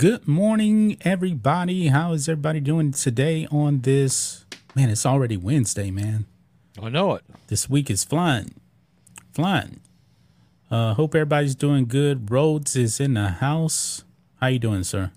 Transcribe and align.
Good 0.00 0.26
morning, 0.26 0.96
everybody. 1.02 1.88
How 1.88 2.14
is 2.14 2.26
everybody 2.26 2.58
doing 2.58 2.92
today 2.92 3.46
on 3.50 3.82
this? 3.82 4.46
Man, 4.74 4.88
it's 4.88 5.04
already 5.04 5.36
Wednesday, 5.36 5.90
man. 5.90 6.24
I 6.82 6.88
know 6.88 7.16
it. 7.16 7.24
This 7.48 7.68
week 7.68 7.90
is 7.90 8.02
flying, 8.02 8.54
flying. 9.34 9.80
Uh, 10.70 10.94
hope 10.94 11.14
everybody's 11.14 11.54
doing 11.54 11.84
good. 11.84 12.30
Rhodes 12.30 12.76
is 12.76 12.98
in 12.98 13.12
the 13.12 13.28
house. 13.28 14.04
How 14.36 14.46
you 14.46 14.58
doing, 14.58 14.84
sir? 14.84 15.10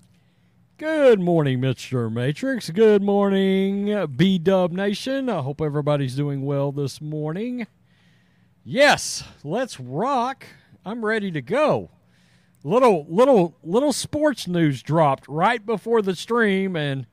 Good 0.76 1.18
morning, 1.18 1.60
Mr. 1.60 2.12
Matrix. 2.12 2.68
Good 2.68 3.00
morning, 3.00 4.06
B 4.18 4.38
Dub 4.38 4.70
Nation. 4.70 5.30
I 5.30 5.40
hope 5.40 5.62
everybody's 5.62 6.14
doing 6.14 6.44
well 6.44 6.72
this 6.72 7.00
morning. 7.00 7.66
Yes, 8.62 9.24
let's 9.42 9.80
rock. 9.80 10.44
I'm 10.84 11.02
ready 11.02 11.30
to 11.30 11.40
go. 11.40 11.88
Little 12.66 13.04
little 13.10 13.56
little 13.62 13.92
sports 13.92 14.48
news 14.48 14.82
dropped 14.82 15.26
right 15.28 15.64
before 15.64 16.00
the 16.00 16.16
stream 16.16 16.76
and 16.76 17.06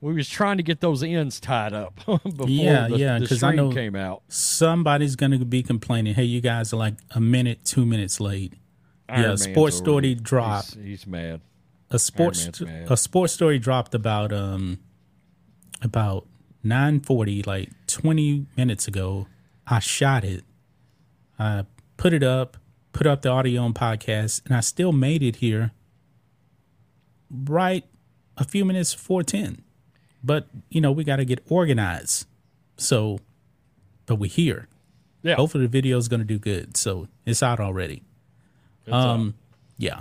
we 0.00 0.12
was 0.12 0.28
trying 0.28 0.56
to 0.56 0.64
get 0.64 0.80
those 0.80 1.04
ends 1.04 1.38
tied 1.38 1.72
up 1.72 1.94
before 2.04 2.48
Yeah, 2.48 2.88
the, 2.88 2.96
yeah, 2.98 3.18
the 3.20 3.26
'cause 3.28 3.44
I 3.44 3.54
know- 3.54 3.70
came 3.72 3.94
out. 3.94 4.22
Somebody's 4.26 5.14
gonna 5.14 5.38
be 5.44 5.62
complaining. 5.62 6.14
Hey, 6.14 6.24
you 6.24 6.40
guys 6.40 6.72
are 6.72 6.76
like 6.78 6.94
a 7.12 7.20
minute, 7.20 7.64
two 7.64 7.86
minutes 7.86 8.18
late. 8.18 8.54
Iron 9.08 9.20
yeah, 9.22 9.28
Man's 9.28 9.42
sports 9.44 9.76
story 9.76 10.08
he's- 10.08 10.20
dropped. 10.20 10.74
He's, 10.74 11.06
mad. 11.06 11.40
a 11.90 11.98
sports 12.00 12.60
mad. 12.60 12.90
a 12.90 12.96
sports 12.96 13.32
story 13.34 13.60
dropped 13.60 13.94
about 13.94 14.32
um 14.32 14.80
about 15.80 16.26
9:40 16.64 17.46
like 17.46 17.68
20 17.86 18.46
minutes 18.56 18.88
ago 18.88 19.26
I 19.66 19.78
shot 19.78 20.24
it 20.24 20.42
I 21.38 21.66
put 21.96 22.12
it 22.12 22.22
up 22.24 22.56
put 22.92 23.06
up 23.06 23.22
the 23.22 23.28
audio 23.28 23.62
on 23.62 23.72
podcast 23.74 24.44
and 24.46 24.54
I 24.54 24.60
still 24.60 24.92
made 24.92 25.22
it 25.22 25.36
here 25.36 25.72
right 27.30 27.84
a 28.36 28.44
few 28.44 28.64
minutes 28.64 28.94
before 28.94 29.22
10 29.22 29.62
but 30.22 30.46
you 30.68 30.80
know 30.80 30.92
we 30.92 31.04
got 31.04 31.16
to 31.16 31.24
get 31.24 31.40
organized 31.48 32.26
so 32.76 33.18
but 34.06 34.16
we're 34.16 34.30
here 34.30 34.68
Yeah. 35.22 35.36
hopefully 35.36 35.64
the 35.64 35.70
video 35.70 35.96
is 35.98 36.08
going 36.08 36.20
to 36.20 36.26
do 36.26 36.38
good 36.38 36.76
so 36.76 37.08
it's 37.24 37.42
out 37.42 37.60
already 37.60 38.02
it's, 38.84 38.92
um 38.94 39.34
yeah. 39.78 40.00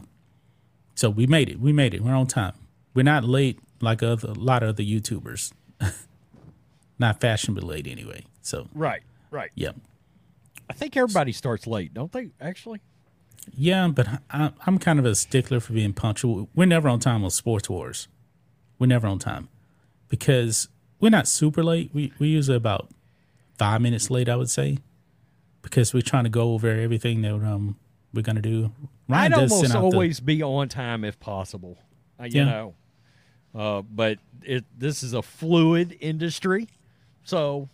So 0.94 1.10
we 1.10 1.26
made 1.26 1.50
it. 1.50 1.60
We 1.60 1.72
made 1.74 1.96
it. 1.96 2.04
We're 2.04 2.14
on 2.14 2.28
time. 2.28 2.54
We're 2.94 3.02
not 3.04 3.24
late 3.24 3.58
like 3.80 4.04
other, 4.04 4.28
a 4.28 4.34
lot 4.34 4.62
of 4.62 4.70
other 4.70 4.84
YouTubers. 4.84 5.52
not 7.00 7.20
fashionably 7.20 7.64
late 7.68 7.88
anyway. 7.88 8.26
So 8.44 8.68
right, 8.76 9.02
right. 9.32 9.50
yeah, 9.56 9.72
I 10.72 10.74
think 10.74 10.96
everybody 10.96 11.32
starts 11.34 11.68
late, 11.68 11.94
don't 11.94 12.12
they? 12.12 12.30
Actually, 12.40 12.80
yeah. 13.54 13.88
But 13.90 14.08
I, 14.30 14.52
I'm 14.66 14.78
kind 14.80 15.00
of 15.00 15.06
a 15.06 15.16
stickler 15.16 15.60
for 15.60 15.74
being 15.74 15.94
punctual. 15.94 16.48
We're 16.56 16.66
never 16.66 16.88
on 16.90 17.00
time 17.00 17.24
with 17.24 17.34
Sports 17.34 17.70
Wars. 17.70 18.08
We're 18.80 18.88
never 18.88 19.08
on 19.08 19.20
time 19.20 19.50
because 20.08 20.70
we're 21.00 21.10
not 21.10 21.28
super 21.28 21.64
late. 21.64 21.92
We 21.94 22.14
we 22.20 22.30
usually 22.30 22.58
about 22.58 22.90
five 23.58 23.82
minutes 23.82 24.10
late, 24.10 24.30
I 24.30 24.36
would 24.38 24.50
say, 24.50 24.78
because 25.62 25.94
we're 25.94 26.02
trying 26.02 26.24
to 26.24 26.30
go 26.30 26.54
over 26.54 26.70
everything 26.70 27.22
that 27.24 27.34
um 27.34 27.78
we're 28.14 28.22
gonna 28.24 28.42
do. 28.42 28.72
Ryan 29.10 29.34
I'd 29.34 29.40
almost 29.40 29.66
out 29.66 29.72
the- 29.74 29.80
always 29.80 30.20
be 30.22 30.42
on 30.42 30.70
time 30.70 31.04
if 31.04 31.20
possible. 31.20 31.78
Uh, 32.20 32.24
you 32.26 32.32
Yeah. 32.42 32.46
know, 32.46 32.74
uh, 33.54 33.82
but 33.82 34.20
it 34.44 34.64
this 34.78 35.04
is 35.04 35.14
a 35.14 35.22
fluid 35.22 35.98
industry, 36.00 36.70
so 37.24 37.68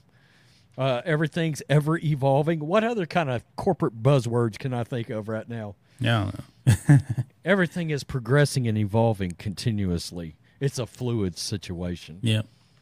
uh, 0.78 1.02
everything's 1.06 1.64
ever 1.70 1.98
evolving. 1.98 2.60
What 2.60 2.84
other 2.84 3.06
kind 3.06 3.30
of 3.30 3.44
corporate 3.56 4.02
buzzwords 4.04 4.60
can 4.60 4.74
I 4.74 4.84
think 4.84 5.10
of 5.10 5.28
right 5.28 5.48
now? 5.50 5.76
yeah. 6.00 6.32
I 6.68 6.72
don't 6.72 6.90
know. 6.90 6.98
Everything 7.46 7.90
is 7.92 8.04
progressing 8.04 8.68
and 8.68 8.78
evolving 8.78 9.32
continuously. 9.32 10.36
It's 10.60 10.78
a 10.80 10.86
fluid 10.86 11.38
situation. 11.38 12.20
Yeah. 12.22 12.42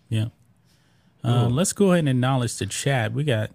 Yeah. 0.10 0.28
Uh, 1.24 1.48
let's 1.48 1.74
go 1.74 1.92
ahead 1.92 2.00
and 2.00 2.10
acknowledge 2.10 2.58
the 2.58 2.66
chat. 2.66 3.14
We 3.14 3.24
got 3.24 3.52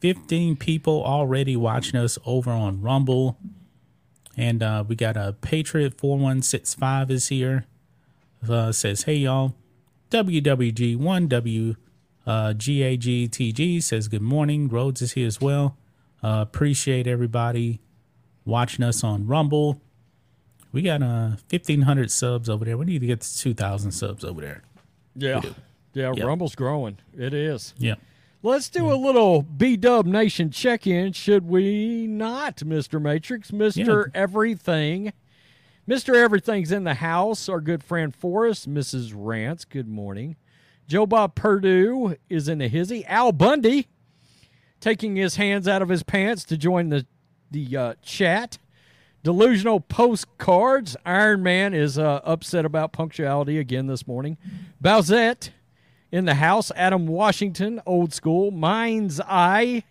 15 0.00 0.56
people 0.56 1.02
already 1.04 1.56
watching 1.56 1.98
us 2.00 2.18
over 2.24 2.50
on 2.50 2.80
Rumble. 2.80 3.38
And 4.36 4.62
uh, 4.62 4.84
we 4.86 4.96
got 4.96 5.16
a 5.16 5.34
Patriot 5.40 5.98
4165 5.98 7.10
is 7.10 7.28
here. 7.28 7.66
Uh, 8.48 8.72
says, 8.72 9.02
hey, 9.02 9.16
y'all. 9.16 9.54
WWG1W 10.10 11.76
uh, 12.26 12.52
GAGTG 12.52 13.82
says, 13.82 14.08
good 14.08 14.22
morning. 14.22 14.68
Rhodes 14.68 15.02
is 15.02 15.12
here 15.12 15.26
as 15.26 15.40
well. 15.40 15.76
Uh, 16.22 16.38
appreciate 16.46 17.06
everybody 17.06 17.80
watching 18.44 18.84
us 18.84 19.02
on 19.02 19.26
Rumble. 19.26 19.80
We 20.72 20.82
got 20.82 21.02
uh, 21.02 21.36
1,500 21.50 22.10
subs 22.10 22.48
over 22.48 22.64
there. 22.64 22.76
We 22.76 22.84
need 22.84 23.00
to 23.00 23.06
get 23.06 23.22
to 23.22 23.38
2,000 23.38 23.90
subs 23.90 24.24
over 24.24 24.40
there. 24.40 24.62
Yeah, 25.16 25.40
yeah. 25.92 26.12
Yep. 26.14 26.24
Rumble's 26.24 26.54
growing. 26.54 26.98
It 27.16 27.34
is. 27.34 27.74
Yeah. 27.78 27.96
Let's 28.42 28.70
do 28.70 28.90
a 28.90 28.94
little 28.94 29.42
B 29.42 29.76
Dub 29.76 30.06
Nation 30.06 30.50
check 30.50 30.86
in, 30.86 31.12
should 31.12 31.46
we 31.46 32.06
not, 32.06 32.56
Mr. 32.58 33.00
Matrix? 33.02 33.50
Mr. 33.50 34.06
Yeah. 34.06 34.10
Everything. 34.14 35.12
Mr. 35.88 36.14
Everything's 36.14 36.72
in 36.72 36.84
the 36.84 36.94
house. 36.94 37.48
Our 37.48 37.60
good 37.60 37.82
friend 37.82 38.14
Forrest, 38.14 38.72
Mrs. 38.72 39.12
Rance, 39.14 39.64
good 39.64 39.88
morning. 39.88 40.36
Joe 40.90 41.06
Bob 41.06 41.36
Purdue 41.36 42.16
is 42.28 42.48
in 42.48 42.58
the 42.58 42.66
hizzy. 42.66 43.06
Al 43.06 43.30
Bundy 43.30 43.86
taking 44.80 45.14
his 45.14 45.36
hands 45.36 45.68
out 45.68 45.82
of 45.82 45.88
his 45.88 46.02
pants 46.02 46.42
to 46.46 46.56
join 46.56 46.88
the, 46.88 47.06
the 47.48 47.76
uh, 47.76 47.94
chat. 48.02 48.58
Delusional 49.22 49.78
postcards. 49.78 50.96
Iron 51.06 51.44
Man 51.44 51.74
is 51.74 51.96
uh, 51.96 52.22
upset 52.24 52.64
about 52.64 52.90
punctuality 52.90 53.56
again 53.56 53.86
this 53.86 54.08
morning. 54.08 54.36
Bowsette 54.82 55.50
in 56.10 56.24
the 56.24 56.34
house. 56.34 56.72
Adam 56.74 57.06
Washington, 57.06 57.80
old 57.86 58.12
school. 58.12 58.50
Mind's 58.50 59.20
Eye. 59.20 59.84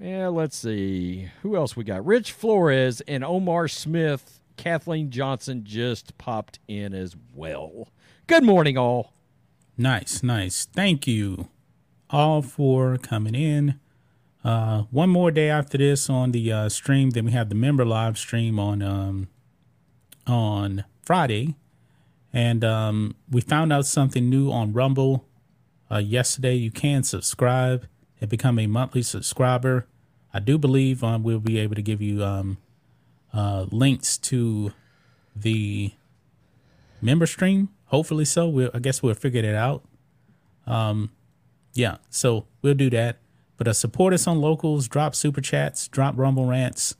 Yeah, 0.00 0.28
let's 0.28 0.56
see. 0.56 1.28
Who 1.42 1.56
else 1.56 1.76
we 1.76 1.84
got? 1.84 2.06
Rich 2.06 2.32
Flores 2.32 3.02
and 3.02 3.22
Omar 3.22 3.68
Smith. 3.68 4.40
Kathleen 4.56 5.10
Johnson 5.10 5.62
just 5.62 6.16
popped 6.16 6.58
in 6.68 6.94
as 6.94 7.14
well. 7.34 7.88
Good 8.26 8.44
morning, 8.44 8.78
all. 8.78 9.12
Nice, 9.82 10.22
nice. 10.22 10.64
Thank 10.64 11.08
you 11.08 11.48
all 12.08 12.40
for 12.40 12.98
coming 12.98 13.34
in. 13.34 13.80
Uh, 14.44 14.82
one 14.92 15.10
more 15.10 15.32
day 15.32 15.50
after 15.50 15.76
this 15.76 16.08
on 16.08 16.30
the 16.30 16.52
uh, 16.52 16.68
stream, 16.68 17.10
then 17.10 17.24
we 17.24 17.32
have 17.32 17.48
the 17.48 17.56
member 17.56 17.84
live 17.84 18.16
stream 18.16 18.60
on 18.60 18.80
um, 18.80 19.26
on 20.24 20.84
Friday, 21.02 21.56
and 22.32 22.64
um, 22.64 23.16
we 23.28 23.40
found 23.40 23.72
out 23.72 23.84
something 23.84 24.30
new 24.30 24.52
on 24.52 24.72
Rumble 24.72 25.24
uh, 25.90 25.98
yesterday. 25.98 26.54
You 26.54 26.70
can 26.70 27.02
subscribe 27.02 27.88
and 28.20 28.30
become 28.30 28.60
a 28.60 28.68
monthly 28.68 29.02
subscriber. 29.02 29.88
I 30.32 30.38
do 30.38 30.58
believe 30.58 31.02
um, 31.02 31.24
we'll 31.24 31.40
be 31.40 31.58
able 31.58 31.74
to 31.74 31.82
give 31.82 32.00
you 32.00 32.22
um, 32.22 32.58
uh, 33.34 33.66
links 33.72 34.16
to 34.18 34.74
the 35.34 35.90
member 37.00 37.26
stream. 37.26 37.70
Hopefully 37.92 38.24
so. 38.24 38.48
We'll, 38.48 38.70
I 38.72 38.78
guess 38.78 39.02
we'll 39.02 39.14
figure 39.14 39.44
it 39.44 39.54
out. 39.54 39.84
Um, 40.66 41.10
yeah, 41.74 41.98
so 42.08 42.46
we'll 42.62 42.74
do 42.74 42.90
that. 42.90 43.18
But 43.58 43.68
uh, 43.68 43.72
support 43.74 44.14
us 44.14 44.26
on 44.26 44.40
locals. 44.40 44.88
Drop 44.88 45.14
super 45.14 45.42
chats. 45.42 45.88
Drop 45.88 46.16
Rumble 46.16 46.46
rants. 46.46 46.96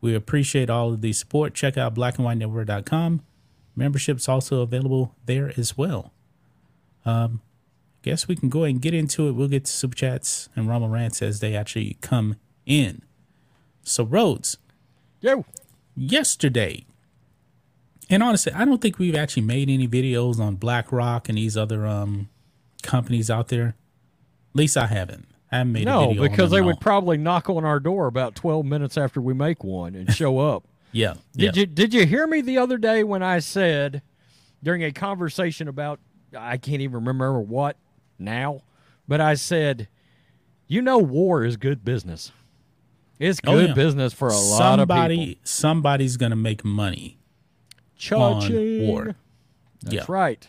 We 0.00 0.14
appreciate 0.14 0.68
all 0.68 0.92
of 0.92 1.00
the 1.00 1.12
support. 1.14 1.54
Check 1.54 1.76
out 1.78 1.94
blackandwhitenetwork.com. 1.94 3.22
Membership's 3.74 4.28
also 4.28 4.60
available 4.60 5.14
there 5.24 5.52
as 5.56 5.76
well. 5.76 6.12
Um, 7.04 7.40
guess 8.02 8.28
we 8.28 8.36
can 8.36 8.48
go 8.48 8.64
ahead 8.64 8.74
and 8.74 8.82
get 8.82 8.94
into 8.94 9.28
it. 9.28 9.32
We'll 9.32 9.48
get 9.48 9.64
to 9.64 9.72
super 9.72 9.96
chats 9.96 10.48
and 10.54 10.68
Rumble 10.68 10.88
rants 10.88 11.22
as 11.22 11.40
they 11.40 11.56
actually 11.56 11.96
come 12.00 12.36
in. 12.66 13.02
So 13.82 14.04
Rhodes, 14.04 14.58
Yo. 15.20 15.44
yesterday 15.94 16.85
And 18.08 18.22
honestly, 18.22 18.52
I 18.52 18.64
don't 18.64 18.80
think 18.80 18.98
we've 18.98 19.16
actually 19.16 19.42
made 19.42 19.68
any 19.68 19.88
videos 19.88 20.38
on 20.38 20.54
BlackRock 20.56 21.28
and 21.28 21.36
these 21.38 21.56
other 21.56 21.86
um 21.86 22.28
companies 22.82 23.30
out 23.30 23.48
there. 23.48 23.68
At 24.50 24.56
least 24.56 24.76
I 24.76 24.86
haven't. 24.86 25.26
I 25.50 25.58
haven't 25.58 25.72
made 25.72 25.82
a 25.82 25.86
No, 25.86 26.14
because 26.14 26.50
they 26.50 26.60
would 26.60 26.74
all. 26.76 26.80
probably 26.80 27.16
knock 27.18 27.48
on 27.50 27.64
our 27.64 27.78
door 27.80 28.06
about 28.06 28.34
12 28.34 28.64
minutes 28.66 28.96
after 28.98 29.20
we 29.20 29.32
make 29.34 29.62
one 29.64 29.94
and 29.94 30.12
show 30.14 30.38
up. 30.54 30.64
yeah. 30.92 31.14
Did 31.36 31.56
yeah. 31.56 31.60
you 31.60 31.66
did 31.66 31.94
you 31.94 32.06
hear 32.06 32.26
me 32.26 32.40
the 32.40 32.58
other 32.58 32.78
day 32.78 33.02
when 33.04 33.22
I 33.22 33.38
said 33.40 34.02
during 34.62 34.82
a 34.84 34.92
conversation 34.92 35.68
about 35.68 36.00
I 36.36 36.56
can't 36.58 36.80
even 36.82 37.04
remember 37.04 37.40
what 37.40 37.76
now, 38.18 38.62
but 39.08 39.20
I 39.20 39.34
said, 39.34 39.88
you 40.68 40.80
know, 40.82 40.98
war 40.98 41.44
is 41.44 41.56
good 41.56 41.84
business. 41.84 42.32
It's 43.18 43.40
Oh, 43.46 43.52
good 43.56 43.68
yeah. 43.70 43.74
business 43.74 44.12
for 44.12 44.28
a 44.28 44.36
lot 44.36 44.78
of 44.80 44.88
people. 44.88 45.40
somebody's 45.44 46.16
gonna 46.16 46.36
make 46.36 46.64
money 46.64 47.15
Cha-ching. 47.96 48.82
on 48.82 48.86
war. 48.86 49.16
That's 49.82 49.94
yeah. 49.94 50.04
right. 50.08 50.48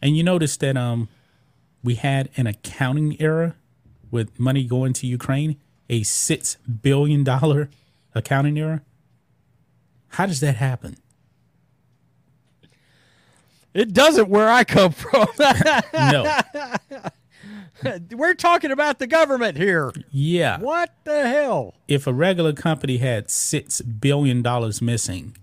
And 0.00 0.16
you 0.16 0.22
notice 0.22 0.56
that 0.58 0.76
um 0.76 1.08
we 1.82 1.94
had 1.94 2.30
an 2.36 2.46
accounting 2.46 3.20
error 3.20 3.56
with 4.10 4.38
money 4.38 4.64
going 4.64 4.92
to 4.94 5.06
Ukraine, 5.06 5.56
a 5.88 6.02
six 6.02 6.56
billion 6.82 7.24
dollar 7.24 7.68
accounting 8.14 8.58
error. 8.58 8.82
How 10.12 10.26
does 10.26 10.40
that 10.40 10.56
happen? 10.56 10.96
It 13.74 13.92
doesn't 13.92 14.28
where 14.28 14.48
I 14.48 14.64
come 14.64 14.92
from. 14.92 15.26
No. 15.94 16.40
We're 18.10 18.34
talking 18.34 18.72
about 18.72 18.98
the 18.98 19.06
government 19.06 19.56
here. 19.56 19.92
Yeah. 20.10 20.58
What 20.58 20.92
the 21.04 21.28
hell? 21.28 21.74
If 21.86 22.06
a 22.08 22.12
regular 22.12 22.52
company 22.52 22.96
had 22.96 23.30
six 23.30 23.80
billion 23.80 24.42
dollars 24.42 24.82
missing, 24.82 25.36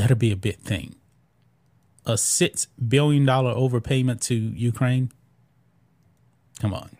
that'd 0.00 0.18
be 0.18 0.32
a 0.32 0.36
big 0.36 0.58
thing. 0.60 0.94
A 2.06 2.16
six 2.16 2.66
billion 2.88 3.26
dollar 3.26 3.54
overpayment 3.54 4.20
to 4.22 4.34
Ukraine. 4.34 5.12
Come 6.58 6.72
on. 6.72 6.96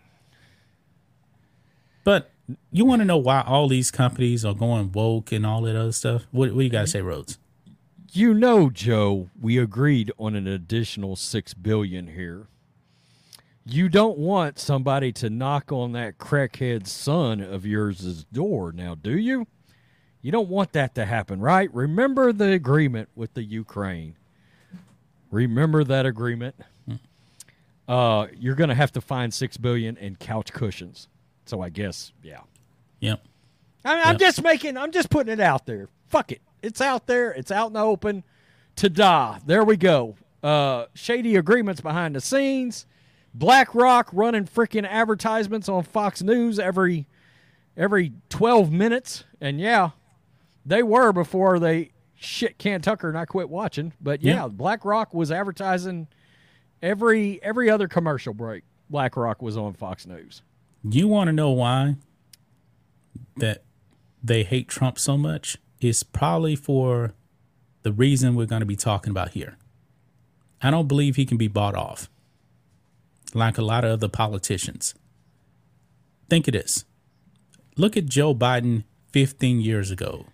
But 2.05 2.31
you 2.71 2.85
want 2.85 3.01
to 3.01 3.07
know 3.07 3.17
why 3.17 3.41
all 3.41 3.69
these 3.69 3.91
companies 3.91 4.45
are 4.45 4.55
going 4.55 4.93
woke 4.93 5.33
and 5.33 5.47
all 5.47 5.63
that 5.63 5.77
other 5.77 5.93
stuff? 5.93 6.27
What, 6.31 6.51
what 6.51 6.59
do 6.59 6.65
you 6.65 6.71
got 6.71 6.83
to 6.83 6.87
say, 6.87 7.01
Rhodes? 7.01 7.39
You 8.13 8.35
know, 8.35 8.69
Joe, 8.69 9.31
we 9.41 9.57
agreed 9.57 10.13
on 10.19 10.35
an 10.35 10.47
additional 10.47 11.17
six 11.17 11.55
billion 11.55 12.09
here. 12.09 12.49
You 13.65 13.89
don't 13.89 14.19
want 14.19 14.59
somebody 14.59 15.13
to 15.13 15.31
knock 15.31 15.71
on 15.71 15.93
that 15.93 16.19
crackhead 16.19 16.87
son 16.87 17.41
of 17.41 17.65
yours's 17.65 18.25
door 18.25 18.73
now, 18.73 18.95
do 18.95 19.17
you? 19.17 19.47
You 20.23 20.31
don't 20.33 20.49
want 20.49 20.73
that 20.73 20.95
to 20.97 21.05
happen, 21.07 21.41
right? 21.41 21.73
Remember 21.75 22.33
the 22.33 22.53
agreement 22.53 23.09
with 23.15 23.33
the 23.35 23.43
Ukraine. 23.43 24.17
Remember 25.31 25.85
that 25.85 26.07
agreement. 26.07 26.57
Uh, 27.89 28.27
you're 28.37 28.55
going 28.55 28.69
to 28.69 28.75
have 28.75 28.93
to 28.93 29.01
find 29.01 29.33
six 29.35 29.57
billion 29.57 29.97
in 29.97 30.15
couch 30.17 30.53
cushions. 30.53 31.09
So 31.47 31.61
I 31.61 31.71
guess, 31.71 32.13
yeah. 32.23 32.41
Yep. 33.01 33.21
I 33.85 33.95
mean, 33.95 34.03
I'm 34.05 34.13
Yep. 34.13 34.21
just 34.21 34.43
making. 34.45 34.77
I'm 34.77 34.93
just 34.93 35.11
putting 35.11 35.33
it 35.33 35.41
out 35.41 35.67
there. 35.67 35.89
Fuck 36.09 36.33
it. 36.33 36.41
It's 36.63 36.81
out 36.81 37.07
there. 37.07 37.33
It's 37.33 37.51
out 37.51 37.69
in 37.69 37.73
the 37.73 37.81
open. 37.81 38.23
Ta-da! 38.77 39.39
There 39.45 39.65
we 39.65 39.77
go. 39.77 40.17
Uh, 40.43 40.87
shady 40.95 41.37
agreements 41.37 41.81
behind 41.81 42.15
the 42.15 42.21
scenes. 42.21 42.87
BlackRock 43.35 44.11
running 44.13 44.45
freaking 44.45 44.87
advertisements 44.87 45.69
on 45.69 45.83
Fox 45.83 46.23
News 46.23 46.59
every 46.59 47.07
every 47.77 48.13
12 48.29 48.71
minutes, 48.71 49.25
and 49.41 49.59
yeah, 49.61 49.91
they 50.65 50.83
were 50.83 51.13
before 51.13 51.59
they 51.59 51.91
shit 52.15 52.59
Can 52.59 52.81
Tucker 52.83 53.09
and 53.09 53.19
I 53.19 53.25
quit 53.25 53.49
watching. 53.49 53.93
But 54.01 54.23
yeah, 54.23 54.43
Yeah. 54.43 54.49
BlackRock 54.49 55.15
was 55.15 55.33
advertising 55.33 56.09
every 56.83 57.43
every 57.43 57.71
other 57.71 57.89
commercial 57.89 58.35
break. 58.35 58.65
BlackRock 58.91 59.41
was 59.43 59.57
on 59.57 59.73
Fox 59.75 60.07
News. 60.07 60.43
You 60.83 61.09
want 61.09 61.29
to 61.29 61.33
know 61.33 61.51
why 61.51 61.97
that 63.37 63.63
they 64.23 64.43
hate 64.45 64.69
Trump 64.69 64.99
so 64.99 65.17
much? 65.17 65.57
It's 65.81 66.03
probably 66.03 66.57
for 66.57 67.15
the 67.83 67.93
reason 67.93 68.35
we're 68.35 68.47
going 68.47 68.61
to 68.61 68.67
be 68.67 68.77
talking 68.77 69.11
about 69.11 69.31
here. 69.31 69.57
I 70.63 70.71
don't 70.71 70.89
believe 70.89 71.17
he 71.17 71.25
can 71.25 71.39
be 71.39 71.49
bought 71.49 71.75
off 71.75 72.11
like 73.33 73.57
a 73.57 73.63
lot 73.63 73.85
of 73.85 73.93
other 73.93 74.09
politicians. 74.09 74.95
Think 76.29 76.49
of 76.49 76.53
this. 76.53 76.85
Look 77.77 77.97
at 77.97 78.07
Joe 78.07 78.35
Biden 78.35 78.85
15 79.13 79.61
years 79.61 79.91
ago 79.91 80.27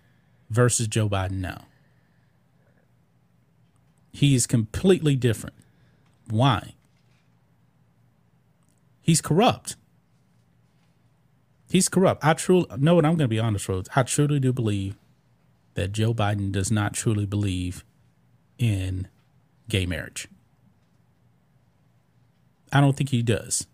versus 0.49 0.87
Joe 0.87 1.09
Biden 1.09 1.39
now. 1.39 1.65
He 4.11 4.33
is 4.33 4.47
completely 4.47 5.15
different. 5.15 5.55
Why? 6.29 6.73
He's 9.01 9.21
corrupt. 9.21 9.75
He's 11.69 11.89
corrupt. 11.89 12.23
I 12.25 12.33
truly 12.33 12.65
know 12.77 12.95
what 12.95 13.05
I'm 13.05 13.11
going 13.11 13.19
to 13.19 13.27
be 13.27 13.39
honest, 13.39 13.67
Rhodes. 13.67 13.89
I 13.95 14.03
truly 14.03 14.39
do 14.39 14.53
believe 14.53 14.95
that 15.75 15.91
Joe 15.91 16.13
Biden 16.13 16.51
does 16.51 16.71
not 16.71 16.93
truly 16.93 17.25
believe 17.25 17.83
in 18.57 19.07
gay 19.69 19.85
marriage. 19.85 20.27
I 22.71 22.81
don't 22.81 22.97
think 22.97 23.09
he 23.11 23.21
does. 23.21 23.67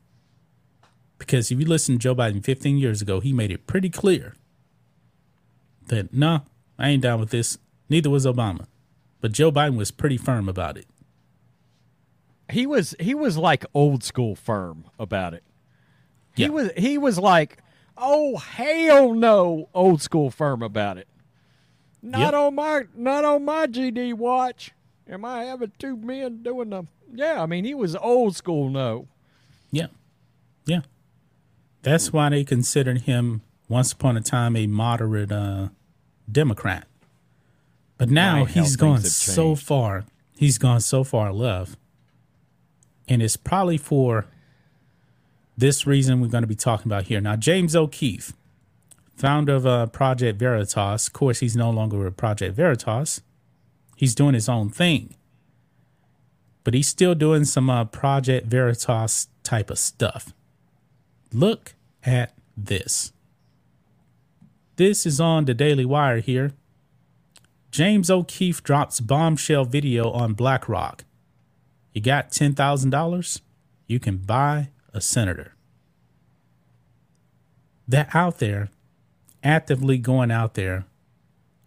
Because 1.18 1.52
if 1.52 1.60
you 1.60 1.66
listen 1.66 1.96
to 1.96 2.00
Joe 2.00 2.16
Biden 2.16 2.44
15 2.44 2.78
years 2.78 3.02
ago, 3.02 3.20
he 3.20 3.32
made 3.32 3.52
it 3.52 3.66
pretty 3.66 3.90
clear 3.90 4.36
that, 5.88 6.14
no, 6.14 6.42
I 6.78 6.90
ain't 6.90 7.04
down 7.04 7.20
with 7.20 7.30
this. 7.30 7.58
Neither 7.90 8.10
was 8.10 8.26
Obama. 8.26 8.66
But 9.22 9.32
Joe 9.32 9.52
Biden 9.52 9.78
was 9.78 9.92
pretty 9.92 10.18
firm 10.18 10.50
about 10.50 10.78
it. 10.78 10.86
he 12.52 12.68
was 12.68 12.94
he 13.00 13.16
was 13.16 13.38
like 13.38 13.66
old 13.74 14.04
school 14.04 14.36
firm 14.36 14.86
about 15.00 15.34
it. 15.34 15.44
He 16.36 16.44
Yeah. 16.44 16.50
was 16.50 16.72
he 16.78 16.98
was 16.98 17.18
like, 17.18 17.58
"Oh 17.98 18.38
hell 18.38 19.14
no, 19.14 19.70
old 19.74 20.02
school 20.02 20.30
firm 20.30 20.62
about 20.62 20.98
it." 20.98 21.08
Not 22.02 22.20
Yep. 22.20 22.34
on 22.34 22.56
my 22.56 22.82
not 22.96 23.24
on 23.24 23.46
my 23.46 23.66
GD 23.68 24.14
watch. 24.14 24.72
Am 25.08 25.24
I 25.26 25.46
having 25.46 25.72
two 25.80 25.96
men 25.96 26.44
doing 26.44 26.70
the 26.70 26.84
Yeah, 27.14 27.42
I 27.42 27.46
mean, 27.46 27.64
he 27.66 27.74
was 27.74 27.96
old 27.96 28.36
school 28.36 28.70
no. 28.70 29.08
Yeah. 29.72 29.88
Yeah. 30.66 30.82
That's 31.82 32.12
why 32.12 32.30
they 32.30 32.44
considered 32.44 33.02
him 33.02 33.42
once 33.70 33.92
upon 33.94 34.18
a 34.18 34.22
time 34.22 34.56
a 34.56 34.68
moderate 34.68 35.32
uh, 35.32 35.70
Democrat. 36.32 36.88
But 37.98 38.10
now 38.10 38.46
he's 38.46 38.76
gone 38.76 39.02
so 39.02 39.56
far. 39.56 40.06
He's 40.36 40.58
gone 40.58 40.82
so 40.82 41.04
far 41.04 41.32
left. 41.32 41.78
And 43.08 43.22
it's 43.22 43.38
probably 43.38 43.78
for 43.78 44.26
this 45.58 45.86
reason 45.86 46.20
we're 46.20 46.28
going 46.28 46.44
to 46.44 46.48
be 46.48 46.56
talking 46.56 46.88
about 46.88 47.06
here. 47.06 47.22
Now, 47.22 47.36
James 47.36 47.76
O'Keefe, 47.76 48.34
founder 49.16 49.56
of 49.56 49.66
uh, 49.66 49.86
Project 49.88 50.40
Veritas, 50.40 51.08
of 51.08 51.14
course, 51.14 51.40
he's 51.40 51.56
no 51.56 51.70
longer 51.70 51.98
with 51.98 52.18
Project 52.18 52.56
Veritas. 52.56 53.22
He's 53.96 54.16
doing 54.16 54.34
his 54.34 54.50
own 54.50 54.70
thing. 54.70 55.16
But 56.64 56.74
he's 56.74 56.88
still 56.88 57.14
doing 57.14 57.46
some 57.46 57.70
uh, 57.70 57.86
Project 57.86 58.48
Veritas 58.48 59.28
type 59.44 59.70
of 59.70 59.78
stuff. 59.78 60.34
Look 61.32 61.76
at 62.04 62.34
this. 62.56 63.12
This 64.76 65.06
is 65.06 65.20
on 65.20 65.46
the 65.46 65.54
Daily 65.54 65.86
Wire 65.86 66.20
here. 66.20 66.54
James 67.70 68.10
O'Keefe 68.10 68.64
drops 68.64 69.00
bombshell 69.00 69.66
video 69.66 70.10
on 70.12 70.34
BlackRock. 70.34 71.06
You 71.94 72.02
got 72.02 72.32
$10,000? 72.32 73.42
You 73.88 74.00
can 74.00 74.18
buy 74.18 74.70
a 74.92 75.00
senator. 75.00 75.54
They're 77.88 78.10
out 78.14 78.40
there, 78.40 78.70
actively 79.44 80.00
going 80.00 80.32
out 80.32 80.56
there 80.56 80.86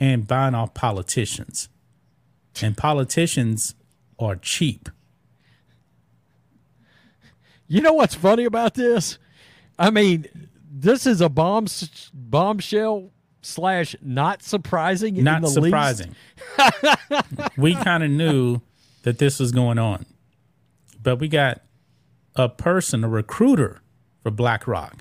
and 0.00 0.26
buying 0.26 0.54
off 0.54 0.74
politicians. 0.74 1.68
And 2.60 2.76
politicians 2.76 3.74
are 4.18 4.34
cheap. 4.34 4.88
You 7.68 7.82
know 7.82 7.92
what's 7.92 8.14
funny 8.14 8.44
about 8.44 8.74
this? 8.74 9.18
I 9.78 9.90
mean, 9.90 10.26
this 10.78 11.06
is 11.06 11.22
a 11.22 11.28
bomb 11.28 11.66
bombshell 12.12 13.10
slash 13.40 13.96
not 14.02 14.42
surprising. 14.42 15.16
in 15.16 15.24
Not 15.24 15.48
surprising. 15.48 16.14
we 17.56 17.74
kind 17.74 18.02
of 18.02 18.10
knew 18.10 18.60
that 19.02 19.18
this 19.18 19.40
was 19.40 19.52
going 19.52 19.78
on. 19.78 20.04
But 21.02 21.16
we 21.16 21.28
got 21.28 21.62
a 22.34 22.48
person, 22.48 23.04
a 23.04 23.08
recruiter 23.08 23.80
for 24.22 24.30
BlackRock. 24.30 24.96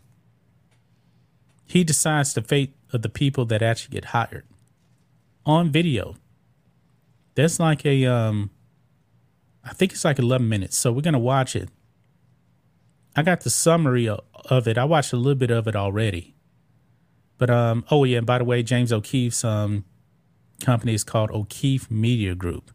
He 1.65 1.83
decides 1.83 2.33
the 2.33 2.41
fate 2.41 2.73
of 2.93 3.01
the 3.01 3.09
people 3.09 3.43
that 3.45 3.61
actually 3.61 3.95
get 3.95 4.05
hired 4.05 4.45
on 5.45 5.71
video. 5.71 6.15
That's 7.33 7.59
like 7.59 7.85
a 7.85 8.05
um 8.05 8.49
I 9.63 9.73
think 9.73 9.91
it's 9.91 10.05
like 10.05 10.19
11 10.19 10.47
minutes. 10.47 10.77
So 10.77 10.91
we're 10.91 11.01
going 11.01 11.13
to 11.13 11.19
watch 11.19 11.55
it. 11.55 11.69
I 13.15 13.23
got 13.23 13.41
the 13.41 13.49
summary 13.49 14.07
of, 14.07 14.19
of 14.45 14.67
it. 14.67 14.77
I 14.77 14.85
watched 14.85 15.13
a 15.13 15.17
little 15.17 15.35
bit 15.35 15.51
of 15.51 15.67
it 15.67 15.75
already. 15.75 16.35
But 17.37 17.49
um 17.49 17.85
oh 17.91 18.03
yeah, 18.03 18.19
and 18.19 18.27
by 18.27 18.37
the 18.37 18.43
way, 18.43 18.63
James 18.63 18.91
O'Keefe's 18.93 19.43
um 19.43 19.85
company 20.61 20.93
is 20.93 21.03
called 21.03 21.31
O'Keefe 21.31 21.91
Media 21.91 22.35
Group. 22.35 22.71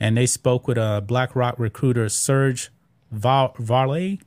And 0.00 0.16
they 0.16 0.26
spoke 0.26 0.66
with 0.66 0.76
a 0.76 1.02
BlackRock 1.06 1.58
recruiter, 1.58 2.08
Serge 2.08 2.70
Var- 3.10 3.54
Varley. 3.58 4.20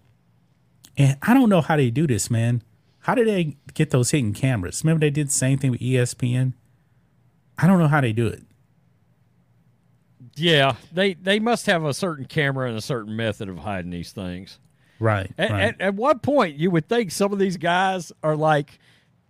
And 0.96 1.18
I 1.22 1.34
don't 1.34 1.50
know 1.50 1.62
how 1.62 1.76
they 1.76 1.92
do 1.92 2.08
this, 2.08 2.32
man. 2.32 2.64
How 3.02 3.16
did 3.16 3.28
they 3.28 3.58
get 3.74 3.92
those 3.92 4.12
hidden 4.12 4.34
cameras? 4.34 4.84
Remember 4.84 5.02
they 5.06 5.10
did 5.10 5.28
the 5.28 5.34
same 5.34 5.60
thing 5.60 5.72
with 5.72 5.82
ESPN? 5.82 6.54
I 7.58 7.68
don't 7.68 7.80
know 7.80 7.88
how 7.88 8.02
they 8.02 8.14
do 8.14 8.28
it. 8.28 8.44
Yeah, 10.36 10.76
they 10.92 11.16
they 11.16 11.40
must 11.40 11.66
have 11.66 11.84
a 11.84 11.94
certain 11.94 12.26
camera 12.26 12.70
and 12.70 12.78
a 12.78 12.82
certain 12.82 13.16
method 13.16 13.50
of 13.50 13.60
hiding 13.60 13.92
these 13.92 14.12
things. 14.12 14.60
Right. 15.00 15.32
At, 15.38 15.52
right. 15.52 15.62
at, 15.62 15.82
at 15.82 15.96
what 15.96 16.22
point 16.22 16.58
you 16.58 16.72
would 16.72 16.88
think 16.88 17.12
some 17.12 17.32
of 17.34 17.40
these 17.40 17.58
guys 17.58 18.12
are 18.24 18.36
like, 18.36 18.80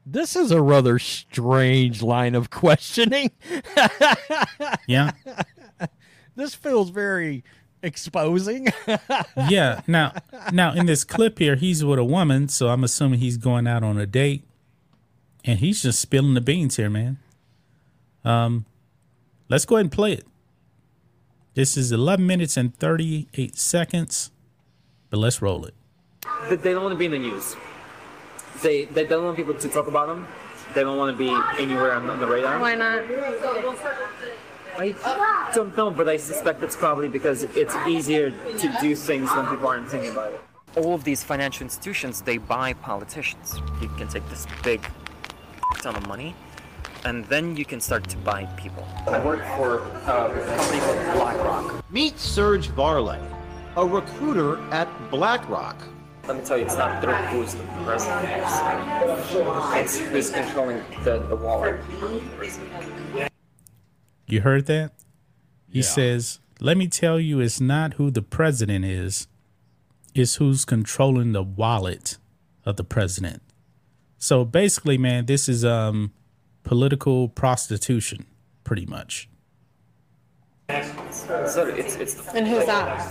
this 0.06 0.36
is 0.36 0.52
a 0.52 0.62
rather 0.62 1.00
strange 1.00 2.02
line 2.02 2.36
of 2.36 2.50
questioning. 2.50 3.32
yeah. 4.88 5.12
this 6.36 6.56
feels 6.56 6.90
very 6.90 7.44
exposing. 7.84 8.68
yeah. 9.50 9.82
Now, 9.88 10.14
now 10.52 10.74
in 10.74 10.86
this 10.86 11.04
clip 11.04 11.40
here, 11.40 11.56
he's 11.56 11.84
with 11.84 12.00
a 12.00 12.06
woman, 12.06 12.48
so 12.48 12.70
I'm 12.70 12.84
assuming 12.84 13.20
he's 13.20 13.38
going 13.38 13.68
out 13.68 13.84
on 13.84 13.98
a 14.00 14.06
date, 14.06 14.44
and 15.44 15.60
he's 15.60 15.82
just 15.82 16.00
spilling 16.00 16.34
the 16.34 16.42
beans 16.42 16.78
here, 16.78 16.90
man. 16.90 17.20
Um, 18.24 18.66
let's 19.50 19.66
go 19.66 19.76
ahead 19.76 19.86
and 19.86 19.92
play 19.92 20.14
it. 20.14 20.26
This 21.54 21.76
is 21.76 21.92
11 21.92 22.26
minutes 22.26 22.56
and 22.56 22.76
38 22.76 23.58
seconds, 23.58 24.32
but 25.10 25.18
let's 25.18 25.42
roll 25.42 25.66
it. 25.66 25.74
They 26.50 26.74
don't 26.74 26.84
want 26.84 26.94
to 26.94 26.98
be 26.98 27.06
in 27.06 27.12
the 27.12 27.20
news. 27.20 27.56
They 28.62 28.86
they 28.86 29.06
don't 29.06 29.24
want 29.24 29.38
people 29.38 29.54
to 29.54 29.70
talk 29.70 29.88
about 29.88 30.08
them. 30.08 30.28
They 30.74 30.82
don't 30.82 30.98
want 30.98 31.16
to 31.16 31.18
be 31.18 31.30
anywhere 31.62 31.94
on, 31.94 32.10
on 32.10 32.20
the 32.20 32.28
radar. 32.28 32.60
Why 32.60 32.76
not? 32.76 33.04
I 34.80 35.52
don't 35.56 35.76
know, 35.76 35.90
but 35.90 36.08
I 36.08 36.18
suspect 36.18 36.62
it's 36.62 36.76
probably 36.76 37.08
because 37.08 37.44
it's 37.44 37.76
easier 37.88 38.30
to 38.32 38.78
do 38.82 38.96
things 38.96 39.32
when 39.32 39.48
people 39.48 39.68
aren't 39.68 39.90
thinking 39.90 40.12
about 40.12 40.34
it. 40.34 40.42
all 40.76 40.94
of 40.94 41.04
these 41.04 41.24
financial 41.24 41.64
institutions 41.64 42.22
they 42.22 42.38
buy 42.38 42.74
politicians 42.74 43.60
you 43.82 43.88
can 43.98 44.08
take 44.08 44.26
this 44.30 44.46
big 44.64 44.82
ton 45.82 45.96
of 45.96 46.06
money 46.08 46.36
and 47.06 47.26
then 47.34 47.56
you 47.60 47.66
can 47.66 47.80
start 47.82 48.04
to 48.08 48.18
buy 48.18 48.42
people 48.64 48.84
i 49.08 49.18
work 49.30 49.42
for 49.58 49.82
uh, 50.06 50.30
a 50.30 50.46
company 50.56 50.80
called 50.86 51.02
blackrock 51.18 51.66
Meet 51.90 52.20
Serge 52.20 52.68
Varley, 52.82 53.18
a 53.78 53.86
recruiter 53.86 54.58
at 54.74 54.88
BlackRock. 55.12 55.78
let 56.28 56.36
me 56.36 56.44
tell 56.44 56.58
you 56.58 56.66
it's 56.66 56.76
not 56.76 57.00
through 57.02 57.14
who's 57.14 57.54
the 57.54 57.64
president 57.86 58.28
it's 59.80 60.00
who's 60.00 60.30
controlling 60.32 60.84
the, 61.04 61.20
the 61.30 61.36
wallet 61.36 61.80
You 64.26 64.42
heard 64.42 64.66
that? 64.66 64.92
He 65.70 65.80
Yeah. 65.80 65.84
says, 65.86 66.40
Let 66.60 66.76
me 66.76 66.88
tell 66.88 67.20
you, 67.20 67.40
it's 67.40 67.62
not 67.62 67.94
who 67.94 68.10
the 68.10 68.24
president 68.24 68.84
is, 68.84 69.28
it's 70.16 70.36
who's 70.38 70.66
controlling 70.66 71.34
the 71.34 71.44
wallet 71.44 72.18
of 72.66 72.78
the 72.78 72.84
president. 72.84 73.44
So 74.18 74.44
basically, 74.44 74.98
man, 74.98 75.28
this 75.28 75.48
is 75.48 75.64
um 75.64 76.14
political 76.64 77.30
prostitution, 77.30 78.26
pretty 78.64 78.88
much. 78.88 79.30
So 81.12 81.66
it's, 81.68 81.96
it's 81.96 82.16
the, 82.16 82.36
And 82.36 82.46
who's 82.46 82.66
that? 82.66 83.10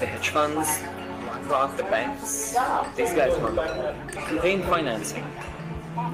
the 0.00 0.06
hedge 0.06 0.30
funds 0.30 0.80
blackrock 1.24 1.76
the 1.76 1.82
banks 1.82 2.56
these 2.96 3.12
guys 3.12 3.38
run 3.38 4.08
campaign 4.08 4.62
financing 4.62 5.24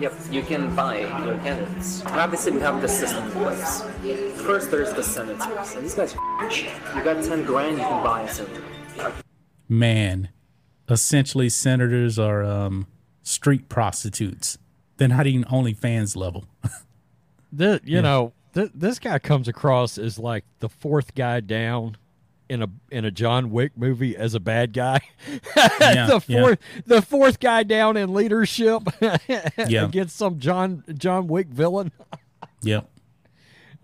Yep, 0.00 0.14
you 0.30 0.42
can 0.42 0.74
buy 0.74 1.00
your 1.00 1.38
candidates. 1.38 2.02
Obviously, 2.06 2.52
we 2.52 2.60
have 2.60 2.80
the 2.80 2.88
system 2.88 3.24
in 3.26 3.30
place. 3.32 3.82
First, 4.42 4.70
there's 4.70 4.92
the 4.94 5.02
senators, 5.02 5.74
and 5.74 5.84
these 5.84 5.94
guys 5.94 6.14
are 6.14 6.42
rich. 6.42 6.66
You 6.94 7.04
got 7.04 7.22
10 7.22 7.44
grand, 7.44 7.76
you 7.76 7.84
can 7.84 8.02
buy 8.02 8.22
a 8.22 8.28
senator. 8.28 8.62
Man, 9.68 10.30
essentially, 10.88 11.50
senators 11.50 12.18
are 12.18 12.42
um 12.42 12.86
street 13.22 13.68
prostitutes. 13.68 14.58
They're 14.96 15.08
not 15.08 15.26
even 15.26 15.44
OnlyFans 15.44 16.16
level. 16.16 16.46
This, 17.52 17.80
you 17.84 18.02
know, 18.02 18.32
th- 18.56 18.70
this 18.74 18.98
guy 18.98 19.18
comes 19.18 19.46
across 19.48 19.98
as 19.98 20.18
like 20.18 20.44
the 20.60 20.68
fourth 20.68 21.14
guy 21.14 21.40
down 21.40 21.96
in 22.48 22.62
a 22.62 22.68
in 22.90 23.04
a 23.04 23.10
John 23.10 23.50
Wick 23.50 23.72
movie 23.76 24.16
as 24.16 24.34
a 24.34 24.40
bad 24.40 24.72
guy. 24.72 25.00
Yeah, 25.80 26.06
the 26.06 26.24
yeah. 26.26 26.40
fourth 26.42 26.58
the 26.86 27.02
fourth 27.02 27.38
guy 27.40 27.62
down 27.62 27.96
in 27.96 28.12
leadership 28.14 28.82
Yeah. 29.00 29.84
against 29.86 30.16
some 30.16 30.38
John 30.38 30.82
John 30.96 31.26
Wick 31.28 31.48
villain. 31.48 31.92
Yep. 32.62 32.88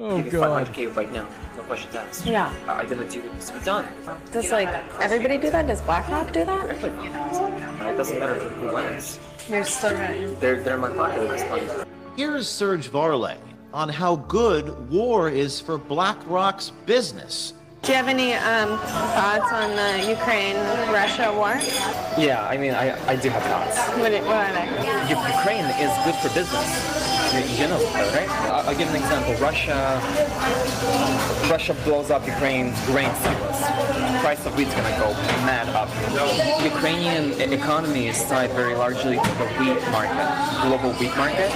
Oh 0.00 0.20
Give 0.22 0.32
god. 0.32 0.66
500k 0.66 0.96
right 0.96 1.12
now. 1.12 1.28
No 1.56 1.62
questions 1.64 1.94
asked. 1.94 2.26
Yeah. 2.26 2.52
Uh, 2.66 2.72
I'm 2.72 2.88
gonna 2.88 3.08
do 3.08 3.22
this. 3.36 3.52
We're 3.52 3.60
done. 3.60 3.86
Does 4.32 4.50
like 4.50 4.68
everybody 5.00 5.38
do 5.38 5.50
that? 5.50 5.66
Does 5.68 5.80
Black 5.82 6.08
BlackRock 6.08 6.32
do 6.32 6.44
that? 6.44 6.70
Uh, 6.82 7.88
it 7.88 7.96
doesn't 7.96 8.18
matter 8.18 8.34
who 8.40 8.74
wins. 8.74 9.20
You're 9.48 9.64
still 9.64 9.94
right. 9.94 10.40
They're, 10.40 10.60
they're 10.62 10.78
my 10.78 10.90
pocket 10.90 11.20
at 11.20 11.28
this 11.30 11.44
point. 11.44 11.88
Here's 12.16 12.48
Serge 12.48 12.88
Varley 12.88 13.36
on 13.72 13.88
how 13.88 14.16
good 14.16 14.90
war 14.90 15.28
is 15.28 15.60
for 15.60 15.78
BlackRock's 15.78 16.70
business. 16.86 17.54
Do 17.82 17.90
you 17.90 17.96
have 17.96 18.06
any 18.06 18.34
um, 18.34 18.78
thoughts 18.78 19.52
on 19.52 19.74
the 19.74 20.08
Ukraine-Russia 20.08 21.32
war? 21.34 21.58
Yeah, 22.16 22.46
I 22.48 22.56
mean, 22.56 22.74
I, 22.74 22.94
I 23.08 23.16
do 23.16 23.28
have 23.28 23.42
thoughts. 23.42 23.76
What, 23.98 24.12
what 24.12 24.36
are 24.36 24.52
they? 24.52 25.10
Ukraine 25.10 25.64
is 25.82 25.90
good 26.04 26.14
for 26.22 26.32
business. 26.32 27.11
Right? 27.32 28.28
I'll, 28.28 28.76
give 28.76 28.90
an 28.90 28.96
example. 28.96 29.32
Russia, 29.36 29.98
Russia 31.50 31.74
blows 31.84 32.10
up 32.10 32.26
Ukraine's 32.26 32.78
grain 32.84 33.08
silos. 33.22 34.20
Price 34.20 34.44
of 34.44 34.54
wheat's 34.54 34.74
gonna 34.74 34.90
go 34.98 35.12
mad 35.48 35.66
up. 35.70 35.88
Ukrainian 36.62 37.32
e- 37.40 37.54
economy 37.54 38.08
is 38.08 38.22
tied 38.24 38.50
very 38.52 38.74
largely 38.74 39.16
to 39.16 39.30
the 39.40 39.46
wheat 39.58 39.80
market, 39.90 40.28
global 40.60 40.92
wheat 41.00 41.16
market. 41.16 41.50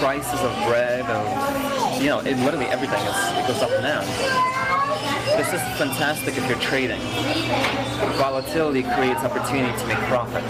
Prices 0.00 0.40
of 0.40 0.52
bread, 0.66 1.06
of 1.06 2.02
you 2.02 2.08
know, 2.08 2.18
it, 2.18 2.36
literally 2.38 2.66
everything 2.66 3.00
is 3.06 3.16
it 3.38 3.46
goes 3.46 3.62
up 3.62 3.70
and 3.70 3.84
down. 3.84 4.73
This 5.36 5.48
is 5.48 5.60
fantastic 5.78 6.36
if 6.36 6.46
you're 6.46 6.58
trading. 6.58 7.00
Volatility 8.18 8.82
creates 8.82 9.20
opportunity 9.20 9.76
to 9.78 9.86
make 9.86 9.96
profit. 10.08 10.44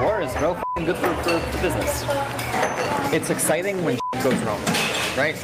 War 0.00 0.22
is 0.22 0.34
real 0.36 0.60
good 0.76 0.96
for, 0.96 1.14
for, 1.22 1.62
business. 1.62 2.04
It's 3.12 3.28
exciting 3.28 3.84
when 3.84 3.98
goes 4.22 4.34
wrong, 4.42 4.60
right? 5.16 5.38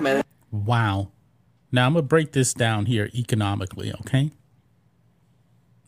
Managed 0.00 0.26
Wow. 0.52 1.10
Now 1.72 1.86
I'm 1.86 1.94
gonna 1.94 2.02
break 2.02 2.32
this 2.32 2.54
down 2.54 2.86
here 2.86 3.10
economically, 3.12 3.92
okay? 4.00 4.30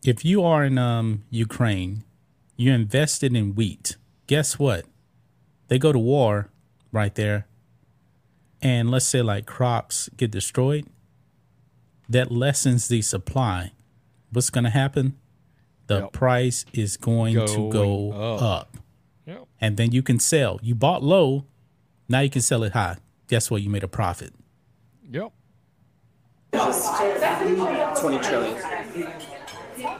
If 0.05 0.25
you 0.25 0.43
are 0.43 0.65
in 0.65 0.79
um 0.79 1.25
Ukraine, 1.31 2.03
you 2.57 2.73
invested 2.73 3.37
in 3.37 3.55
wheat. 3.55 3.97
Guess 4.27 4.59
what? 4.59 4.85
They 5.69 5.79
go 5.79 5.93
to 5.93 5.99
war 5.99 6.51
right 6.91 7.15
there, 7.15 7.47
and 8.61 8.91
let's 8.91 9.07
say 9.07 9.23
like 9.23 9.47
crops 9.47 10.09
get 10.17 10.33
destroyed, 10.33 10.87
that 12.09 12.31
lessens 12.33 12.89
the 12.89 13.03
supply. 13.03 13.73
What's 14.31 14.51
gonna 14.51 14.71
happen? 14.71 15.17
The 15.87 16.01
Yep. 16.01 16.13
price 16.13 16.65
is 16.73 16.97
going 16.99 17.35
to 17.47 17.71
go 17.71 18.13
up. 18.13 18.43
up. 18.43 18.77
Yep. 19.27 19.47
And 19.61 19.77
then 19.77 19.93
you 19.93 20.03
can 20.03 20.19
sell. 20.19 20.59
You 20.63 20.75
bought 20.75 21.03
low, 21.03 21.45
now 22.09 22.21
you 22.21 22.29
can 22.31 22.43
sell 22.43 22.63
it 22.63 22.73
high. 22.73 22.97
Guess 23.27 23.51
what? 23.51 23.63
You 23.63 23.71
made 23.71 23.85
a 23.85 23.89
profit. 23.89 24.33
Yep. 25.11 25.33
20 26.53 28.19
trillion. 28.19 28.57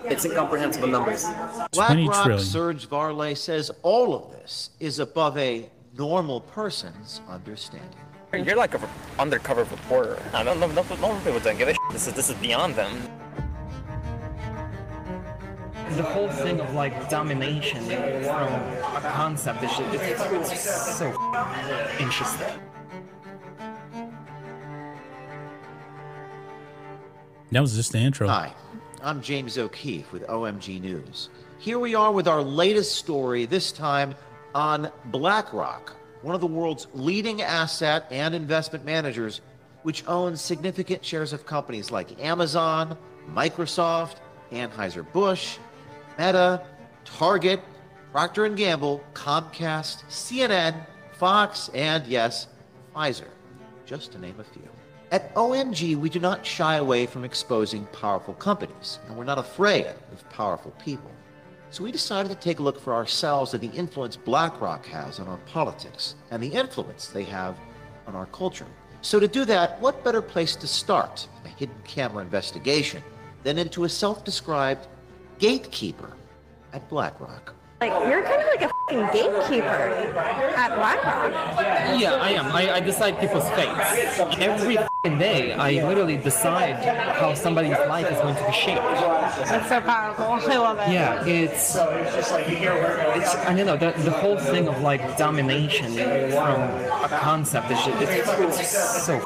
It's 0.05 0.25
incomprehensible 0.25 0.89
numbers. 0.89 1.25
20 1.73 2.05
BlackRock 2.07 2.25
trillion. 2.25 2.45
Serge 2.47 2.87
Varley 2.89 3.35
says 3.35 3.71
all 3.83 4.15
of 4.15 4.33
this 4.33 4.71
is 4.81 4.99
above 4.99 5.37
a 5.39 5.69
normal 5.97 6.41
person's 6.41 7.21
understanding. 7.29 7.91
You're 8.33 8.57
like 8.57 8.75
an 8.75 8.83
undercover 9.19 9.65
reporter. 9.65 10.19
I 10.35 10.45
don't 10.45 10.61
know. 10.61 10.67
No, 10.67 10.83
no 10.83 10.83
people 11.21 11.41
don't 11.41 11.57
give 11.57 11.69
a 11.69 11.73
shit. 11.73 11.79
This 11.91 12.07
is 12.07 12.13
this 12.13 12.29
is 12.29 12.37
beyond 12.37 12.75
them. 12.75 12.93
The 15.97 16.03
whole 16.03 16.29
thing 16.29 16.61
of 16.61 16.75
like 16.75 17.09
domination 17.09 17.83
from 17.87 18.53
a 18.97 19.11
concept 19.15 19.65
is 19.65 19.71
just, 19.71 19.95
it's, 19.95 20.23
it's 20.23 20.51
just 20.51 20.99
so 20.99 21.09
interesting. 21.99 22.61
That 27.51 27.61
was 27.61 27.75
just 27.75 27.93
the 27.93 27.99
intro. 27.99 28.29
Hi, 28.29 28.55
I'm 29.03 29.23
James 29.23 29.57
O'Keefe 29.57 30.13
with 30.13 30.27
OMG 30.27 30.83
News. 30.83 31.31
Here 31.59 31.79
we 31.79 31.95
are 31.95 32.13
with 32.13 32.29
our 32.29 32.43
latest 32.43 32.97
story, 32.97 33.47
this 33.47 33.73
time 33.73 34.15
on 34.55 34.93
BlackRock, 35.07 35.97
one 36.23 36.35
of 36.35 36.41
the 36.41 36.47
world's 36.47 36.87
leading 36.95 37.43
asset 37.43 38.07
and 38.11 38.35
investment 38.35 38.85
managers, 38.85 39.41
which 39.83 40.07
owns 40.07 40.41
significant 40.41 41.05
shares 41.05 41.33
of 41.33 41.47
companies 41.47 41.91
like 41.91 42.21
Amazon, 42.23 42.97
Microsoft, 43.33 44.17
Anheuser-Busch, 44.53 45.59
Meta, 46.19 46.63
Target, 47.05 47.61
Procter 48.13 48.49
& 48.49 48.57
Gamble, 48.57 49.03
Comcast, 49.15 50.05
CNN, 50.09 50.87
Fox, 51.13 51.71
and 51.75 52.07
yes, 52.07 52.49
Pfizer. 52.95 53.29
just 53.87 54.13
to 54.13 54.19
name 54.19 54.35
a 54.39 54.45
few. 54.45 54.69
At 55.11 55.35
OMG, 55.35 55.97
we 55.97 56.11
do 56.11 56.21
not 56.21 56.45
shy 56.45 56.77
away 56.77 57.07
from 57.07 57.25
exposing 57.25 57.87
powerful 57.87 58.35
companies, 58.35 58.99
and 59.07 59.17
we're 59.17 59.25
not 59.25 59.39
afraid 59.39 59.87
of 59.87 60.29
powerful 60.31 60.73
people. 60.85 61.11
So 61.71 61.85
we 61.85 61.93
decided 61.93 62.31
to 62.31 62.35
take 62.35 62.61
a 62.61 62.63
look 62.63 62.81
for 62.81 62.95
ourselves 62.95 63.53
at 63.53 63.61
the 63.61 63.69
influence 63.69 64.17
BlackRock 64.17 64.87
has 64.87 65.21
on 65.21 65.29
our 65.29 65.37
politics 65.39 66.15
and 66.31 66.43
the 66.43 66.49
influence 66.49 67.09
they 67.09 67.25
have 67.25 67.57
on 68.07 68.15
our 68.15 68.27
culture. 68.27 68.67
So 69.03 69.21
to 69.21 69.29
do 69.29 69.45
that, 69.45 69.79
what 69.81 70.03
better 70.03 70.23
place 70.23 70.57
to 70.57 70.67
start 70.67 71.29
a 71.45 71.49
hidden 71.49 71.77
camera 71.85 72.23
investigation 72.23 73.03
than 73.43 73.59
into 73.59 73.85
a 73.85 73.89
self-described 73.89 74.89
gatekeeper 75.39 76.17
at 76.73 76.89
BlackRock? 76.89 77.55
Like, 77.81 77.93
you're 78.09 78.23
kind 78.23 78.43
of 78.43 78.49
like 78.49 78.63
a 78.63 78.71
gatekeeper 78.89 79.69
at 80.57 80.75
BlackRock. 80.75 81.33
Yeah, 82.01 82.15
I 82.15 82.31
am. 82.31 82.47
I, 82.53 82.75
I 82.75 82.81
decide 82.81 83.19
people's 83.19 83.49
fates. 83.51 84.19
Every 84.39 84.79
fing 85.03 85.19
day, 85.19 85.53
I 85.53 85.87
literally 85.87 86.17
decide 86.17 86.77
how 87.17 87.35
somebody's 87.35 87.79
life 87.89 88.11
is 88.11 88.19
going 88.19 88.37
to 88.37 88.47
be 88.47 88.53
shaped. 88.53 88.83
That's 88.83 89.69
so 89.69 89.81
powerful. 89.81 90.25
I 90.25 90.57
love 90.57 90.79
it. 90.79 90.93
Yeah, 90.93 91.25
it's 91.25 91.77
it's 91.77 92.33
I 92.33 93.55
don't 93.55 93.67
know 93.67 93.77
the, 93.77 93.93
the 94.03 94.11
whole 94.11 94.39
thing 94.39 94.69
of 94.69 94.81
like 94.83 95.17
domination 95.17 95.93
from 96.31 96.61
a 96.61 97.09
concept 97.21 97.71
is 97.71 97.79
just, 97.85 98.03
it's, 98.03 98.61
it's 98.61 99.05
so 99.05 99.23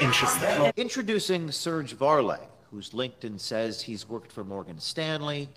interesting. 0.00 0.72
Introducing 0.76 1.50
Serge 1.50 1.92
Varley, 1.94 2.38
whose 2.70 2.90
LinkedIn 2.90 3.38
says 3.40 3.82
he's 3.82 4.08
worked 4.08 4.32
for 4.32 4.44
Morgan 4.44 4.78
Stanley, 4.78 5.48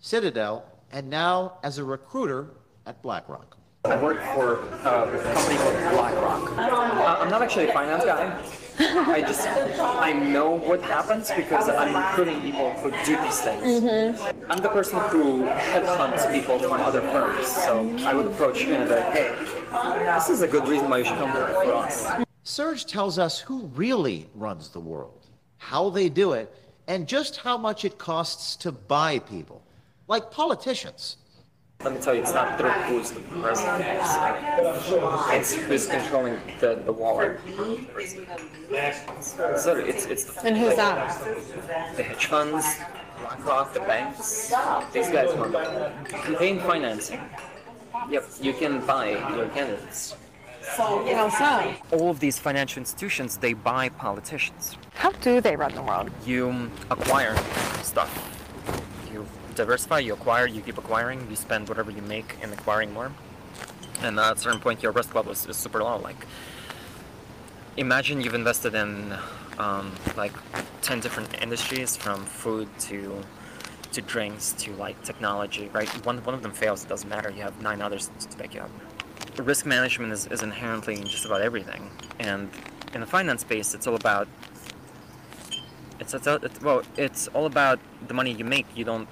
Citadel, 0.00 0.64
and 0.90 1.08
now 1.08 1.58
as 1.62 1.78
a 1.78 1.84
recruiter 1.84 2.50
at 2.86 3.00
BlackRock. 3.02 3.56
I 3.84 4.00
work 4.00 4.22
for 4.34 4.60
uh, 4.86 5.10
a 5.10 5.22
company 5.22 5.56
called 5.56 5.74
BlackRock. 5.94 6.58
Uh, 6.58 7.18
I'm 7.20 7.30
not 7.30 7.42
actually 7.42 7.68
a 7.68 7.72
finance 7.72 8.04
guy. 8.04 8.40
I 8.78 9.20
just 9.20 9.46
I 9.46 10.12
know 10.12 10.50
what 10.50 10.80
happens 10.82 11.30
because 11.34 11.68
I'm 11.68 11.94
recruiting 11.94 12.40
people 12.40 12.70
who 12.74 12.90
do 13.04 13.20
these 13.22 13.40
things. 13.40 13.84
I'm 14.48 14.58
the 14.58 14.68
person 14.68 14.98
who 15.10 15.42
headhunts 15.44 16.32
people 16.32 16.58
from 16.58 16.80
other 16.80 17.00
firms. 17.00 17.46
So 17.46 17.94
I 18.06 18.14
would 18.14 18.26
approach 18.26 18.62
you 18.62 18.74
and 18.74 18.88
be 18.88 18.94
like, 18.94 19.12
hey, 19.12 20.04
this 20.04 20.30
is 20.30 20.42
a 20.42 20.48
good 20.48 20.66
reason 20.68 20.88
why 20.88 20.98
you 20.98 21.04
should 21.04 21.18
come 21.18 21.34
work 21.34 21.52
for 21.52 21.74
us. 21.74 22.08
Serge 22.44 22.86
tells 22.86 23.18
us 23.18 23.38
who 23.40 23.66
really 23.74 24.28
runs 24.34 24.68
the 24.70 24.80
world, 24.80 25.26
how 25.58 25.90
they 25.90 26.08
do 26.08 26.32
it, 26.32 26.52
and 26.86 27.06
just 27.06 27.36
how 27.36 27.56
much 27.56 27.84
it 27.84 27.98
costs 27.98 28.56
to 28.56 28.72
buy 28.72 29.18
people, 29.18 29.62
like 30.08 30.30
politicians. 30.30 31.18
Let 31.84 31.94
me 31.94 32.00
tell 32.00 32.14
you, 32.14 32.20
it's 32.22 32.32
not 32.32 32.58
through 32.58 32.70
who's 32.70 33.10
the 33.10 33.20
president. 33.20 33.84
It's 35.32 35.54
who's 35.54 35.86
controlling 35.86 36.38
the, 36.60 36.80
the 36.84 36.92
wallet. 36.92 37.40
So 39.20 39.76
it's 39.76 40.06
it's 40.06 40.24
the, 40.24 40.46
And 40.46 40.56
who's 40.56 40.76
that? 40.76 41.96
the 41.96 42.02
hedge 42.04 42.26
funds, 42.26 42.64
BlackRock, 43.20 43.74
the 43.74 43.80
banks. 43.80 44.52
These 44.92 45.10
guys 45.10 45.32
run 45.34 45.50
the 45.52 45.58
world. 45.58 45.92
Campaign 46.08 46.60
financing. 46.60 47.20
Yep, 48.10 48.24
you 48.40 48.52
can 48.52 48.84
buy 48.86 49.10
your 49.34 49.48
candidates. 49.48 50.16
How 50.76 51.28
so? 51.28 51.96
All 51.96 52.10
of 52.10 52.20
these 52.20 52.38
financial 52.38 52.80
institutions, 52.80 53.36
they 53.36 53.52
buy 53.52 53.88
politicians. 53.88 54.76
How 54.94 55.10
do 55.10 55.40
they 55.40 55.56
run 55.56 55.74
the 55.74 55.82
world? 55.82 56.10
You 56.24 56.70
acquire 56.90 57.36
stuff. 57.82 58.41
Diversify, 59.54 60.00
you 60.00 60.14
acquire, 60.14 60.46
you 60.46 60.60
keep 60.62 60.78
acquiring, 60.78 61.26
you 61.28 61.36
spend 61.36 61.68
whatever 61.68 61.90
you 61.90 62.02
make 62.02 62.36
in 62.42 62.52
acquiring 62.52 62.92
more. 62.92 63.12
And 64.00 64.18
at 64.18 64.36
a 64.36 64.40
certain 64.40 64.60
point, 64.60 64.82
your 64.82 64.92
risk 64.92 65.14
level 65.14 65.32
is, 65.32 65.46
is 65.46 65.56
super 65.56 65.82
low. 65.82 65.98
Like, 65.98 66.26
imagine 67.76 68.20
you've 68.20 68.34
invested 68.34 68.74
in 68.74 69.14
um, 69.58 69.92
like 70.16 70.32
10 70.82 71.00
different 71.00 71.40
industries 71.42 71.96
from 71.96 72.24
food 72.24 72.68
to 72.80 73.22
to 73.92 74.00
drinks 74.00 74.52
to 74.52 74.72
like 74.76 75.00
technology, 75.02 75.68
right? 75.74 75.88
One, 76.06 76.24
one 76.24 76.34
of 76.34 76.42
them 76.42 76.52
fails, 76.52 76.82
it 76.82 76.88
doesn't 76.88 77.08
matter. 77.08 77.30
You 77.30 77.42
have 77.42 77.60
nine 77.60 77.82
others 77.82 78.10
to 78.30 78.38
back 78.38 78.54
you 78.54 78.62
up. 78.62 78.70
Risk 79.38 79.66
management 79.66 80.12
is, 80.12 80.26
is 80.28 80.42
inherently 80.42 80.94
in 80.94 81.04
just 81.04 81.26
about 81.26 81.42
everything. 81.42 81.90
And 82.18 82.50
in 82.94 83.00
the 83.00 83.06
finance 83.06 83.42
space, 83.42 83.74
it's 83.74 83.86
all 83.86 83.94
about 83.94 84.28
it's, 86.00 86.14
it's, 86.14 86.26
it's 86.26 86.60
well, 86.62 86.82
it's 86.96 87.28
all 87.28 87.46
about 87.46 87.78
the 88.08 88.14
money 88.14 88.32
you 88.32 88.44
make. 88.44 88.66
You 88.74 88.84
don't 88.84 89.08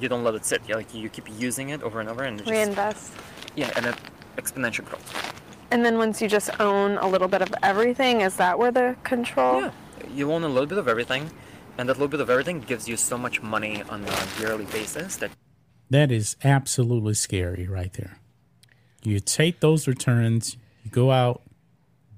you 0.00 0.08
don't 0.08 0.24
let 0.24 0.34
it 0.34 0.44
sit. 0.44 0.62
You 0.68 0.74
like 0.76 0.94
you 0.94 1.08
keep 1.08 1.28
using 1.38 1.70
it 1.70 1.82
over 1.82 2.00
and 2.00 2.08
over, 2.08 2.22
and 2.24 2.38
just, 2.38 2.50
Reinvest. 2.50 3.12
yeah, 3.56 3.70
and 3.76 3.86
it 3.86 3.96
exponential 4.36 4.84
growth. 4.84 5.34
And 5.70 5.84
then 5.84 5.98
once 5.98 6.20
you 6.20 6.28
just 6.28 6.50
own 6.60 6.98
a 6.98 7.08
little 7.08 7.28
bit 7.28 7.42
of 7.42 7.54
everything, 7.62 8.22
is 8.22 8.36
that 8.36 8.58
where 8.58 8.72
the 8.72 8.96
control? 9.04 9.60
Yeah, 9.62 9.70
you 10.12 10.32
own 10.32 10.42
a 10.42 10.48
little 10.48 10.66
bit 10.66 10.78
of 10.78 10.88
everything, 10.88 11.30
and 11.78 11.88
that 11.88 11.94
little 11.94 12.08
bit 12.08 12.20
of 12.20 12.28
everything 12.30 12.60
gives 12.60 12.88
you 12.88 12.96
so 12.96 13.16
much 13.16 13.42
money 13.42 13.82
on 13.88 14.04
a 14.04 14.40
yearly 14.40 14.64
basis 14.66 15.16
that 15.16 15.30
That 15.90 16.10
is 16.10 16.36
absolutely 16.44 17.14
scary 17.14 17.66
right 17.68 17.92
there. 17.92 18.18
You 19.02 19.20
take 19.20 19.60
those 19.60 19.88
returns, 19.88 20.56
you 20.84 20.90
go 20.90 21.10
out, 21.10 21.42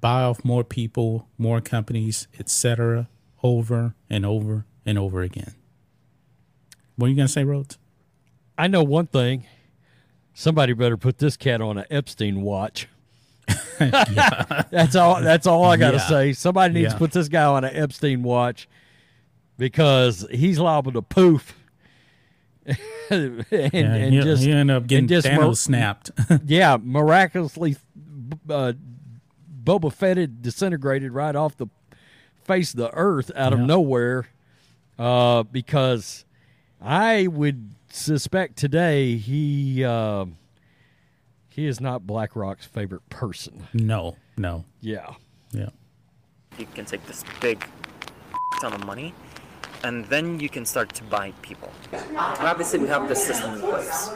buy 0.00 0.22
off 0.22 0.44
more 0.44 0.64
people, 0.64 1.28
more 1.38 1.60
companies, 1.60 2.26
etc., 2.38 3.08
over 3.42 3.94
and 4.10 4.24
over 4.26 4.66
and 4.84 4.98
over 4.98 5.22
again. 5.22 5.54
What 6.96 7.06
are 7.06 7.10
you 7.10 7.16
going 7.16 7.26
to 7.26 7.32
say, 7.32 7.44
Rhodes? 7.44 7.78
I 8.58 8.66
know 8.68 8.82
one 8.82 9.06
thing. 9.06 9.46
Somebody 10.34 10.72
better 10.72 10.96
put 10.96 11.18
this 11.18 11.36
cat 11.36 11.60
on 11.60 11.78
an 11.78 11.84
Epstein 11.90 12.42
watch. 12.42 12.88
That's 13.78 14.94
all. 14.96 15.20
That's 15.20 15.46
all 15.46 15.64
I 15.64 15.76
got 15.76 15.90
to 15.92 15.96
Yeah. 15.98 16.08
say. 16.08 16.32
Somebody 16.32 16.74
needs 16.74 16.84
Yeah. 16.84 16.92
to 16.92 16.98
put 16.98 17.12
this 17.12 17.28
guy 17.28 17.44
on 17.44 17.64
an 17.64 17.74
Epstein 17.74 18.22
watch 18.22 18.68
because 19.58 20.26
he's 20.30 20.58
liable 20.58 20.92
to 20.92 21.02
poof. 21.02 21.58
and, 23.10 23.44
Yeah, 23.50 23.68
and 23.72 24.14
he, 24.14 24.20
just 24.20 24.42
he 24.44 24.52
ended 24.52 24.76
up 24.76 24.86
getting 24.86 25.08
just 25.08 25.26
Thanos 25.26 25.58
snapped. 25.58 26.10
yeah, 26.46 26.76
miraculously, 26.80 27.76
uh, 28.48 28.72
Boba 29.64 29.92
Fetted 29.92 30.42
disintegrated 30.42 31.12
right 31.12 31.34
off 31.36 31.56
the 31.56 31.66
face 32.44 32.72
of 32.72 32.78
the 32.78 32.90
earth 32.94 33.30
out 33.34 33.52
of 33.52 33.58
nowhere. 33.60 34.26
Uh, 34.98 35.42
because 35.42 36.24
I 36.84 37.26
would 37.28 37.70
suspect 37.90 38.56
today 38.56 39.16
he 39.16 39.84
uh, 39.84 40.26
he 41.48 41.66
is 41.66 41.80
not 41.80 42.06
BlackRock's 42.06 42.66
favorite 42.66 43.08
person. 43.08 43.66
no, 43.74 44.16
no. 44.36 44.64
Yeah, 44.80 45.14
Yeah. 45.52 45.68
you 46.58 46.66
can 46.74 46.84
take 46.84 47.06
this 47.06 47.24
big 47.40 47.64
ton 48.60 48.72
of 48.72 48.84
money, 48.86 49.14
and 49.84 50.04
then 50.06 50.40
you 50.40 50.48
can 50.48 50.64
start 50.64 50.92
to 50.94 51.04
buy 51.04 51.32
people. 51.42 51.70
Obviously, 52.16 52.78
we 52.78 52.88
have 52.88 53.08
the 53.08 53.14
system 53.14 53.54
in 53.54 53.60
place. 53.60 54.10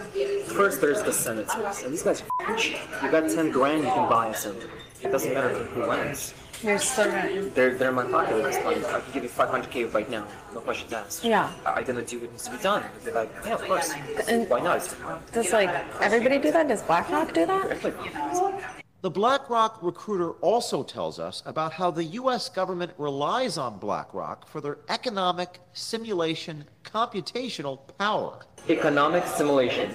First, 0.53 0.81
there's 0.81 1.03
the 1.03 1.13
senators, 1.13 1.83
and 1.83 1.93
these 1.93 2.03
guys 2.03 2.23
are 2.23 2.25
f***ing 2.47 2.57
cheap. 2.59 2.79
You 3.03 3.11
got 3.11 3.29
10 3.31 3.51
grand, 3.53 3.83
you 3.85 3.91
can 3.91 4.09
buy 4.09 4.29
a 4.29 4.35
senator. 4.35 4.71
It 5.03 5.13
doesn't 5.13 5.35
matter 5.35 5.51
who 5.55 5.89
wins. 5.89 6.33
You're 6.63 6.77
right. 6.77 7.55
They're, 7.55 7.75
they're 7.75 7.89
in 7.91 7.95
my 7.95 8.05
pocket. 8.05 8.45
I 8.45 9.01
can 9.01 9.13
give 9.13 9.23
you 9.23 9.29
500k 9.29 9.93
right 9.93 10.11
now, 10.11 10.27
no 10.55 10.61
questions 10.61 10.93
asked. 10.93 11.25
Yeah. 11.25 11.53
I 11.65 11.83
gonna 11.83 12.03
do 12.03 12.19
what 12.21 12.31
needs 12.31 12.45
to 12.45 12.51
be 12.51 12.59
done. 12.59 12.83
They're 13.05 13.15
like, 13.15 13.31
yeah, 13.45 13.55
of 13.55 13.63
course. 13.63 13.93
And- 14.29 14.49
Why 14.49 14.61
not? 14.61 14.95
Does 15.33 15.53
like 15.53 15.71
everybody 16.01 16.39
do 16.39 16.51
that? 16.53 16.69
Does 16.69 16.83
BlackRock 16.83 17.33
do 17.33 17.47
that? 17.47 18.83
The 19.07 19.11
BlackRock 19.11 19.85
recruiter 19.85 20.33
also 20.41 20.83
tells 20.83 21.21
us 21.21 21.41
about 21.47 21.73
how 21.73 21.93
the 21.93 22.03
U.S. 22.19 22.49
government 22.49 22.91
relies 22.99 23.57
on 23.57 23.79
BlackRock 23.79 24.49
for 24.49 24.61
their 24.61 24.79
economic 24.89 25.61
simulation 25.75 26.65
computational 26.83 27.79
power. 27.99 28.41
economic 28.69 29.25
simulation. 29.29 29.95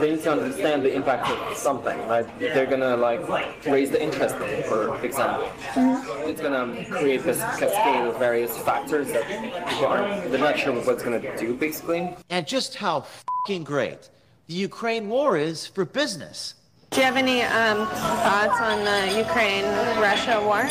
They 0.00 0.12
need 0.12 0.22
to 0.22 0.32
understand 0.32 0.84
the 0.84 0.94
impact 0.94 1.28
of 1.28 1.54
something, 1.54 1.98
right? 2.08 2.26
They're 2.38 2.64
gonna 2.64 2.96
like 2.96 3.28
raise 3.66 3.90
the 3.90 4.02
interest 4.02 4.36
rate, 4.38 4.64
for 4.64 5.04
example. 5.04 5.46
Mm-hmm. 5.74 6.30
It's 6.30 6.40
gonna 6.40 6.82
create 6.86 7.24
this 7.24 7.40
cascade 7.40 8.06
of 8.06 8.18
various 8.18 8.56
factors 8.56 9.12
that 9.12 9.26
people 9.68 9.84
aren't, 9.84 10.30
they're 10.30 10.40
not 10.40 10.58
sure 10.58 10.72
what 10.72 10.88
it's 10.88 11.02
gonna 11.02 11.36
do, 11.36 11.52
basically. 11.52 12.16
And 12.30 12.46
just 12.46 12.76
how 12.76 13.04
fing 13.46 13.64
great 13.64 14.08
the 14.46 14.54
Ukraine 14.54 15.10
war 15.10 15.36
is 15.36 15.66
for 15.66 15.84
business. 15.84 16.54
Do 16.94 17.00
you 17.00 17.06
have 17.06 17.16
any 17.16 17.42
um, 17.42 17.88
thoughts 17.88 18.60
on 18.60 18.84
the 18.84 19.18
Ukraine-Russia 19.18 20.40
war? 20.46 20.62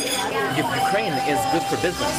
Ukraine 0.56 1.12
is 1.28 1.38
good 1.52 1.64
for 1.64 1.76
business. 1.84 2.16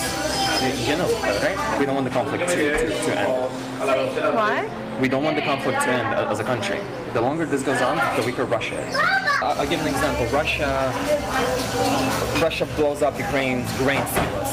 You, 0.61 0.93
you 0.93 0.97
know, 0.99 1.09
right? 1.41 1.79
We 1.79 1.87
don't 1.87 1.95
want 1.95 2.05
the 2.05 2.13
conflict 2.13 2.47
to, 2.51 2.55
to, 2.55 2.89
to 2.89 3.19
end. 3.19 4.37
Why? 4.37 4.84
We 5.01 5.09
don't 5.09 5.25
want 5.25 5.37
the 5.37 5.43
conflict 5.43 5.81
to 5.83 5.89
end 5.89 6.07
as 6.15 6.39
a 6.39 6.45
country. 6.45 6.81
The 7.13 7.21
longer 7.21 7.47
this 7.47 7.63
goes 7.63 7.81
on, 7.83 7.97
the 8.19 8.27
weaker 8.27 8.45
Russia 8.45 8.79
is. 8.87 8.97
I'll 9.43 9.67
give 9.67 9.81
an 9.81 9.89
example. 9.89 10.27
Russia, 10.27 10.93
Russia 12.41 12.67
blows 12.77 13.03
up 13.03 13.19
Ukraine's 13.19 13.71
grain 13.77 14.07
silos. 14.07 14.53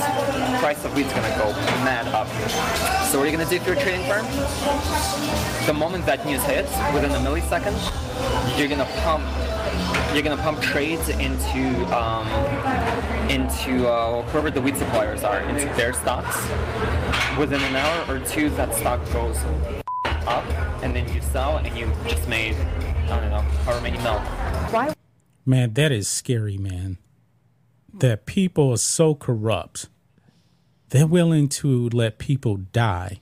Price 0.59 0.83
of 0.83 0.95
wheat's 0.95 1.13
gonna 1.13 1.35
go 1.37 1.51
mad 1.85 2.07
up. 2.07 2.27
So 3.09 3.19
what 3.19 3.27
are 3.27 3.31
you 3.31 3.37
gonna 3.37 3.49
do 3.49 3.55
if 3.55 3.65
you're 3.65 3.75
a 3.75 3.81
trading 3.81 4.05
firm? 4.07 4.25
The 5.67 5.73
moment 5.73 6.05
that 6.07 6.25
news 6.25 6.43
hits, 6.43 6.71
within 6.93 7.11
a 7.11 7.19
millisecond, 7.19 7.77
you're 8.57 8.67
gonna 8.67 8.89
pump 9.03 9.23
you're 10.13 10.23
gonna 10.23 10.41
pump 10.41 10.61
trades 10.61 11.07
into 11.09 11.85
um, 11.95 12.27
into 13.29 13.87
uh, 13.87 14.23
whoever 14.23 14.51
the 14.51 14.59
wheat 14.59 14.75
suppliers 14.75 15.23
are 15.23 15.39
into 15.41 15.65
their 15.75 15.93
stocks. 15.93 16.35
Within 17.37 17.61
an 17.61 17.75
hour 17.75 18.15
or 18.15 18.19
two, 18.19 18.49
that 18.51 18.73
stock 18.75 18.99
goes 19.13 19.37
up, 20.27 20.45
and 20.83 20.95
then 20.95 21.11
you 21.13 21.21
sell, 21.21 21.57
and 21.57 21.77
you 21.77 21.91
just 22.07 22.27
made 22.27 22.55
I 23.11 23.19
don't 23.19 23.29
know 23.29 23.41
however 23.41 23.81
many 23.81 23.97
mil. 23.97 24.19
Why? 24.71 24.93
Man, 25.45 25.73
that 25.73 25.91
is 25.91 26.07
scary, 26.07 26.57
man. 26.57 26.97
That 27.93 28.25
people 28.25 28.71
are 28.71 28.77
so 28.77 29.15
corrupt. 29.15 29.89
They're 30.89 31.07
willing 31.07 31.49
to 31.49 31.89
let 31.89 32.19
people 32.19 32.57
die 32.57 33.19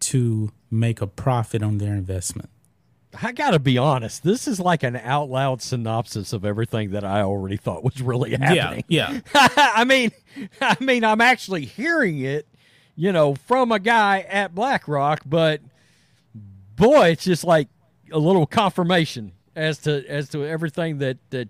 to 0.00 0.52
make 0.70 1.00
a 1.00 1.06
profit 1.06 1.62
on 1.62 1.78
their 1.78 1.94
investment. 1.94 2.50
I 3.20 3.32
got 3.32 3.50
to 3.50 3.58
be 3.58 3.76
honest. 3.76 4.22
This 4.22 4.46
is 4.46 4.60
like 4.60 4.84
an 4.84 4.94
out 4.96 5.28
loud 5.28 5.60
synopsis 5.60 6.32
of 6.32 6.44
everything 6.44 6.92
that 6.92 7.04
I 7.04 7.22
already 7.22 7.56
thought 7.56 7.82
was 7.82 8.00
really 8.00 8.30
happening. 8.30 8.84
Yeah, 8.86 9.20
I 9.34 9.84
mean, 9.84 10.12
I 10.60 10.76
mean, 10.78 11.04
I'm 11.04 11.20
actually 11.20 11.64
hearing 11.64 12.20
it, 12.20 12.46
you 12.96 13.12
know, 13.12 13.34
from 13.34 13.72
a 13.72 13.78
guy 13.78 14.20
at 14.28 14.54
BlackRock, 14.54 15.22
but 15.26 15.60
boy, 16.76 17.08
it's 17.08 17.24
just 17.24 17.44
like 17.44 17.68
a 18.12 18.18
little 18.18 18.46
confirmation 18.46 19.32
as 19.56 19.78
to 19.78 20.04
as 20.08 20.28
to 20.30 20.44
everything 20.44 20.98
that 20.98 21.18
that 21.30 21.48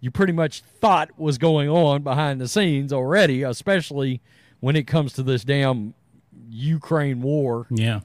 you 0.00 0.10
pretty 0.10 0.32
much 0.32 0.62
thought 0.62 1.10
was 1.18 1.38
going 1.38 1.68
on 1.68 2.02
behind 2.02 2.40
the 2.40 2.48
scenes 2.48 2.92
already, 2.92 3.42
especially 3.42 4.20
when 4.60 4.76
it 4.76 4.86
comes 4.86 5.12
to 5.14 5.22
this 5.22 5.44
damn 5.44 5.94
Ukraine 6.48 7.22
war. 7.22 7.66
yeah. 7.70 8.00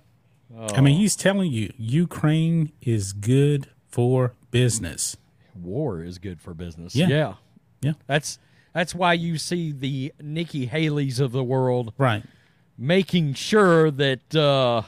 I 0.73 0.79
mean, 0.79 0.97
he's 0.97 1.17
telling 1.17 1.51
you 1.51 1.73
Ukraine 1.77 2.71
is 2.81 3.11
good 3.11 3.67
for 3.89 4.33
business. 4.51 5.17
War 5.53 6.01
is 6.01 6.17
good 6.17 6.39
for 6.39 6.53
business. 6.53 6.95
Yeah. 6.95 7.07
yeah. 7.07 7.33
Yeah. 7.81 7.93
That's 8.07 8.39
that's 8.73 8.95
why 8.95 9.13
you 9.13 9.37
see 9.37 9.71
the 9.73 10.13
Nikki 10.21 10.65
Haley's 10.65 11.19
of 11.19 11.31
the 11.31 11.43
world 11.43 11.93
Right. 11.97 12.23
Making 12.77 13.33
sure 13.33 13.91
that 13.91 14.35
uh, 14.35 14.83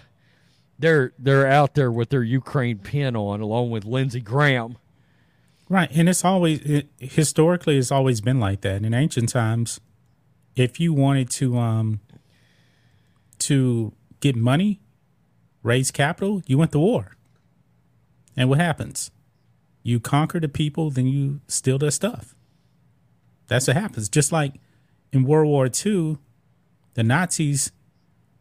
they're 0.80 1.13
they're 1.17 1.47
out 1.47 1.76
there 1.76 1.91
with 1.91 2.10
their 2.10 2.23
Ukraine 2.23 2.80
pin 2.80 3.15
on, 3.15 3.41
along 3.41 3.71
with 3.71 3.86
Lindsey 3.86 4.21
Graham. 4.21 4.78
Right. 5.69 5.89
And 5.91 6.08
it's 6.08 6.23
always, 6.23 6.62
it, 6.62 6.88
historically, 6.97 7.78
it's 7.78 7.91
always 7.91 8.21
been 8.21 8.39
like 8.39 8.62
that. 8.62 8.84
In 8.84 8.93
ancient 8.93 9.30
times, 9.30 9.82
if 10.56 10.80
you 10.80 10.93
wanted 10.93 11.30
to, 11.32 11.58
um, 11.58 12.00
to 13.39 13.91
get 14.21 14.36
money, 14.36 14.80
raise 15.63 15.91
capital, 15.91 16.41
you 16.47 16.58
went 16.58 16.71
to 16.71 16.80
war. 16.80 17.17
And 18.38 18.50
what 18.50 18.60
happens? 18.60 19.12
You 19.84 20.00
conquer 20.00 20.39
the 20.39 20.47
people, 20.47 20.89
then 20.89 21.08
you 21.08 21.41
steal 21.47 21.78
their 21.78 21.91
stuff. 21.91 22.34
That's 23.47 23.67
what 23.67 23.76
happens. 23.76 24.10
Just 24.10 24.32
like 24.32 24.56
in 25.12 25.23
World 25.23 25.47
War 25.50 25.65
II, 25.67 26.17
the 26.93 27.04
Nazis, 27.04 27.71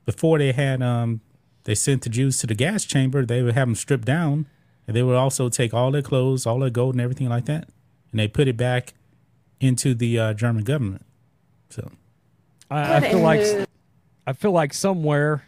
before 0.07 0.39
they 0.39 0.53
had, 0.53 0.83
um, 0.83 1.21
they 1.65 1.75
sent 1.75 2.03
the 2.03 2.09
Jews 2.09 2.39
to 2.39 2.47
the 2.47 2.55
gas 2.55 2.85
chamber, 2.85 3.27
they 3.27 3.43
would 3.43 3.55
have 3.55 3.69
them 3.69 3.75
stripped 3.75 4.07
down 4.07 4.47
and 4.87 4.97
they 4.97 5.03
would 5.03 5.17
also 5.17 5.49
take 5.49 5.75
all 5.75 5.91
their 5.91 6.03
clothes, 6.03 6.47
all 6.47 6.61
their 6.61 6.71
gold, 6.71 6.95
and 6.95 7.01
everything 7.01 7.29
like 7.29 7.47
that, 7.47 7.69
and 8.11 8.21
they 8.21 8.29
put 8.29 8.49
it 8.49 8.57
back 8.57 8.95
into 9.61 9.95
the 9.95 10.19
uh, 10.19 10.33
German 10.35 10.65
government. 10.65 11.05
So 11.71 11.91
I, 12.71 12.97
I 12.97 13.01
feel 13.01 13.21
like 13.21 13.69
I 14.27 14.33
feel 14.33 14.53
like 14.53 14.73
somewhere 14.73 15.45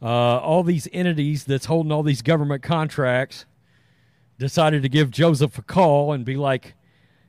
uh, 0.00 0.06
all 0.38 0.62
these 0.62 0.88
entities 0.92 1.44
that's 1.44 1.66
holding 1.66 1.92
all 1.92 2.02
these 2.02 2.22
government 2.22 2.62
contracts 2.62 3.44
decided 4.38 4.82
to 4.82 4.88
give 4.88 5.10
Joseph 5.10 5.58
a 5.58 5.62
call 5.62 6.12
and 6.12 6.24
be 6.24 6.36
like, 6.36 6.74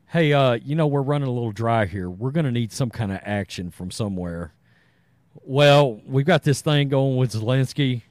"Hey, 0.07 0.31
uh, 0.31 0.53
you 0.53 0.75
know 0.75 0.87
we're 0.87 1.01
running 1.01 1.27
a 1.27 1.31
little 1.31 1.51
dry 1.51 1.85
here. 1.85 2.09
We're 2.09 2.31
going 2.31 2.45
to 2.45 2.51
need 2.51 2.71
some 2.71 2.89
kind 2.89 3.11
of 3.11 3.19
action 3.23 3.71
from 3.71 3.91
somewhere." 3.91 4.53
Well, 5.43 5.99
we've 6.05 6.25
got 6.25 6.43
this 6.43 6.61
thing 6.61 6.89
going 6.89 7.17
with 7.17 7.33
Zelensky, 7.33 8.03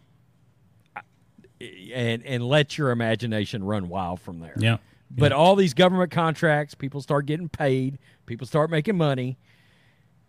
and 1.93 2.25
and 2.25 2.43
let 2.47 2.79
your 2.79 2.91
imagination 2.91 3.65
run 3.65 3.89
wild 3.89 4.21
from 4.21 4.41
there. 4.41 4.55
yeah, 4.59 4.79
But 5.11 5.33
all 5.33 5.57
these 5.57 5.75
government 5.75 6.11
contracts, 6.11 6.75
people 6.75 7.01
start 7.01 7.27
getting 7.27 7.49
paid, 7.49 7.99
people 8.27 8.47
start 8.47 8.71
making 8.71 8.97
money, 8.97 9.39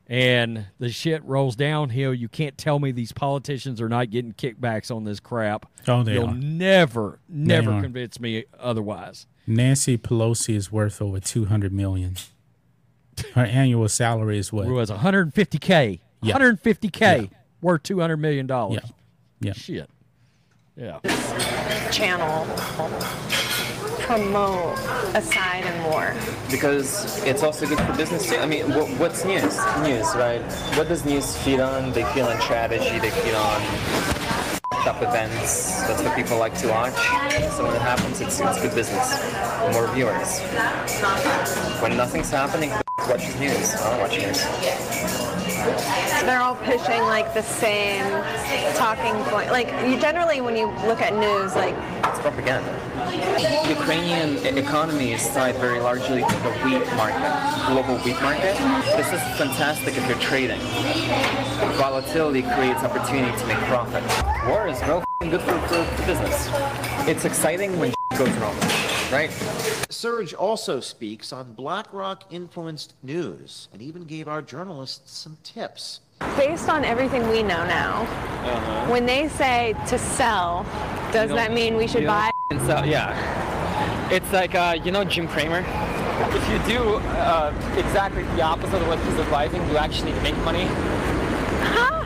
and 0.07 0.65
the 0.79 0.89
shit 0.89 1.23
rolls 1.23 1.55
downhill. 1.55 2.13
You 2.13 2.27
can't 2.29 2.57
tell 2.57 2.79
me 2.79 2.91
these 2.91 3.11
politicians 3.11 3.79
are 3.81 3.89
not 3.89 4.09
getting 4.09 4.33
kickbacks 4.33 4.93
on 4.95 5.03
this 5.03 5.19
crap. 5.19 5.65
Oh, 5.87 6.03
they 6.03 6.13
You'll 6.13 6.29
are. 6.29 6.33
never, 6.35 7.19
never 7.27 7.71
are. 7.73 7.81
convince 7.81 8.19
me 8.19 8.45
otherwise. 8.59 9.27
Nancy 9.47 9.97
Pelosi 9.97 10.55
is 10.55 10.71
worth 10.71 11.01
over 11.01 11.19
two 11.19 11.45
hundred 11.45 11.73
million. 11.73 12.17
Her 13.33 13.43
annual 13.45 13.89
salary 13.89 14.37
is 14.37 14.53
what? 14.53 14.67
It 14.67 14.71
was 14.71 14.89
150k, 14.89 15.99
Yeah. 16.21 16.37
150k 16.37 16.99
Yeah. 16.99 17.37
worth 17.61 17.83
200 17.83 18.17
million 18.17 18.47
dollars. 18.47 18.81
Yeah, 18.83 18.89
yeah. 19.47 19.53
Shit. 19.53 19.89
Yeah. 20.75 20.99
channel 21.91 22.45
promote 24.01 24.77
aside 25.15 25.63
and 25.65 25.83
more? 25.83 26.13
because 26.49 27.21
it's 27.25 27.43
also 27.43 27.67
good 27.67 27.77
for 27.79 27.95
business 27.95 28.27
too. 28.29 28.37
I 28.37 28.45
mean, 28.47 28.69
what, 28.69 28.87
what's 28.99 29.23
news? 29.25 29.43
News, 29.83 30.07
right? 30.15 30.41
What 30.75 30.87
does 30.87 31.05
news 31.05 31.37
feed 31.37 31.59
on? 31.59 31.91
They 31.93 32.03
feed 32.13 32.21
on 32.21 32.39
strategy. 32.41 32.97
They 32.99 33.11
feed 33.11 33.35
on 33.35 33.61
up 34.89 35.01
events. 35.03 35.81
That's 35.87 36.01
what 36.01 36.15
people 36.15 36.37
like 36.39 36.57
to 36.57 36.67
watch. 36.67 36.95
So 37.55 37.65
when 37.65 37.75
it 37.75 37.81
happens, 37.81 38.21
it's, 38.21 38.39
it's 38.39 38.59
good 38.59 38.73
business. 38.73 39.21
More 39.71 39.87
viewers. 39.93 40.39
When 41.81 41.95
nothing's 41.95 42.31
happening, 42.31 42.71
watches 43.07 43.39
news. 43.39 43.75
I 43.75 43.91
don't 43.91 43.99
watch 44.01 44.17
news. 44.17 44.43
They're 46.25 46.41
all 46.41 46.55
pushing 46.55 47.01
like 47.03 47.33
the 47.33 47.43
same 47.43 48.03
talking 48.75 49.13
point. 49.25 49.51
Like 49.51 49.67
you 49.87 49.99
generally, 49.99 50.41
when 50.41 50.55
you 50.57 50.67
look 50.87 51.01
at 51.01 51.13
news, 51.13 51.55
like 51.55 51.75
It's 52.09 52.19
propaganda. 52.19 52.75
Ukrainian 53.69 54.37
e- 54.37 54.59
economy 54.59 55.13
is 55.13 55.27
tied 55.29 55.55
very 55.55 55.79
largely 55.79 56.21
to 56.21 56.35
the 56.45 56.51
wheat 56.63 56.85
market, 56.95 57.31
global 57.67 57.97
wheat 57.99 58.19
market. 58.21 58.57
This 58.97 59.07
is 59.13 59.21
fantastic 59.37 59.95
if 59.97 60.07
you're 60.07 60.19
trading. 60.19 60.59
Volatility 61.77 62.41
creates 62.41 62.83
opportunity 62.83 63.37
to 63.37 63.45
make 63.47 63.57
profit. 63.69 64.03
War 64.49 64.67
is 64.67 64.81
real 64.81 64.97
f***ing 64.97 65.29
good 65.29 65.41
for, 65.41 65.59
for, 65.67 65.83
for 65.83 66.05
business. 66.07 66.49
It's 67.07 67.23
exciting 67.23 67.77
when 67.77 67.93
goes 68.17 68.35
wrong, 68.37 68.57
right? 69.11 69.29
Serge 69.91 70.33
also 70.33 70.79
speaks 70.79 71.31
on 71.31 71.53
BlackRock 71.53 72.23
influenced 72.33 72.95
news 73.03 73.67
and 73.71 73.79
even 73.79 74.05
gave 74.05 74.27
our 74.27 74.41
journalists 74.41 75.15
some 75.15 75.37
tips. 75.43 75.99
based 76.35 76.67
on 76.67 76.83
everything 76.83 77.27
we 77.29 77.43
know 77.43 77.63
now, 77.65 78.05
when 78.89 79.05
they 79.05 79.27
say 79.27 79.75
to 79.87 79.99
sell, 79.99 80.63
does 81.13 81.29
that 81.29 81.53
mean 81.53 81.77
we 81.77 81.87
should 81.87 82.07
buy? 82.07 82.31
And 82.49 82.59
so, 82.61 82.83
yeah. 82.83 84.09
It's 84.11 84.33
like, 84.33 84.55
uh, 84.55 84.77
you 84.83 84.91
know 84.91 85.03
Jim 85.03 85.27
Cramer? 85.27 85.63
If 86.35 86.49
you 86.49 86.77
do 86.77 86.95
uh, 86.95 87.53
exactly 87.77 88.23
the 88.23 88.41
opposite 88.41 88.81
of 88.81 88.87
what 88.87 88.97
he's 88.99 89.19
advising, 89.19 89.61
you 89.69 89.77
actually 89.77 90.13
make 90.21 90.35
money. 90.37 90.65
Huh? 91.61 92.03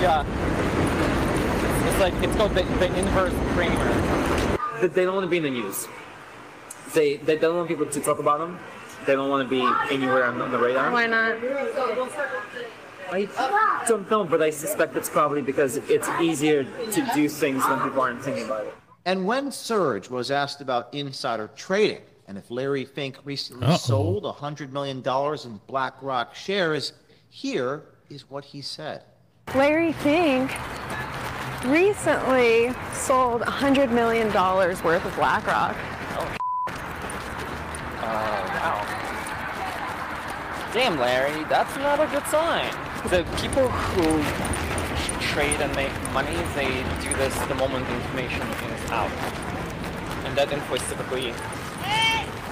Yeah. 0.00 0.24
It's, 1.88 1.96
it's 1.96 2.00
like, 2.00 2.14
it's 2.22 2.36
called 2.36 2.54
the, 2.54 2.62
the 2.64 2.98
inverse 2.98 3.32
Cramer. 3.54 4.78
They, 4.80 4.88
they 4.88 5.04
don't 5.04 5.14
want 5.14 5.24
to 5.24 5.30
be 5.30 5.38
in 5.38 5.42
the 5.44 5.50
news. 5.50 5.88
They, 6.94 7.16
they 7.16 7.38
don't 7.38 7.56
want 7.56 7.68
people 7.68 7.86
to 7.86 8.00
talk 8.00 8.18
about 8.18 8.40
them. 8.40 8.58
They 9.06 9.14
don't 9.14 9.30
want 9.30 9.48
to 9.48 9.50
be 9.50 9.62
anywhere 9.94 10.24
on, 10.24 10.40
on 10.42 10.50
the 10.50 10.58
radar. 10.58 10.92
Why 10.92 11.06
not? 11.06 11.36
I 13.10 13.84
don't 13.88 14.10
know, 14.10 14.24
but 14.24 14.42
I 14.42 14.50
suspect 14.50 14.96
it's 14.96 15.08
probably 15.08 15.40
because 15.40 15.76
it's 15.76 16.08
easier 16.20 16.64
to 16.64 17.10
do 17.14 17.26
things 17.28 17.64
when 17.64 17.80
people 17.80 18.02
aren't 18.02 18.22
thinking 18.22 18.44
about 18.44 18.66
it. 18.66 18.74
And 19.06 19.26
when 19.26 19.50
Serge 19.50 20.10
was 20.10 20.30
asked 20.30 20.60
about 20.60 20.92
insider 20.92 21.48
trading 21.56 22.02
and 22.26 22.36
if 22.36 22.50
Larry 22.50 22.84
Fink 22.84 23.16
recently 23.24 23.66
Uh-oh. 23.66 23.76
sold 23.76 24.24
$100 24.24 24.72
million 24.72 24.98
in 24.98 25.60
BlackRock 25.66 26.34
shares, 26.34 26.92
here 27.30 27.84
is 28.10 28.28
what 28.28 28.44
he 28.44 28.60
said. 28.60 29.04
Larry 29.54 29.94
Fink 29.94 30.50
recently 31.64 32.74
sold 32.92 33.42
$100 33.42 33.90
million 33.90 34.32
worth 34.32 35.04
of 35.04 35.14
BlackRock. 35.16 35.76
Oh, 36.16 36.36
oh, 37.98 38.42
wow. 38.54 38.84
Damn, 40.72 40.98
Larry, 40.98 41.44
that's 41.44 41.76
not 41.76 42.00
a 42.00 42.06
good 42.06 42.26
sign. 42.26 42.70
The 43.10 43.24
people 43.40 43.68
who 43.68 44.22
trade 45.20 45.60
and 45.60 45.74
make 45.74 45.92
money, 46.12 46.36
they 46.54 46.68
do 47.02 47.14
this 47.16 47.36
the 47.46 47.54
moment 47.54 47.86
the 47.86 47.94
information 47.94 48.42
is 48.42 48.90
out. 48.90 49.10
And 50.24 50.36
that 50.36 50.52
info 50.52 50.74
is 50.74 50.88
typically 50.88 51.32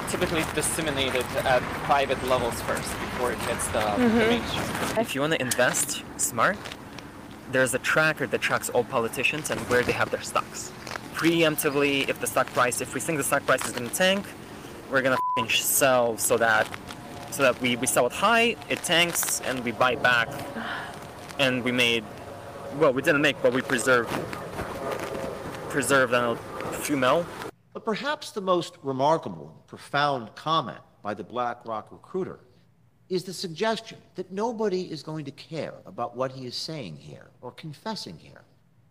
typically 0.09 0.45
disseminated 0.55 1.25
at 1.45 1.61
private 1.85 2.23
levels 2.29 2.61
first 2.62 2.88
before 3.01 3.33
it 3.33 3.38
hits 3.40 3.66
the, 3.69 3.81
mm-hmm. 3.81 4.19
the 4.19 4.27
mainstream. 4.27 4.99
If 4.99 5.14
you 5.14 5.21
want 5.21 5.33
to 5.33 5.42
invest 5.42 6.03
smart, 6.16 6.57
there's 7.53 7.75
a 7.75 7.79
tracker 7.79 8.27
that 8.27 8.41
tracks 8.41 8.69
all 8.71 8.85
politicians 8.85 9.51
and 9.51 9.61
where 9.71 9.83
they 9.83 9.93
have 9.93 10.11
their 10.11 10.23
stocks. 10.23 10.73
preemptively 11.15 12.07
if 12.09 12.21
the 12.21 12.27
stock 12.27 12.47
price, 12.49 12.81
if 12.83 12.93
we 12.93 13.01
think 13.01 13.17
the 13.17 13.25
stock 13.25 13.45
price 13.47 13.65
is 13.65 13.73
going 13.73 13.89
to 13.89 13.95
tank, 13.95 14.27
we're 14.91 15.03
going 15.03 15.17
to 15.17 15.49
sell 15.51 16.19
so 16.19 16.37
that 16.37 16.67
so 17.31 17.43
that 17.43 17.61
we, 17.61 17.77
we 17.77 17.87
sell 17.87 18.07
it 18.07 18.13
high, 18.13 18.57
it 18.69 18.83
tanks, 18.83 19.41
and 19.43 19.63
we 19.65 19.71
buy 19.73 19.95
back, 19.97 20.29
and 21.39 21.63
we 21.65 21.73
made 21.73 22.05
well, 22.79 22.93
we 22.93 23.03
didn't 23.03 23.23
make, 23.23 23.41
but 23.43 23.53
we 23.53 23.63
preserved 23.63 24.11
preserved 25.71 26.13
a 26.13 26.37
few 26.73 26.97
mil. 26.97 27.27
But 27.73 27.85
perhaps 27.85 28.31
the 28.31 28.41
most 28.41 28.77
remarkable, 28.83 29.53
profound 29.67 30.35
comment 30.35 30.79
by 31.03 31.15
the 31.15 31.25
BlackRock 31.25 31.93
recruiter 31.93 32.41
is 33.09 33.25
the 33.25 33.33
suggestion 33.33 33.99
that 34.16 34.33
nobody 34.33 34.83
is 34.90 35.03
going 35.03 35.25
to 35.25 35.31
care 35.31 35.75
about 35.87 36.16
what 36.16 36.33
he 36.33 36.47
is 36.47 36.57
saying 36.57 36.97
here 36.97 37.29
or 37.40 37.53
confessing 37.53 38.16
here. 38.19 38.42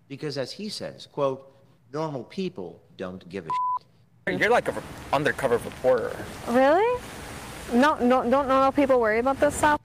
Because 0.08 0.38
as 0.38 0.52
he 0.52 0.70
says, 0.70 1.08
quote, 1.12 1.52
normal 1.92 2.24
people 2.24 2.82
don't 2.98 3.28
give 3.30 3.46
a 3.46 3.50
shit. 4.30 4.40
You're 4.40 4.50
like 4.50 4.68
an 4.68 4.76
undercover 5.12 5.58
reporter. 5.58 6.16
Really? 6.50 7.02
No, 7.74 7.96
no, 7.96 8.28
don't 8.30 8.48
normal 8.48 8.72
people 8.72 9.00
worry 9.00 9.20
about 9.20 9.40
this 9.40 9.56
stuff? 9.56 9.82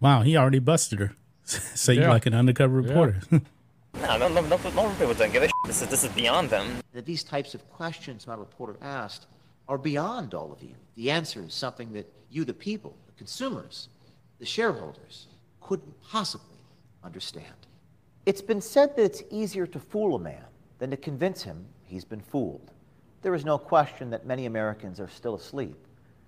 Wow, 0.00 0.22
he 0.22 0.36
already 0.36 0.58
busted 0.58 0.98
her. 1.00 1.12
so 1.44 1.92
Yeah. 1.92 2.02
you're 2.02 2.10
like 2.10 2.26
an 2.26 2.34
undercover 2.34 2.74
reporter. 2.74 3.20
No, 4.02 4.18
no, 4.18 4.28
no, 4.28 4.42
no, 4.42 4.56
normal 4.74 4.94
people 4.96 5.14
don't 5.14 5.32
give 5.32 5.42
a 5.42 5.46
shit. 5.46 5.54
This 5.66 5.80
is, 5.80 5.88
this 5.88 6.04
is 6.04 6.10
beyond 6.10 6.50
them. 6.50 6.66
That 6.92 7.06
these 7.06 7.24
types 7.24 7.54
of 7.54 7.66
questions 7.70 8.26
my 8.26 8.34
reporter 8.34 8.76
asked 8.82 9.26
are 9.68 9.78
beyond 9.78 10.34
all 10.34 10.52
of 10.52 10.62
you. 10.62 10.74
The 10.96 11.10
answer 11.10 11.40
is 11.42 11.54
something 11.54 11.94
that 11.94 12.12
you, 12.30 12.44
the 12.44 12.52
people, 12.52 12.94
the 13.05 13.05
consumers, 13.16 13.88
the 14.38 14.46
shareholders, 14.46 15.26
couldn't 15.60 15.94
possibly 16.02 16.58
understand. 17.02 17.54
It's 18.24 18.42
been 18.42 18.60
said 18.60 18.96
that 18.96 19.04
it's 19.04 19.22
easier 19.30 19.66
to 19.66 19.78
fool 19.78 20.16
a 20.16 20.18
man 20.18 20.44
than 20.78 20.90
to 20.90 20.96
convince 20.96 21.42
him 21.42 21.64
he's 21.84 22.04
been 22.04 22.20
fooled. 22.20 22.70
There 23.22 23.34
is 23.34 23.44
no 23.44 23.58
question 23.58 24.10
that 24.10 24.26
many 24.26 24.46
Americans 24.46 25.00
are 25.00 25.08
still 25.08 25.34
asleep 25.34 25.76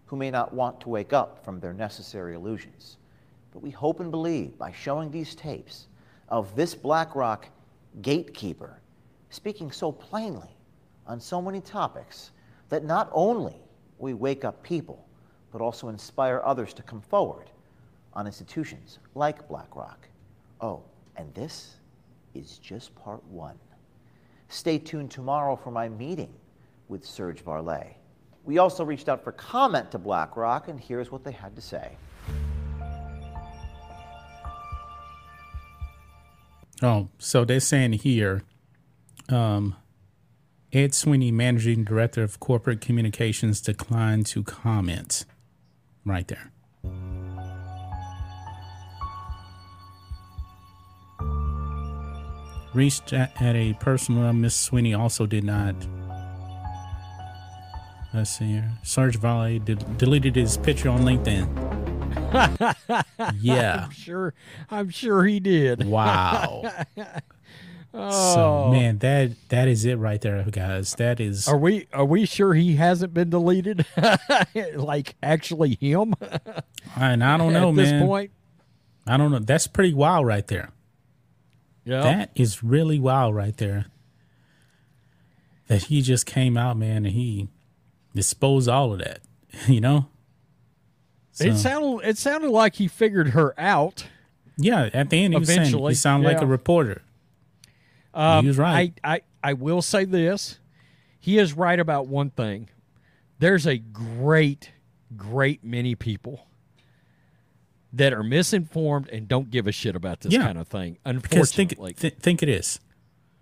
who 0.07 0.17
may 0.17 0.31
not 0.31 0.55
want 0.55 0.81
to 0.81 0.89
wake 0.89 1.13
up 1.13 1.45
from 1.45 1.61
their 1.61 1.75
necessary 1.75 2.35
illusions. 2.35 2.97
But 3.53 3.63
we 3.63 3.71
hope 3.71 4.01
and 4.01 4.11
believe 4.11 4.57
by 4.57 4.73
showing 4.73 5.11
these 5.11 5.35
tapes 5.35 5.89
of 6.29 6.55
this 6.57 6.75
BlackRock 6.75 7.49
gatekeeper 8.03 8.81
speaking 9.31 9.71
so 9.71 9.93
plainly 9.93 10.49
on 11.07 11.21
so 11.21 11.43
many 11.43 11.61
topics 11.61 12.31
that 12.69 12.85
not 12.85 13.11
only 13.13 13.57
we 13.99 14.15
wake 14.15 14.45
up 14.45 14.63
people, 14.63 15.08
but 15.53 15.61
also 15.61 15.89
inspire 15.89 16.43
others 16.45 16.73
to 16.75 16.83
come 16.83 17.01
forward 17.01 17.51
on 18.15 18.27
institutions 18.27 18.99
like 19.15 19.49
BlackRock. 19.49 20.09
Oh, 20.61 20.83
and 21.17 21.33
this 21.35 21.77
is 22.35 22.59
just 22.59 22.95
part 22.95 23.23
one. 23.25 23.59
Stay 24.49 24.79
tuned 24.79 25.11
tomorrow 25.11 25.57
for 25.57 25.71
my 25.71 25.89
meeting 25.89 26.33
with 26.89 27.05
Serge 27.05 27.41
Varley. 27.41 27.97
We 28.45 28.59
also 28.59 28.85
reached 28.85 29.09
out 29.09 29.23
for 29.23 29.33
comment 29.33 29.91
to 29.91 29.99
BlackRock, 29.99 30.69
and 30.69 30.81
here's 30.81 31.13
what 31.13 31.23
they 31.23 31.33
had 31.33 31.55
to 31.55 31.61
say. 31.61 31.91
Oh, 36.81 37.09
so 37.19 37.45
they're 37.45 37.61
saying 37.61 37.95
here, 37.95 38.43
um, 39.29 39.77
Ed 40.73 40.95
Sweeney, 40.95 41.33
managing 41.33 41.85
director 41.85 42.23
of 42.23 42.41
corporate 42.41 42.81
communications, 42.81 43.61
declined 43.61 44.27
to 44.27 44.43
comment. 44.45 45.25
Right 46.05 46.27
there. 46.29 46.53
Reached 52.75 53.13
at, 53.13 53.41
at 53.41 53.57
a 53.57 53.75
personal 53.75 54.33
Miss 54.33 54.55
Sweeney 54.55 54.95
also 54.95 55.27
did 55.27 55.45
not. 55.45 55.75
Let's 58.15 58.31
see 58.31 58.53
here. 58.53 58.73
Serge 58.83 59.17
Varley 59.17 59.59
de- 59.59 59.75
deleted 59.75 60.37
his 60.37 60.57
picture 60.57 60.89
on 60.89 61.01
LinkedIn. 61.01 61.47
yeah. 63.41 63.85
I'm 63.85 63.91
sure. 63.91 64.35
I'm 64.71 64.89
sure 64.91 65.25
he 65.25 65.41
did. 65.41 65.87
Wow. 65.87 66.71
Oh. 67.95 68.35
So 68.35 68.71
man, 68.71 68.99
that 68.99 69.33
that 69.49 69.67
is 69.67 69.85
it 69.85 69.97
right 69.97 70.21
there, 70.21 70.45
guys. 70.51 70.95
That 70.97 71.21
is 71.21 71.49
Are 71.49 71.57
we 71.57 71.89
are 71.93 72.05
we 72.05 72.27
sure 72.27 72.55
he 72.55 72.77
hasn't 72.77 73.15
been 73.15 73.31
deleted? 73.31 73.87
like 74.77 75.17
actually 75.23 75.77
him? 75.81 76.15
and 76.97 77.25
I 77.25 77.37
don't 77.39 77.53
know, 77.55 77.71
At 77.71 77.75
man. 77.75 77.85
this 77.99 78.03
point, 78.07 78.31
I 79.07 79.17
don't 79.17 79.31
know. 79.31 79.39
That's 79.39 79.67
pretty 79.67 79.95
wild 79.95 80.27
right 80.27 80.47
there. 80.47 80.71
yeah. 81.85 82.03
That 82.03 82.31
is 82.35 82.63
really 82.63 82.99
wild 83.01 83.35
right 83.35 83.57
there. 83.57 83.87
That 85.69 85.85
he 85.85 86.03
just 86.03 86.27
came 86.27 86.57
out, 86.57 86.77
man, 86.77 87.05
and 87.07 87.15
he 87.15 87.49
disposed 88.15 88.69
all 88.69 88.93
of 88.93 88.99
that. 89.01 89.21
You 89.67 89.81
know? 89.81 90.07
it 91.41 91.57
sounded 91.57 92.07
it 92.07 92.19
sounded 92.19 92.51
like 92.51 92.75
he 92.75 92.87
figured 92.87 93.29
her 93.31 93.55
out. 93.59 94.07
yeah, 94.59 94.91
at 94.93 95.09
the 95.09 95.25
end 95.25 95.33
he 95.33 95.39
was 95.39 95.49
saying 95.49 95.61
Eventually, 95.61 95.93
you 95.93 95.97
sound 95.97 96.23
like 96.25 96.43
a 96.43 96.47
reporter. 96.47 97.03
Um, 98.15 98.45
he 98.45 98.49
was 98.49 98.59
right. 98.59 98.93
I, 99.05 99.15
I 99.15 99.21
I 99.43 99.53
will 99.55 99.83
say 99.83 100.05
this: 100.05 100.59
he 101.21 101.39
is 101.39 101.53
right 101.55 101.79
about 101.79 102.07
one 102.09 102.31
thing. 102.31 102.69
There's 103.39 103.67
a 103.67 103.79
great, 103.79 104.73
great 105.17 105.63
many 105.63 105.95
people 105.95 106.47
that 107.93 108.13
are 108.13 108.23
misinformed 108.23 109.09
and 109.09 109.29
don't 109.29 109.51
give 109.51 109.67
a 109.67 109.73
shit 109.73 109.95
about 109.97 110.21
this 110.21 110.33
Yeah. 110.33 110.43
kind 110.43 110.59
of 110.59 110.69
thing. 110.69 110.99
Because 111.05 111.53
think 111.53 111.73
Unfortunately, 111.73 111.93
th- 111.95 112.15
think 112.21 112.43
it 112.43 112.49
is. 112.49 112.81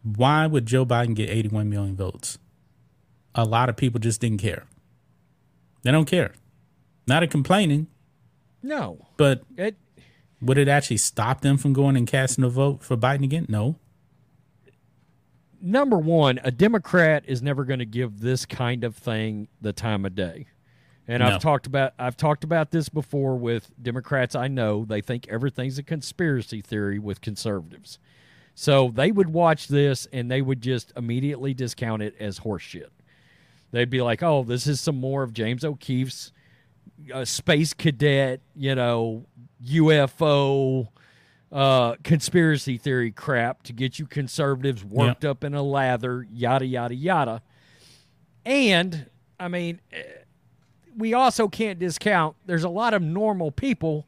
Why 0.02 0.46
would 0.46 0.66
Joe 0.66 0.87
Biden 0.87 1.14
get 1.16 1.31
81 1.31 1.68
million 1.68 1.96
votes? 1.96 2.38
A 3.35 3.44
lot 3.44 3.68
of 3.68 3.76
people 3.76 3.98
just 3.98 4.20
didn't 4.20 4.38
care. 4.38 4.66
They 5.83 5.90
don't 5.90 6.05
care. 6.05 6.33
Not 7.09 7.22
a 7.22 7.26
complaining, 7.26 7.87
no. 8.62 9.07
but 9.16 9.42
It 9.57 9.76
would 10.40 10.59
it 10.59 10.68
actually 10.68 10.98
stop 10.98 11.40
them 11.40 11.57
from 11.57 11.72
going 11.72 11.96
and 11.96 12.07
casting 12.07 12.44
a 12.44 12.48
vote 12.48 12.83
for 12.83 12.96
Biden 12.96 13.24
again? 13.24 13.46
No. 13.48 13.76
Number 15.66 15.98
one, 15.98 16.40
a 16.44 16.50
Democrat 16.50 17.24
is 17.26 17.42
never 17.42 17.64
going 17.64 17.81
to 17.81 17.87
give 17.87 18.20
this 18.20 18.46
kind 18.46 18.85
of 18.85 18.94
thing 18.94 19.48
the 19.61 19.72
time 19.72 20.05
of 20.05 20.14
day. 20.14 20.46
And 21.09 21.20
No. 21.20 21.29
I've 21.29 21.42
talked 21.42 21.66
about 21.66 21.92
I've 21.98 22.16
talked 22.16 22.44
about 22.44 22.70
this 22.70 22.88
before 22.88 23.37
with 23.37 23.70
Democrats 23.81 24.35
I 24.35 24.48
know. 24.48 24.85
They 24.85 25.00
think 25.00 25.29
everything's 25.29 25.79
a 25.79 25.83
conspiracy 25.83 26.61
theory 26.61 26.98
with 26.98 27.20
conservatives. 27.20 27.98
So 28.55 28.90
they 28.92 29.12
would 29.12 29.31
watch 29.31 29.68
this 29.68 30.07
and 30.12 30.31
they 30.31 30.42
would 30.42 30.62
just 30.62 30.92
immediately 30.96 31.55
discount 31.55 32.02
it 32.02 32.14
as 32.18 32.40
horseshit. 32.40 32.88
They'd 33.70 33.90
be 33.90 34.00
like, 34.00 34.22
"Oh, 34.22 34.42
this 34.42 34.66
is 34.66 34.81
some 34.81 34.96
more 34.96 35.22
of 35.22 35.33
James 35.33 35.64
O'Keefe's 35.64 36.33
uh, 37.12 37.24
space 37.24 37.74
cadet, 37.74 38.40
you 38.55 38.74
know, 38.74 39.26
UFO 39.64 40.88
uh, 41.53 41.95
conspiracy 42.03 42.77
theory 42.77 43.11
crap 43.11 43.63
to 43.65 43.73
get 43.73 43.99
you 43.99 44.07
conservatives 44.07 44.85
worked 44.85 45.25
up 45.25 45.45
in 45.45 45.55
a 45.55 45.63
lather, 45.63 46.27
yada 46.33 46.67
yada 46.67 46.95
yada." 46.95 47.43
And 48.45 49.07
I 49.39 49.49
mean, 49.49 49.81
eh, 49.93 50.03
we 50.97 51.15
also 51.15 51.49
can't 51.49 51.79
discount 51.79 52.37
there's 52.47 52.65
a 52.65 52.69
lot 52.69 52.95
of 52.95 53.03
normal 53.03 53.51
people 53.53 54.07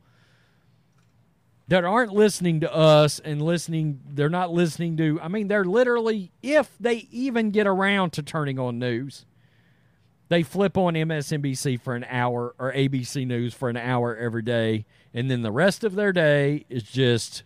that 1.69 1.85
aren't 1.85 2.13
listening 2.13 2.61
to 2.61 2.75
us 2.75 3.19
and 3.21 3.43
listening 3.43 4.01
they're 4.09 4.31
not 4.31 4.51
listening 4.51 4.97
to 4.97 5.21
I 5.23 5.29
mean 5.29 5.49
they're 5.49 5.65
literally 5.65 6.33
if 6.43 6.71
they 6.81 7.07
even 7.11 7.51
get 7.51 7.67
around 7.67 8.13
to 8.15 8.23
turning 8.23 8.59
on 8.59 8.79
news 8.79 9.27
they 10.29 10.43
flip 10.43 10.77
on 10.77 10.95
MSNBC 10.95 11.81
for 11.81 11.95
an 11.95 12.05
hour 12.09 12.55
or 12.59 12.73
ABC 12.73 13.27
News 13.27 13.55
for 13.55 13.71
an 13.71 13.77
hour 13.77 14.17
every 14.17 14.43
day 14.43 14.85
and 15.19 15.31
then 15.31 15.43
the 15.43 15.51
rest 15.53 15.85
of 15.85 15.95
their 15.95 16.13
day 16.13 16.65
is 16.69 16.83
just 16.85 17.43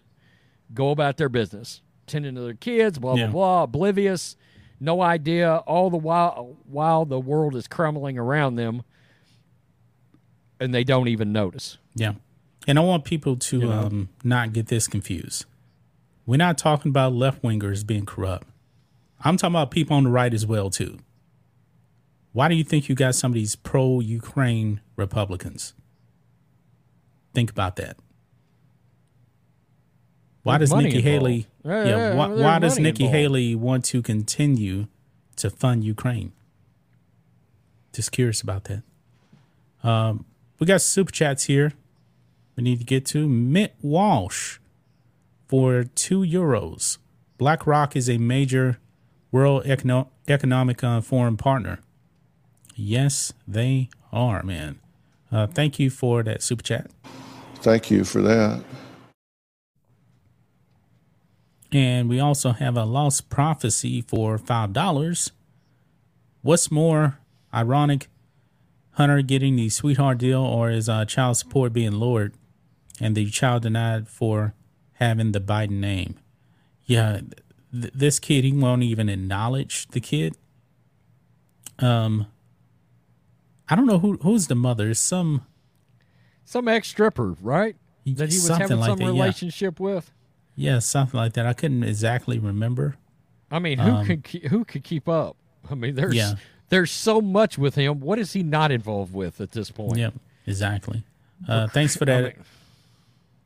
go 0.74 0.90
about 0.90 1.16
their 1.16 1.28
business 1.28 1.80
tending 2.06 2.34
to 2.34 2.40
their 2.42 2.54
kids 2.54 2.98
blah 2.98 3.14
Yeah. 3.14 3.26
blah 3.26 3.32
blah 3.32 3.62
oblivious 3.64 4.36
no 4.80 5.00
idea 5.00 5.56
all 5.58 5.88
the 5.90 5.96
while 5.96 6.56
while 6.66 7.04
the 7.04 7.20
world 7.20 7.54
is 7.56 7.66
crumbling 7.68 8.18
around 8.18 8.56
them 8.56 8.82
and 10.60 10.74
they 10.74 10.84
don't 10.84 11.08
even 11.08 11.32
notice 11.32 11.78
Yeah. 11.94 12.14
And 12.68 12.78
I 12.78 12.82
want 12.82 13.04
people 13.04 13.36
to 13.36 13.72
um, 13.72 14.08
not 14.22 14.52
get 14.52 14.68
this 14.68 14.86
confused. 14.86 15.46
We're 16.26 16.36
not 16.36 16.56
talking 16.58 16.90
about 16.90 17.12
left 17.12 17.42
wingers 17.42 17.84
being 17.84 18.06
corrupt. 18.06 18.46
I'm 19.24 19.36
talking 19.36 19.54
about 19.56 19.72
people 19.72 19.96
on 19.96 20.04
the 20.04 20.10
right 20.10 20.32
as 20.32 20.46
well 20.46 20.70
too. 20.70 20.98
Why 22.32 22.46
do 22.48 22.54
you 22.54 22.62
think 22.62 22.88
you 22.88 22.94
got 22.94 23.16
some 23.16 23.32
of 23.32 23.34
these 23.34 23.56
pro 23.56 23.98
Ukraine 23.98 24.80
Republicans? 24.94 25.74
Think 27.34 27.50
about 27.50 27.76
that. 27.76 27.96
Why 30.42 30.58
There's 30.58 30.70
does 30.70 30.78
Nikki 30.82 30.96
involved. 30.98 31.04
Haley? 31.06 31.46
Yeah, 31.64 31.84
Yeah, 31.84 31.86
yeah, 31.86 32.14
why, 32.14 32.26
why 32.28 32.58
does 32.58 32.78
Nikki 32.78 33.04
involved. 33.04 33.16
Haley 33.16 33.54
want 33.54 33.84
to 33.86 34.02
continue 34.02 34.88
to 35.36 35.50
fund 35.50 35.84
Ukraine? 35.84 36.32
Just 37.92 38.10
curious 38.10 38.40
about 38.40 38.64
that. 38.64 38.82
Um, 39.88 40.24
we 40.58 40.66
got 40.66 40.80
super 40.80 41.12
chats 41.12 41.44
here. 41.44 41.72
We 42.56 42.62
need 42.64 42.78
to 42.80 42.84
get 42.84 43.06
to 43.06 43.28
Mitt 43.28 43.74
Walsh 43.82 44.58
for 45.46 45.84
two 45.84 46.20
euros. 46.20 46.98
BlackRock 47.38 47.94
is 47.96 48.08
a 48.10 48.18
major 48.18 48.78
World 49.30 49.64
Econo- 49.64 50.08
Economic 50.28 50.82
uh, 50.84 51.00
Forum 51.00 51.36
partner. 51.36 51.80
Yes, 52.74 53.32
they 53.46 53.88
are, 54.12 54.42
man. 54.42 54.80
Uh, 55.30 55.46
thank 55.46 55.78
you 55.78 55.88
for 55.88 56.22
that 56.22 56.42
super 56.42 56.62
chat. 56.62 56.90
Thank 57.62 57.92
you 57.92 58.02
for 58.02 58.20
that. 58.22 58.62
And 61.70 62.08
we 62.08 62.18
also 62.18 62.50
have 62.50 62.76
a 62.76 62.84
lost 62.84 63.30
prophecy 63.30 64.02
for 64.02 64.36
$5. 64.36 65.30
What's 66.42 66.70
more 66.72 67.18
ironic, 67.54 68.08
Hunter 68.92 69.22
getting 69.22 69.54
the 69.56 69.68
sweetheart 69.68 70.18
deal 70.18 70.42
or 70.42 70.70
is 70.70 70.88
uh, 70.88 71.04
child 71.04 71.36
support 71.36 71.72
being 71.72 71.92
lowered 71.92 72.34
and 73.00 73.14
the 73.14 73.30
child 73.30 73.62
denied 73.62 74.08
for 74.08 74.54
having 74.94 75.30
the 75.30 75.40
Biden 75.40 75.78
name? 75.78 76.18
Yeah, 76.84 77.20
th- 77.72 77.92
this 77.94 78.18
kid, 78.18 78.42
he 78.42 78.52
won't 78.52 78.82
even 78.82 79.08
acknowledge 79.08 79.86
the 79.88 80.00
kid. 80.00 80.36
Um, 81.78 82.26
I 83.68 83.76
don't 83.76 83.86
know 83.86 84.00
who 84.00 84.18
who's 84.18 84.48
the 84.48 84.54
mother. 84.54 84.92
Some 84.92 85.46
Some 86.52 86.68
ex 86.68 86.86
stripper, 86.88 87.34
right? 87.40 87.76
That 88.04 88.28
he 88.30 88.36
was 88.36 88.46
Something 88.46 88.60
having 88.60 88.78
like 88.80 88.88
some 88.90 88.98
that, 88.98 89.04
yeah. 89.06 89.10
relationship 89.10 89.80
with. 89.80 90.12
yeah, 90.54 90.80
something 90.80 91.18
like 91.18 91.32
that. 91.32 91.46
I 91.46 91.54
couldn't 91.54 91.82
exactly 91.82 92.38
remember. 92.38 92.96
I 93.50 93.58
mean, 93.58 93.78
who 93.78 94.04
could 94.04 94.22
ke- 94.22 94.48
who 94.50 94.66
could 94.66 94.84
keep 94.84 95.08
up? 95.08 95.36
I 95.70 95.74
mean, 95.74 95.94
there's 95.94 96.10
Um, 96.12 96.16
Yeah. 96.16 96.34
there's 96.68 96.90
so 96.90 97.22
much 97.22 97.56
with 97.56 97.74
him. 97.76 98.00
What 98.00 98.18
is 98.18 98.34
he 98.34 98.42
not 98.42 98.70
involved 98.70 99.14
with 99.14 99.40
at 99.40 99.52
this 99.52 99.70
point? 99.70 99.96
Yep, 99.96 100.12
exactly. 100.46 101.04
Uh, 101.48 101.68
thanks 101.68 101.96
for 101.96 102.04
I 102.04 102.20
that. 102.20 102.22
mean, 102.36 102.44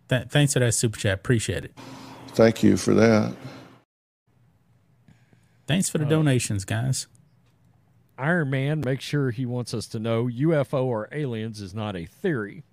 Th- 0.08 0.28
thanks 0.28 0.52
for 0.54 0.58
that 0.58 0.72
super 0.74 0.98
chat. 0.98 1.14
Appreciate 1.14 1.64
it. 1.64 1.76
Thank 2.28 2.64
you 2.64 2.76
for 2.76 2.92
that. 2.94 3.36
Thanks 5.68 5.88
for 5.88 5.98
the 5.98 6.04
donations, 6.04 6.64
guys. 6.64 7.06
Iron 8.18 8.50
Man 8.50 8.80
makes 8.84 9.04
sure 9.04 9.30
he 9.30 9.46
wants 9.46 9.74
us 9.74 9.86
to 9.88 9.98
know 10.00 10.26
UFO 10.26 10.84
or 10.84 11.08
aliens 11.12 11.60
is 11.60 11.72
not 11.72 11.94
a 11.96 12.06
theory. 12.06 12.64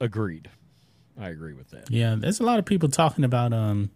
Agreed. 0.00 0.50
I 1.18 1.28
agree 1.30 1.54
with 1.54 1.70
that. 1.70 1.90
Yeah, 1.90 2.14
there's 2.18 2.40
a 2.40 2.42
lot 2.44 2.58
of 2.58 2.64
people 2.64 2.88
talking 2.88 3.24
about 3.24 3.52
um 3.52 3.90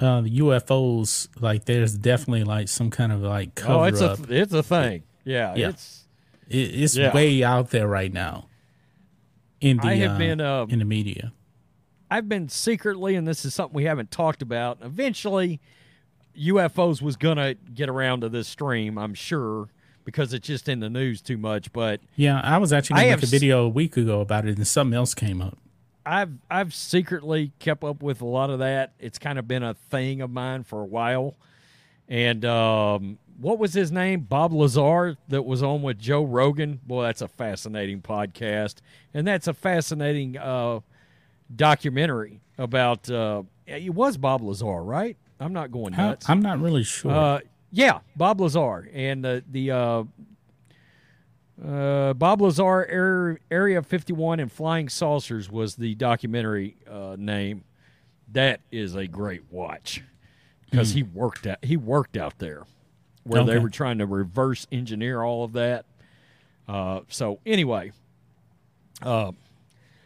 uh 0.00 0.20
the 0.20 0.38
UFOs. 0.40 1.28
Like, 1.40 1.64
there's 1.64 1.96
definitely 1.96 2.44
like 2.44 2.68
some 2.68 2.90
kind 2.90 3.12
of 3.12 3.22
like 3.22 3.54
cover 3.54 3.74
oh, 3.74 3.82
it's 3.84 4.02
up. 4.02 4.28
a 4.28 4.34
it's 4.42 4.52
a 4.52 4.62
thing. 4.62 5.04
Yeah, 5.24 5.54
Yeah. 5.54 5.70
it's 5.70 6.04
It, 6.48 6.56
it's 6.82 6.96
Yeah. 6.96 7.12
way 7.14 7.42
out 7.42 7.70
there 7.70 7.88
right 7.88 8.12
now. 8.12 8.48
In 9.60 9.78
the 9.78 9.86
I 9.88 9.94
have 9.96 10.12
uh, 10.12 10.18
been, 10.18 10.40
um, 10.40 10.70
in 10.70 10.78
the 10.80 10.84
media. 10.84 11.32
I've 12.10 12.28
been 12.28 12.48
secretly, 12.48 13.16
and 13.16 13.26
this 13.26 13.44
is 13.44 13.54
something 13.54 13.74
we 13.74 13.84
haven't 13.84 14.10
talked 14.10 14.42
about. 14.42 14.78
Eventually, 14.82 15.60
UFOs 16.38 17.00
was 17.02 17.16
gonna 17.16 17.54
get 17.54 17.88
around 17.88 18.20
to 18.20 18.28
this 18.28 18.46
stream, 18.46 18.98
I'm 18.98 19.14
sure, 19.14 19.68
because 20.06 20.32
it's 20.32 20.46
just 20.46 20.68
in 20.68 20.80
the 20.80 20.88
news 20.88 21.20
too 21.20 21.36
much. 21.36 21.70
But 21.74 22.00
Yeah, 22.14 22.40
I 22.40 22.56
was 22.56 22.72
actually 22.72 23.02
I 23.02 23.10
make 23.10 23.22
a 23.22 23.26
video 23.26 23.64
a 23.64 23.68
week 23.68 23.98
ago 23.98 24.22
about 24.22 24.46
it, 24.46 24.56
and 24.56 24.66
something 24.66 24.96
else 24.96 25.12
came 25.12 25.42
up. 25.42 25.58
I've 26.06 26.30
I've 26.50 26.72
secretly 26.72 27.52
kept 27.58 27.84
up 27.84 28.02
with 28.02 28.22
a 28.22 28.26
lot 28.26 28.48
of 28.48 28.60
that. 28.60 28.92
It's 28.98 29.18
kind 29.18 29.38
of 29.38 29.46
been 29.46 29.62
a 29.62 29.74
thing 29.74 30.22
of 30.22 30.30
mine 30.30 30.62
for 30.62 30.80
a 30.80 30.86
while. 30.86 31.34
And 32.08 32.44
um, 32.44 33.18
what 33.38 33.58
was 33.58 33.74
his 33.74 33.90
name? 33.90 34.20
Bob 34.20 34.52
Lazar 34.52 35.16
that 35.28 35.42
was 35.42 35.62
on 35.62 35.82
with 35.82 35.98
Joe 35.98 36.24
Rogan. 36.24 36.80
Boy, 36.86 37.02
that's 37.02 37.20
a 37.20 37.28
fascinating 37.28 38.00
podcast, 38.00 38.76
and 39.12 39.26
that's 39.26 39.48
a 39.48 39.54
fascinating 39.54 40.38
uh, 40.38 40.80
documentary 41.54 42.40
about. 42.56 43.10
Uh, 43.10 43.42
it 43.66 43.92
was 43.92 44.16
Bob 44.16 44.42
Lazar, 44.42 44.84
right? 44.84 45.16
I'm 45.40 45.52
not 45.52 45.72
going 45.72 45.94
I, 45.94 45.96
nuts. 45.96 46.30
I'm 46.30 46.40
not 46.40 46.60
really 46.60 46.84
sure. 46.84 47.10
Uh, 47.10 47.40
yeah, 47.70 48.00
Bob 48.14 48.40
Lazar 48.40 48.88
and 48.92 49.24
uh, 49.24 49.40
the 49.50 49.70
uh, 49.70 50.04
uh, 51.64 52.14
Bob 52.14 52.40
Lazar 52.40 52.86
Area, 52.86 53.38
Area 53.50 53.82
51 53.82 54.40
and 54.40 54.52
Flying 54.52 54.88
Saucers 54.88 55.50
was 55.50 55.76
the 55.76 55.94
documentary 55.94 56.76
uh, 56.90 57.16
name. 57.18 57.64
That 58.32 58.60
is 58.70 58.94
a 58.94 59.06
great 59.06 59.42
watch 59.50 60.02
because 60.68 60.92
he 60.92 61.02
worked 61.02 61.46
out 61.46 61.64
he 61.64 61.76
worked 61.76 62.16
out 62.16 62.38
there 62.38 62.64
where 63.22 63.44
they 63.44 63.58
were 63.58 63.70
trying 63.70 63.98
to 63.98 64.06
reverse 64.06 64.66
engineer 64.70 65.22
all 65.22 65.44
of 65.44 65.52
that. 65.52 65.84
Uh, 66.68 67.00
so 67.08 67.38
anyway, 67.46 67.92
uh, 69.02 69.32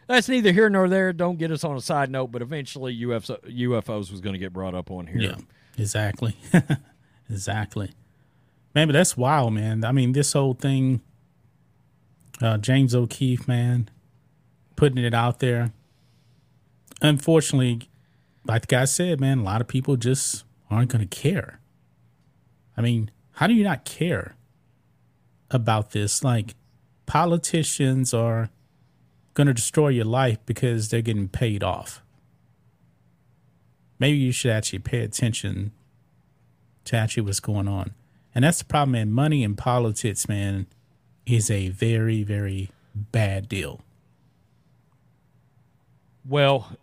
that's 0.07 0.29
neither 0.29 0.51
here 0.51 0.69
nor 0.69 0.87
there. 0.87 1.13
Don't 1.13 1.37
get 1.37 1.51
us 1.51 1.63
on 1.63 1.75
a 1.75 1.81
side 1.81 2.09
note, 2.09 2.31
but 2.31 2.41
eventually 2.41 2.95
UFO, 3.01 3.39
UFOs 3.43 4.11
was 4.11 4.21
going 4.21 4.33
to 4.33 4.39
get 4.39 4.53
brought 4.53 4.75
up 4.75 4.91
on 4.91 5.07
here. 5.07 5.21
Yeah, 5.21 5.35
exactly. 5.77 6.35
exactly. 7.31 7.91
Man, 8.73 8.87
but 8.87 8.93
that's 8.93 9.17
wild, 9.17 9.53
man. 9.53 9.83
I 9.83 9.91
mean, 9.91 10.13
this 10.13 10.33
whole 10.33 10.53
thing, 10.53 11.01
uh, 12.41 12.57
James 12.57 12.95
O'Keefe, 12.95 13.47
man, 13.47 13.89
putting 14.75 15.03
it 15.03 15.13
out 15.13 15.39
there. 15.39 15.73
Unfortunately, 17.01 17.89
like 18.45 18.61
the 18.61 18.67
guy 18.67 18.85
said, 18.85 19.19
man, 19.19 19.39
a 19.39 19.43
lot 19.43 19.61
of 19.61 19.67
people 19.67 19.97
just 19.97 20.43
aren't 20.69 20.91
going 20.91 21.07
to 21.07 21.15
care. 21.15 21.59
I 22.77 22.81
mean, 22.81 23.11
how 23.33 23.47
do 23.47 23.53
you 23.53 23.63
not 23.63 23.85
care 23.85 24.35
about 25.49 25.91
this? 25.91 26.23
Like, 26.23 26.55
politicians 27.05 28.13
are 28.13 28.49
going 29.33 29.47
to 29.47 29.53
destroy 29.53 29.89
your 29.89 30.05
life 30.05 30.37
because 30.45 30.89
they're 30.89 31.01
getting 31.01 31.27
paid 31.27 31.63
off 31.63 32.01
maybe 34.01 34.17
you 34.17 34.31
should 34.31 34.51
actually 34.51 34.79
pay 34.79 35.01
attention 35.01 35.71
to 36.85 36.95
actually 36.97 37.23
what's 37.23 37.39
going 37.39 37.67
on. 37.67 37.91
And 38.33 38.43
that's 38.43 38.59
the 38.59 38.65
problem, 38.65 38.93
man. 38.93 39.11
Money 39.11 39.43
in 39.43 39.55
politics, 39.55 40.27
man, 40.27 40.67
is 41.25 41.51
a 41.51 41.69
very, 41.69 42.23
very 42.23 42.69
bad 42.95 43.47
deal. 43.49 43.81
Well, 46.27 46.77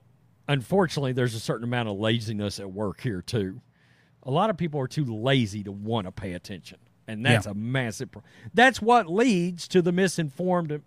unfortunately, 0.48 1.12
there's 1.12 1.34
a 1.34 1.40
certain 1.40 1.64
amount 1.64 1.88
of 1.88 1.98
laziness 1.98 2.58
at 2.58 2.72
work 2.72 3.00
here 3.00 3.22
too. 3.22 3.60
A 4.24 4.30
lot 4.30 4.50
of 4.50 4.56
people 4.56 4.80
are 4.80 4.88
too 4.88 5.04
lazy 5.04 5.62
to 5.64 5.72
want 5.72 6.06
to 6.06 6.12
pay 6.12 6.32
attention, 6.32 6.78
and 7.06 7.24
that's 7.24 7.46
Yeah. 7.46 7.52
a 7.52 7.54
massive. 7.54 8.10
problem. 8.10 8.30
that's 8.52 8.82
what 8.82 9.08
leads 9.10 9.68
to 9.68 9.80
the 9.80 9.92
misinformed, 9.92 10.82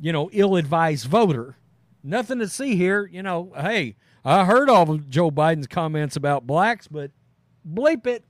you 0.00 0.12
know, 0.12 0.28
ill-advised 0.32 1.06
voter. 1.06 1.56
Nothing 2.02 2.38
to 2.40 2.48
see 2.48 2.76
here. 2.76 3.06
You 3.06 3.22
know, 3.22 3.52
hey, 3.56 3.94
I 4.24 4.44
heard 4.44 4.68
all 4.68 4.90
of 4.90 5.08
Joe 5.08 5.30
Biden's 5.30 5.66
comments 5.66 6.16
about 6.16 6.46
blacks, 6.46 6.88
but 6.88 7.10
bleep 7.68 8.06
it. 8.06 8.24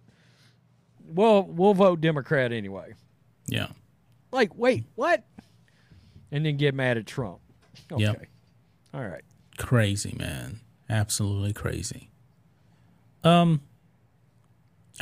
Well, 1.04 1.42
we'll 1.44 1.74
vote 1.74 2.00
Democrat 2.00 2.52
anyway. 2.52 2.94
Yeah. 3.46 3.68
Like, 4.32 4.54
wait, 4.54 4.84
what? 4.94 5.24
And 6.30 6.46
then 6.46 6.56
get 6.56 6.74
mad 6.74 6.96
at 6.96 7.06
Trump. 7.06 7.40
Okay. 7.90 8.02
Yep. 8.04 8.26
All 8.94 9.04
right. 9.06 9.24
Crazy, 9.58 10.14
man. 10.16 10.60
Absolutely 10.88 11.52
crazy. 11.52 12.10
Um 13.24 13.62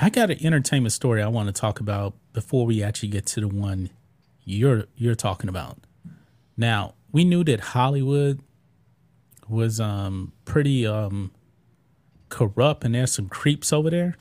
I 0.00 0.10
got 0.10 0.30
an 0.30 0.38
entertainment 0.44 0.92
story 0.92 1.22
I 1.22 1.28
want 1.28 1.48
to 1.48 1.52
talk 1.52 1.80
about 1.80 2.14
before 2.32 2.64
we 2.66 2.82
actually 2.82 3.08
get 3.08 3.26
to 3.26 3.40
the 3.40 3.48
one 3.48 3.90
you're 4.44 4.84
you're 4.96 5.14
talking 5.14 5.48
about. 5.48 5.78
Now, 6.56 6.94
we 7.12 7.24
knew 7.24 7.44
that 7.44 7.60
Hollywood 7.60 8.40
was 9.48 9.80
um 9.80 10.32
pretty 10.44 10.86
um 10.86 11.32
corrupt 12.28 12.84
and 12.84 12.94
there's 12.94 13.12
some 13.12 13.28
creeps 13.28 13.72
over 13.72 13.90
there. 13.90 14.16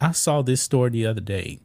I 0.00 0.12
saw 0.12 0.42
this 0.42 0.60
story 0.62 0.90
the 0.90 1.06
other 1.06 1.20
day 1.20 1.60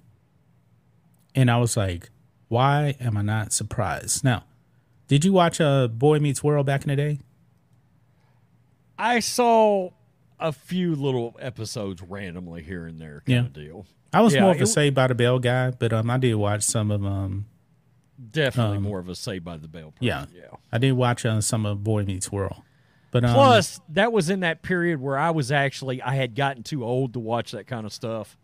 and 1.36 1.50
I 1.52 1.58
was 1.58 1.76
like, 1.78 2.10
why 2.48 2.96
am 3.00 3.18
I 3.18 3.22
not 3.22 3.52
surprised? 3.54 4.24
Now, 4.24 4.44
did 5.08 5.26
you 5.26 5.34
watch 5.34 5.60
uh 5.62 5.88
Boy 5.88 6.20
Meets 6.20 6.44
World 6.44 6.66
back 6.66 6.84
in 6.84 6.90
the 6.90 6.96
day? 6.96 7.20
I 8.98 9.20
saw 9.20 9.92
a 10.40 10.52
few 10.52 10.96
little 10.96 11.36
episodes 11.40 12.02
randomly 12.02 12.64
here 12.64 12.86
and 12.86 13.00
there, 13.00 13.22
kind 13.26 13.28
Yeah. 13.28 13.40
of 13.42 13.54
deal. 13.54 13.86
I 14.14 14.22
was 14.22 14.34
Yeah, 14.34 14.42
more 14.42 14.52
of 14.52 14.58
a 14.58 14.60
w- 14.60 14.74
Saved 14.74 14.96
by 14.96 15.08
the 15.08 15.16
Bell 15.16 15.40
guy, 15.40 15.72
but 15.72 15.92
um, 15.94 16.10
I 16.10 16.18
did 16.18 16.36
watch 16.36 16.64
some 16.64 16.92
of 16.92 17.06
um, 17.06 17.46
Definitely 18.32 18.80
more 18.80 19.00
of 19.00 19.10
a 19.10 19.16
Say 19.16 19.38
by 19.40 19.58
the 19.58 19.68
Bell. 19.68 19.92
Person. 19.92 20.06
yeah, 20.08 20.26
yeah. 20.34 20.56
I 20.72 20.78
did 20.80 20.94
watch 20.94 21.26
uh, 21.26 21.42
some 21.42 21.66
of 21.66 21.84
Boy 21.84 22.04
Meets 22.04 22.32
World, 22.32 22.62
but 23.12 23.24
um, 23.24 23.34
Plus, 23.34 23.80
that 23.90 24.12
was 24.12 24.30
in 24.30 24.42
that 24.42 24.62
period 24.62 25.02
where 25.02 25.18
I 25.18 25.32
was 25.32 25.52
actually 25.52 26.02
I 26.02 26.16
had 26.16 26.36
gotten 26.36 26.64
too 26.64 26.84
old 26.84 27.14
to 27.14 27.20
watch 27.20 27.52
that 27.52 27.68
kind 27.68 27.86
of 27.86 27.94
stuff 27.94 28.38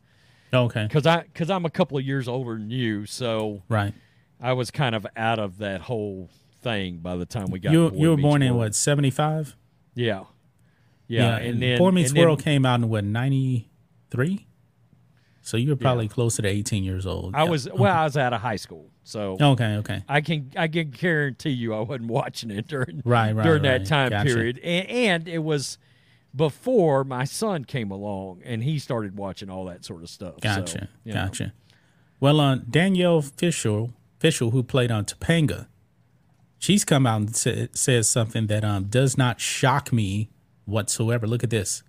okay, 0.54 0.84
because 0.84 1.06
I 1.06 1.22
because 1.22 1.50
I'm 1.50 1.66
a 1.66 1.70
couple 1.70 1.98
of 1.98 2.06
years 2.06 2.28
older 2.28 2.54
than 2.54 2.70
you, 2.70 3.06
so 3.06 3.64
right. 3.70 3.94
I 4.40 4.54
was 4.54 4.72
kind 4.72 4.96
of 4.96 5.06
out 5.16 5.40
of 5.40 5.60
that 5.60 5.82
whole 5.82 6.30
thing 6.62 6.98
by 6.98 7.16
the 7.16 7.26
time 7.26 7.52
we 7.52 7.60
got. 7.60 7.74
You 7.74 7.92
you 7.94 8.10
were 8.10 8.18
born 8.18 8.42
in 8.42 8.56
what 8.56 8.76
seventy 8.76 9.10
five? 9.10 9.56
Yeah. 9.96 10.24
Yeah, 11.08 11.36
and 11.36 11.62
then 11.62 11.78
Boy 11.78 11.92
Meets 11.92 12.12
and 12.12 12.18
then 12.20 12.38
came 12.38 12.66
out 12.66 12.80
in 12.80 12.90
what 12.90 13.04
ninety 13.04 13.70
three. 14.10 14.48
So 15.46 15.58
you 15.58 15.70
were 15.72 15.76
probably 15.76 16.08
closer 16.08 16.42
to 16.42 16.48
eighteen 16.48 16.84
years 16.86 17.06
old. 17.06 17.36
I 17.36 17.44
Yeah. 17.44 17.50
was 17.50 17.70
well, 17.70 17.94
I 17.96 18.06
was 18.06 18.16
out 18.16 18.32
of 18.34 18.40
high 18.42 18.56
school, 18.56 18.90
so 19.04 19.38
okay, 19.40 19.76
okay, 19.76 20.04
I 20.08 20.22
can 20.22 20.50
I 20.58 20.70
can 20.70 20.90
guarantee 20.90 21.50
you 21.50 21.74
I 21.74 21.82
wasn't 21.82 22.08
watching 22.10 22.50
it 22.50 22.68
during 22.68 23.02
Right, 23.04 23.34
right, 23.36 23.44
during 23.44 23.64
that 23.64 23.86
time 23.86 24.10
Gotcha. 24.12 24.26
period, 24.26 24.60
and, 24.60 24.88
and 24.90 25.28
it 25.28 25.40
was 25.40 25.78
before 26.36 27.04
my 27.04 27.26
son 27.26 27.64
came 27.66 27.92
along 27.92 28.42
and 28.44 28.64
he 28.64 28.80
started 28.80 29.16
watching 29.18 29.50
all 29.50 29.66
that 29.66 29.86
sort 29.86 30.02
of 30.02 30.10
stuff. 30.10 30.40
Gotcha. 30.42 30.68
So, 30.80 30.88
you 31.04 31.14
know. 31.14 31.26
gotcha. 31.26 31.54
Well, 32.20 32.40
uh, 32.40 32.56
Danielle 32.56 33.22
Fishel, 33.22 33.94
Fishel, 34.20 34.52
who 34.52 34.64
played 34.64 34.90
on 34.92 35.06
Topanga, 35.06 35.68
she's 36.58 36.86
come 36.86 37.06
out 37.06 37.22
and 37.22 37.36
sa- 37.36 37.68
says 37.74 38.10
something 38.10 38.48
that 38.48 38.64
um, 38.64 38.86
does 38.86 39.18
not 39.18 39.40
shock 39.42 39.92
me 39.94 40.30
whatsoever. 40.66 41.28
Look 41.28 41.44
at 41.44 41.50
this. 41.50 41.84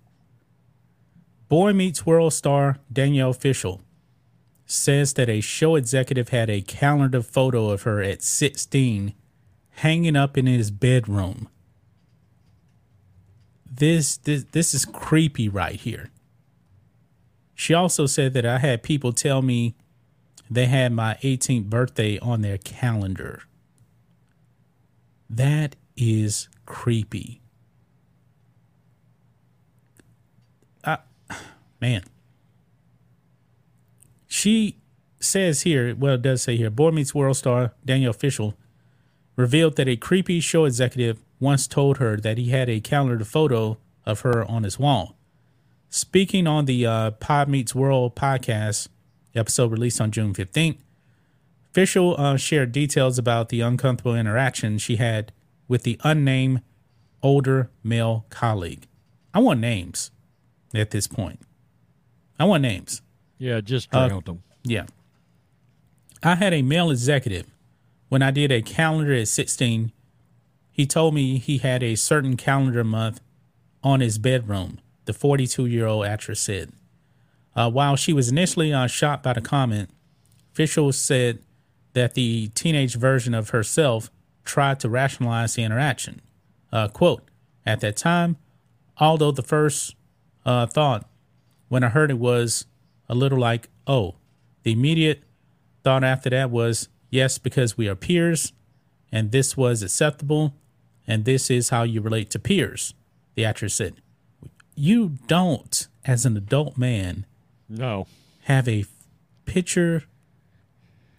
Boy 1.47 1.73
Meets 1.73 2.05
World 2.05 2.33
star 2.33 2.79
Danielle 2.91 3.33
Fishel 3.33 3.81
says 4.65 5.13
that 5.13 5.29
a 5.29 5.41
show 5.41 5.75
executive 5.75 6.29
had 6.29 6.49
a 6.49 6.61
calendar 6.61 7.21
photo 7.21 7.69
of 7.69 7.83
her 7.83 8.01
at 8.01 8.23
16 8.23 9.13
hanging 9.69 10.15
up 10.15 10.37
in 10.37 10.47
his 10.47 10.71
bedroom. 10.71 11.47
This 13.65 14.17
this 14.17 14.45
this 14.51 14.73
is 14.73 14.85
creepy 14.85 15.49
right 15.49 15.75
here. 15.75 16.09
She 17.53 17.73
also 17.73 18.05
said 18.05 18.33
that 18.33 18.45
I 18.45 18.57
had 18.57 18.83
people 18.83 19.13
tell 19.13 19.41
me 19.41 19.75
they 20.49 20.65
had 20.65 20.93
my 20.93 21.15
18th 21.21 21.65
birthday 21.65 22.17
on 22.19 22.41
their 22.41 22.57
calendar. 22.57 23.43
That 25.29 25.75
is 25.95 26.49
creepy. 26.65 27.41
Man. 31.85 32.03
She 34.25 34.77
says 35.19 35.61
here, 35.61 35.95
well, 35.95 36.15
it 36.15 36.23
does 36.23 36.41
say 36.41 36.57
here, 36.57 36.71
Boy 36.71 36.89
Meets 36.89 37.13
World 37.13 37.37
star 37.37 37.73
Daniel 37.85 38.11
Fishel 38.13 38.55
revealed 39.35 39.75
that 39.75 39.87
a 39.87 39.95
creepy 39.95 40.39
show 40.39 40.65
executive 40.65 41.21
once 41.39 41.67
told 41.67 41.97
her 41.97 42.17
that 42.17 42.37
he 42.39 42.49
had 42.49 42.69
a 42.69 42.79
calendar 42.79 43.23
photo 43.23 43.77
of 44.03 44.21
her 44.21 44.43
on 44.45 44.63
his 44.63 44.79
wall. 44.79 45.15
Speaking 45.89 46.47
on 46.47 46.65
the 46.65 46.85
uh, 46.85 47.11
Pod 47.11 47.49
Meets 47.49 47.75
World 47.75 48.15
podcast 48.15 48.87
episode 49.35 49.71
released 49.71 50.01
on 50.01 50.11
June 50.11 50.33
15th, 50.33 50.77
Fishel 51.71 52.15
uh, 52.17 52.37
shared 52.37 52.71
details 52.71 53.19
about 53.19 53.49
the 53.49 53.61
uncomfortable 53.61 54.15
interaction 54.15 54.79
she 54.79 54.95
had 54.95 55.31
with 55.67 55.83
the 55.83 55.99
unnamed 56.03 56.61
older 57.21 57.69
male 57.83 58.25
colleague. 58.29 58.87
I 59.33 59.39
want 59.39 59.59
names 59.59 60.09
at 60.73 60.91
this 60.91 61.07
point. 61.07 61.39
I 62.39 62.45
want 62.45 62.61
names. 62.61 63.01
Yeah, 63.37 63.61
just 63.61 63.93
Uh, 63.93 64.19
them. 64.19 64.43
Yeah. 64.63 64.85
I 66.23 66.35
had 66.35 66.53
a 66.53 66.61
male 66.61 66.89
executive. 66.91 67.45
When 68.09 68.21
I 68.21 68.31
did 68.31 68.51
a 68.51 68.61
calendar 68.61 69.13
at 69.13 69.27
16, 69.27 69.91
he 70.71 70.85
told 70.85 71.13
me 71.13 71.37
he 71.37 71.59
had 71.59 71.83
a 71.83 71.95
certain 71.95 72.35
calendar 72.37 72.83
month 72.83 73.21
on 73.83 73.99
his 73.99 74.17
bedroom, 74.17 74.79
the 75.05 75.13
42 75.13 75.65
year 75.65 75.85
old 75.85 76.05
actress 76.05 76.41
said. 76.41 76.71
Uh, 77.55 77.69
while 77.69 77.95
she 77.95 78.11
was 78.11 78.29
initially 78.29 78.73
uh, 78.73 78.87
shocked 78.87 79.23
by 79.23 79.33
the 79.33 79.41
comment, 79.41 79.89
Fishel 80.51 80.91
said 80.91 81.39
that 81.93 82.13
the 82.13 82.49
teenage 82.49 82.95
version 82.95 83.33
of 83.33 83.49
herself 83.49 84.09
tried 84.43 84.79
to 84.81 84.89
rationalize 84.89 85.55
the 85.55 85.63
interaction. 85.63 86.21
Uh, 86.71 86.87
quote, 86.87 87.23
at 87.65 87.79
that 87.79 87.95
time, 87.95 88.35
although 88.97 89.31
the 89.31 89.41
first 89.41 89.95
uh, 90.45 90.65
thought 90.65 91.07
when 91.69 91.83
I 91.83 91.89
heard 91.89 92.11
it 92.11 92.19
was 92.19 92.65
a 93.09 93.15
little 93.15 93.39
like, 93.39 93.69
oh, 93.87 94.15
the 94.63 94.71
immediate 94.71 95.23
thought 95.83 96.03
after 96.03 96.29
that 96.31 96.49
was, 96.51 96.89
yes, 97.09 97.37
because 97.37 97.77
we 97.77 97.87
are 97.87 97.95
peers 97.95 98.53
and 99.11 99.31
this 99.31 99.55
was 99.55 99.83
acceptable 99.83 100.53
and 101.07 101.25
this 101.25 101.49
is 101.51 101.69
how 101.69 101.83
you 101.83 102.01
relate 102.01 102.29
to 102.31 102.39
peers. 102.39 102.93
The 103.35 103.45
actress 103.45 103.75
said, 103.75 103.95
you 104.75 105.17
don't, 105.27 105.87
as 106.05 106.25
an 106.25 106.35
adult 106.37 106.77
man, 106.77 107.25
No. 107.69 108.07
have 108.43 108.67
a 108.67 108.85
picture, 109.45 110.03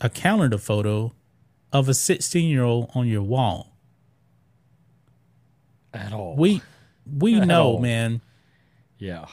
a 0.00 0.08
calendar 0.10 0.58
photo 0.58 1.12
of 1.72 1.88
a 1.88 1.94
16 1.94 2.48
year 2.48 2.62
old 2.64 2.90
on 2.94 3.06
your 3.06 3.22
wall. 3.22 3.72
At 5.94 6.12
all. 6.12 6.36
We, 6.36 6.62
we 7.06 7.36
At 7.40 7.46
know, 7.48 7.62
all. 7.72 7.80
man, 7.80 8.20
yeah. 8.98 9.26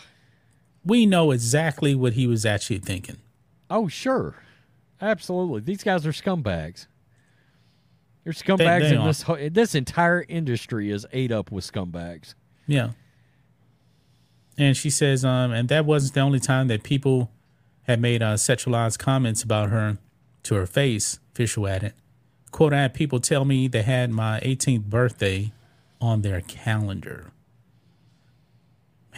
We 0.85 1.05
know 1.05 1.31
exactly 1.31 1.95
what 1.95 2.13
he 2.13 2.27
was 2.27 2.45
actually 2.45 2.79
thinking. 2.79 3.17
Oh, 3.69 3.87
sure. 3.87 4.35
Absolutely. 5.01 5.61
These 5.61 5.83
guys 5.83 6.05
are 6.05 6.11
scumbags. 6.11 6.87
They're 8.23 8.33
scumbags 8.33 8.81
they 8.81 8.95
in 8.95 8.97
are. 8.97 9.07
this 9.07 9.21
whole, 9.23 9.37
this 9.51 9.75
entire 9.75 10.25
industry 10.27 10.89
is 10.89 11.05
ate 11.11 11.31
up 11.31 11.51
with 11.51 11.69
scumbags. 11.69 12.35
Yeah. 12.67 12.91
And 14.57 14.77
she 14.77 14.89
says, 14.89 15.25
um, 15.25 15.51
and 15.51 15.67
that 15.69 15.85
wasn't 15.85 16.13
the 16.13 16.21
only 16.21 16.39
time 16.39 16.67
that 16.67 16.83
people 16.83 17.31
had 17.83 17.99
made 17.99 18.21
uh, 18.21 18.35
sexualized 18.35 18.99
comments 18.99 19.43
about 19.43 19.69
her 19.69 19.97
to 20.43 20.55
her 20.55 20.65
face, 20.65 21.19
Fishel 21.33 21.67
added. 21.67 21.93
Quote, 22.51 22.73
I 22.73 22.83
had 22.83 22.93
people 22.93 23.19
tell 23.19 23.45
me 23.45 23.67
they 23.67 23.81
had 23.81 24.11
my 24.11 24.39
18th 24.41 24.85
birthday 24.85 25.51
on 25.99 26.21
their 26.21 26.41
calendar. 26.41 27.31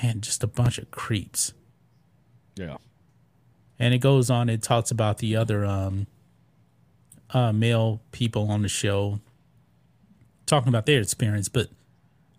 Man, 0.02 0.22
just 0.22 0.44
a 0.44 0.48
bunch 0.48 0.78
of 0.78 0.92
creeps. 0.92 1.54
Yeah. 2.56 2.78
And 3.80 3.94
it 3.94 4.00
goes 4.00 4.30
on, 4.30 4.50
it 4.50 4.62
talks 4.62 4.92
about 4.92 5.18
the 5.18 5.36
other 5.36 5.66
um, 5.66 6.08
uh, 7.32 7.52
male 7.52 8.02
people 8.12 8.50
on 8.50 8.62
the 8.62 8.70
show 8.70 9.20
talking 10.46 10.70
about 10.70 10.86
their 10.86 11.02
experience. 11.02 11.50
But 11.50 11.68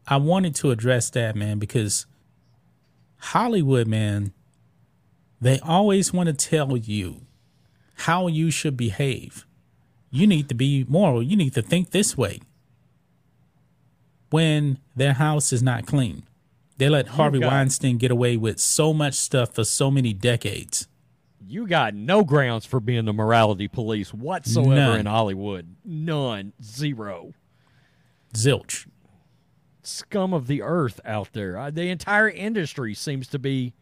I 0.06 0.16
wanted 0.16 0.54
to 0.56 0.70
address 0.70 1.10
that, 1.10 1.36
man, 1.36 1.58
because 1.58 2.06
Hollywood, 3.18 3.86
man, 3.86 4.32
they 5.40 5.58
always 5.60 6.12
want 6.12 6.28
to 6.28 6.32
tell 6.32 6.76
you 6.76 7.22
how 8.00 8.26
you 8.26 8.50
should 8.50 8.76
behave. 8.76 9.46
You 10.10 10.26
need 10.26 10.48
to 10.48 10.54
be 10.54 10.84
moral. 10.88 11.22
You 11.22 11.36
need 11.36 11.54
to 11.54 11.62
think 11.62 11.90
this 11.90 12.16
way. 12.16 12.40
When 14.30 14.78
their 14.94 15.14
house 15.14 15.52
is 15.52 15.62
not 15.62 15.86
clean, 15.86 16.25
they 16.78 16.88
let 16.88 17.08
Harvey 17.08 17.40
got- 17.40 17.48
Weinstein 17.52 17.98
get 17.98 18.10
away 18.10 18.36
with 18.36 18.60
so 18.60 18.92
much 18.92 19.14
stuff 19.14 19.54
for 19.54 19.64
so 19.64 19.90
many 19.90 20.12
decades. 20.12 20.88
You 21.48 21.66
got 21.66 21.94
no 21.94 22.24
grounds 22.24 22.66
for 22.66 22.80
being 22.80 23.04
the 23.04 23.12
morality 23.12 23.68
police 23.68 24.12
whatsoever 24.12 24.74
None. 24.74 25.00
in 25.00 25.06
Hollywood. 25.06 25.76
None. 25.84 26.52
Zero. 26.62 27.34
Zilch. 28.34 28.86
Scum 29.82 30.34
of 30.34 30.48
the 30.48 30.62
earth 30.62 31.00
out 31.04 31.32
there. 31.32 31.56
Uh, 31.56 31.70
the 31.70 31.88
entire 31.88 32.28
industry 32.28 32.94
seems 32.94 33.28
to 33.28 33.38
be 33.38 33.74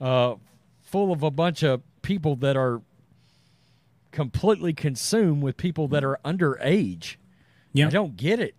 uh, 0.00 0.36
full 0.80 1.12
of 1.12 1.22
a 1.22 1.30
bunch 1.30 1.62
of 1.62 1.82
people 2.00 2.34
that 2.36 2.56
are 2.56 2.80
completely 4.10 4.72
consumed 4.72 5.42
with 5.42 5.58
people 5.58 5.88
that 5.88 6.02
are 6.02 6.18
underage. 6.24 7.16
Yeah. 7.74 7.88
I 7.88 7.90
don't 7.90 8.16
get 8.16 8.40
it. 8.40 8.54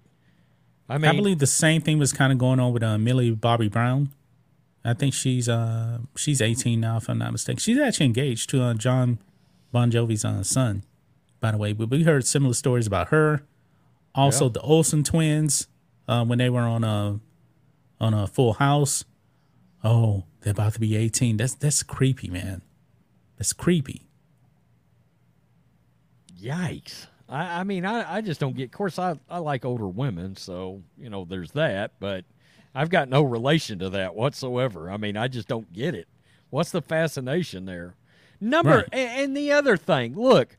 I 0.89 0.97
mean, 0.97 1.09
I 1.11 1.15
believe 1.15 1.39
the 1.39 1.47
same 1.47 1.81
thing 1.81 1.99
was 1.99 2.13
kind 2.13 2.31
of 2.31 2.37
going 2.39 2.59
on 2.59 2.71
with 2.73 2.81
uh, 2.83 2.97
Millie 2.97 3.31
Bobby 3.31 3.67
Brown. 3.67 4.09
I 4.85 4.93
think 4.93 5.13
she's 5.13 5.49
uh 5.49 5.99
she's 6.15 6.41
18 6.41 6.79
now, 6.79 6.97
if 6.97 7.09
I'm 7.09 7.17
not 7.17 7.31
mistaken. 7.33 7.59
She's 7.59 7.77
actually 7.77 8.05
engaged 8.05 8.49
to 8.51 8.61
uh, 8.63 8.73
Jon 8.73 9.19
Bon 9.73 9.91
Jovi's 9.91 10.23
uh, 10.23 10.43
son, 10.43 10.83
by 11.41 11.51
the 11.51 11.57
way. 11.57 11.73
But 11.73 11.89
we 11.89 12.03
heard 12.03 12.25
similar 12.25 12.53
stories 12.53 12.87
about 12.87 13.09
her. 13.09 13.43
Also, 14.15 14.45
Yeah. 14.45 14.51
the 14.53 14.61
Olsen 14.61 15.03
twins 15.03 15.67
uh, 16.07 16.23
when 16.23 16.37
they 16.37 16.49
were 16.49 16.61
on 16.61 16.83
a 16.85 17.19
on 17.99 18.13
a 18.13 18.27
Full 18.27 18.53
House. 18.53 19.03
Oh, 19.83 20.23
they're 20.41 20.51
about 20.51 20.73
to 20.75 20.79
be 20.79 20.95
18. 20.95 21.35
That's 21.35 21.53
that's 21.53 21.83
creepy, 21.83 22.29
man. 22.29 22.61
That's 23.37 23.51
creepy. 23.51 24.03
Yikes. 26.41 27.07
I, 27.29 27.59
I 27.59 27.63
mean, 27.63 27.85
I, 27.85 28.17
I 28.17 28.21
just 28.21 28.39
don't 28.39 28.55
get. 28.55 28.65
Of 28.65 28.71
course, 28.71 28.97
I, 28.99 29.17
I 29.29 29.39
like 29.39 29.65
older 29.65 29.87
women, 29.87 30.35
so, 30.35 30.81
you 30.97 31.09
know, 31.09 31.25
there's 31.25 31.51
that, 31.51 31.91
but 31.99 32.25
I've 32.73 32.89
got 32.89 33.09
no 33.09 33.23
relation 33.23 33.79
to 33.79 33.89
that 33.91 34.15
whatsoever. 34.15 34.89
I 34.91 34.97
mean, 34.97 35.17
I 35.17 35.27
just 35.27 35.47
don't 35.47 35.71
get 35.73 35.93
it. 35.95 36.07
What's 36.49 36.71
the 36.71 36.81
fascination 36.81 37.65
there? 37.65 37.95
Number, 38.39 38.77
Right. 38.77 38.89
a- 38.93 39.23
and, 39.23 39.35
the 39.35 39.51
other 39.51 39.75
thing, 39.77 40.15
look, 40.15 40.55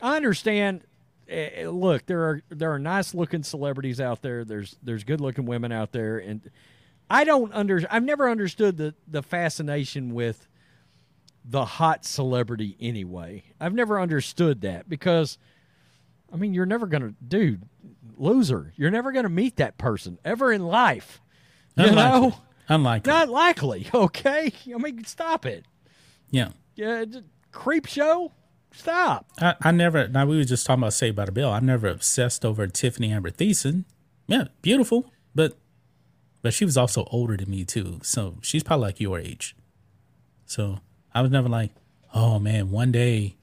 I 0.00 0.16
understand. 0.16 0.82
eh, 1.28 1.66
look, 1.68 2.04
there 2.06 2.22
are 2.22 2.42
there 2.50 2.70
are 2.72 2.78
nice 2.78 3.14
looking 3.14 3.42
celebrities 3.42 3.98
out 4.00 4.20
there. 4.22 4.44
There's 4.44 4.76
there's 4.82 5.04
good 5.04 5.20
looking 5.22 5.46
women 5.46 5.72
out 5.72 5.90
there, 5.92 6.18
and 6.18 6.48
I 7.08 7.24
don't 7.24 7.52
under. 7.54 7.80
I've 7.90 8.04
never 8.04 8.28
understood 8.28 8.76
the 8.76 8.94
the 9.08 9.22
fascination 9.22 10.12
with 10.14 10.46
the 11.46 11.64
hot 11.64 12.04
celebrity 12.04 12.76
anyway. 12.78 13.44
I've 13.60 13.74
never 13.74 13.98
understood 14.00 14.60
that 14.62 14.88
because 14.88 15.38
I 16.34 16.36
mean, 16.36 16.52
you're 16.52 16.66
never 16.66 16.86
going 16.86 17.02
to 17.02 17.14
dude, 17.26 17.62
loser. 18.18 18.72
You're 18.76 18.90
never 18.90 19.12
going 19.12 19.22
to 19.22 19.28
meet 19.30 19.56
that 19.56 19.78
person 19.78 20.18
ever 20.24 20.52
in 20.52 20.66
life. 20.66 21.20
You 21.76 21.84
Unlikely. 21.86 22.28
know? 22.28 22.36
Unlikely. 22.68 23.12
Not 23.12 23.28
likely, 23.28 23.88
okay? 23.94 24.52
I 24.74 24.78
mean, 24.78 25.04
stop 25.04 25.46
it. 25.46 25.64
yeah. 26.30 26.48
Yeah, 26.76 27.04
creep 27.52 27.86
show? 27.86 28.32
Stop. 28.72 29.26
I, 29.40 29.54
I 29.62 29.70
never. 29.70 30.08
Now 30.08 30.26
we 30.26 30.36
were 30.36 30.42
just 30.44 30.66
talking 30.66 30.82
about 30.82 30.92
Saved 30.92 31.14
by 31.14 31.26
the 31.26 31.30
Bell. 31.30 31.52
I 31.52 31.60
never 31.60 31.86
obsessed 31.86 32.44
over 32.44 32.66
Tiffani 32.66 33.10
Amber 33.10 33.30
Thiessen. 33.30 33.84
Yeah, 34.26 34.46
beautiful, 34.60 35.12
but 35.36 35.56
but 36.42 36.52
she 36.52 36.64
was 36.64 36.76
also 36.76 37.06
older 37.12 37.36
than 37.36 37.48
me 37.48 37.64
too. 37.64 38.00
So 38.02 38.38
she's 38.42 38.64
probably 38.64 38.86
like 38.86 38.98
your 38.98 39.20
age. 39.20 39.54
So 40.46 40.80
I 41.14 41.22
was 41.22 41.30
never 41.30 41.48
like, 41.48 41.70
oh 42.12 42.40
man, 42.40 42.72
one 42.72 42.90
day 42.90 43.36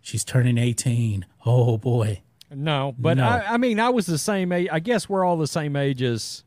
she's 0.00 0.24
turning 0.24 0.56
18. 0.56 1.26
Oh 1.44 1.76
boy. 1.76 2.22
No, 2.52 2.94
but 2.98 3.16
No. 3.16 3.24
I, 3.24 3.54
I 3.54 3.56
mean, 3.56 3.78
I 3.78 3.90
was 3.90 4.06
the 4.06 4.18
same 4.18 4.50
age. 4.52 4.68
I 4.72 4.80
guess 4.80 5.08
we're 5.08 5.24
all 5.24 5.36
the 5.36 5.46
same 5.46 5.76
age 5.76 6.02
as. 6.02 6.44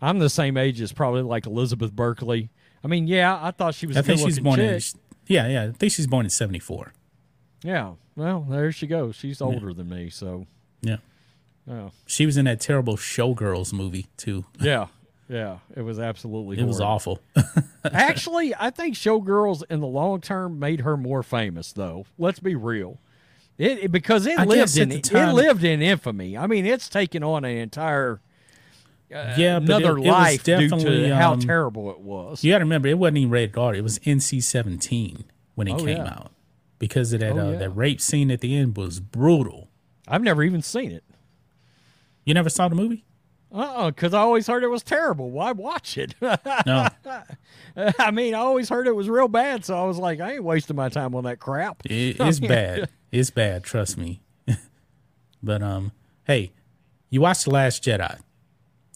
I'm 0.00 0.18
the 0.20 0.30
same 0.30 0.56
age 0.56 0.80
as 0.80 0.92
probably 0.92 1.22
like 1.22 1.46
Elizabeth 1.46 1.92
Berkley. 1.92 2.50
I 2.84 2.86
mean, 2.86 3.06
yeah, 3.08 3.38
I 3.42 3.50
thought 3.50 3.74
she 3.74 3.86
was. 3.86 3.96
I 3.96 4.02
think 4.02 4.20
she's 4.20 4.38
born 4.38 4.56
chick. 4.56 4.82
in, 4.94 5.00
yeah, 5.26 5.48
yeah. 5.48 5.64
I 5.64 5.72
think 5.72 5.92
she's 5.92 6.06
born 6.06 6.24
in 6.24 6.30
74. 6.30 6.92
Yeah, 7.64 7.94
well, 8.14 8.46
there 8.48 8.70
she 8.70 8.86
goes. 8.86 9.16
She's 9.16 9.40
older 9.40 9.72
than 9.74 9.88
me, 9.88 10.10
so 10.10 10.46
Yeah. 10.80 10.98
yeah, 11.66 11.90
She 12.06 12.24
was 12.24 12.36
in 12.36 12.44
that 12.44 12.60
terrible 12.60 12.96
Showgirls 12.96 13.72
movie 13.72 14.06
too. 14.16 14.44
yeah, 14.60 14.86
yeah. 15.28 15.58
It 15.74 15.82
was 15.82 15.98
absolutely. 15.98 16.58
It 16.58 16.64
was 16.64 16.80
awful. 16.80 17.20
Actually, 17.84 18.54
I 18.54 18.70
think 18.70 18.94
Showgirls 18.94 19.64
in 19.68 19.80
the 19.80 19.86
long 19.88 20.20
term 20.20 20.58
made 20.60 20.82
her 20.82 20.96
more 20.96 21.24
famous, 21.24 21.72
though. 21.72 22.06
Let's 22.16 22.38
be 22.38 22.54
real. 22.54 23.00
It, 23.58 23.78
it- 23.84 23.92
because 23.92 24.24
it 24.26 24.38
I 24.38 24.44
lived 24.44 24.76
in 24.78 24.92
it 24.92 25.12
lived 25.12 25.64
in 25.64 25.82
infamy. 25.82 26.38
I 26.38 26.46
mean, 26.46 26.64
it's 26.64 26.88
taken 26.88 27.22
on 27.22 27.44
an 27.44 27.56
entire 27.56 28.20
yeah, 29.10 29.58
but 29.58 29.62
another 29.82 29.96
it, 29.98 30.04
it 30.04 30.10
life 30.10 30.44
due 30.44 30.68
definitely 30.68 31.08
to 31.08 31.14
how 31.16 31.32
um, 31.32 31.40
terrible 31.40 31.90
it 31.90 31.98
was. 32.00 32.44
You 32.44 32.52
got 32.52 32.58
to 32.58 32.64
remember, 32.64 32.88
it 32.88 32.98
wasn't 32.98 33.18
even 33.18 33.30
rated 33.30 33.56
R. 33.56 33.74
It 33.74 33.82
was 33.82 33.98
NC 34.00 34.42
seventeen 34.42 35.24
when 35.54 35.66
it 35.66 35.72
Oh, 35.72 35.78
came 35.78 35.96
yeah. 35.96 36.04
out 36.08 36.32
because 36.78 37.12
of 37.12 37.20
that 37.20 37.32
Oh, 37.32 37.38
uh, 37.48 37.50
yeah. 37.52 37.58
that 37.58 37.70
rape 37.70 38.00
scene 38.00 38.30
at 38.30 38.40
the 38.42 38.54
end 38.56 38.76
was 38.76 39.00
brutal. 39.00 39.70
I've 40.06 40.22
never 40.22 40.42
even 40.42 40.62
seen 40.62 40.92
it. 40.92 41.04
You 42.24 42.34
never 42.34 42.50
saw 42.50 42.68
the 42.68 42.74
movie? 42.74 43.04
Uh 43.52 43.58
uh 43.58 43.86
because 43.90 44.12
I 44.14 44.18
always 44.20 44.46
heard 44.46 44.62
it 44.62 44.68
was 44.68 44.82
terrible. 44.82 45.30
Why 45.30 45.52
watch 45.52 45.96
it? 45.98 46.14
No, 46.20 46.88
I 47.98 48.10
mean, 48.10 48.34
I 48.34 48.38
always 48.38 48.68
heard 48.68 48.86
it 48.86 48.94
was 48.96 49.08
real 49.08 49.28
bad, 49.28 49.64
so 49.64 49.76
I 49.80 49.84
was 49.86 49.98
like, 49.98 50.20
I 50.20 50.34
ain't 50.34 50.44
wasting 50.44 50.76
my 50.76 50.88
time 50.88 51.14
on 51.14 51.24
that 51.24 51.38
crap. 51.38 51.82
it, 51.86 52.16
it's 52.20 52.40
bad. 52.54 52.88
It's 53.12 53.30
bad. 53.30 53.64
Trust 53.64 53.96
me. 53.96 54.20
but 55.42 55.62
um, 55.62 55.92
hey, 56.24 56.52
you 57.10 57.20
watched 57.20 57.44
the 57.44 57.50
Last 57.50 57.82
Jedi. 57.84 58.18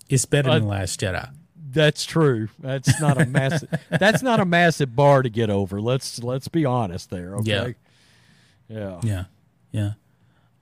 It's 0.08 0.26
better 0.26 0.50
Uh, 0.50 0.54
than 0.58 0.68
Last 0.68 1.00
Jedi. 1.00 1.30
That's 1.70 2.04
true. 2.04 2.48
That's 2.58 3.00
not 3.00 3.18
a 3.20 3.24
massive. 3.24 3.70
that's 3.88 4.22
not 4.22 4.40
a 4.40 4.44
massive 4.44 4.94
bar 4.94 5.22
to 5.22 5.30
get 5.30 5.48
over. 5.48 5.80
Let's 5.80 6.22
let's 6.22 6.48
be 6.48 6.66
honest 6.66 7.08
there. 7.08 7.36
Okay. 7.36 7.76
Yeah. 8.68 9.00
Yeah, 9.02 9.24
yeah. 9.70 9.92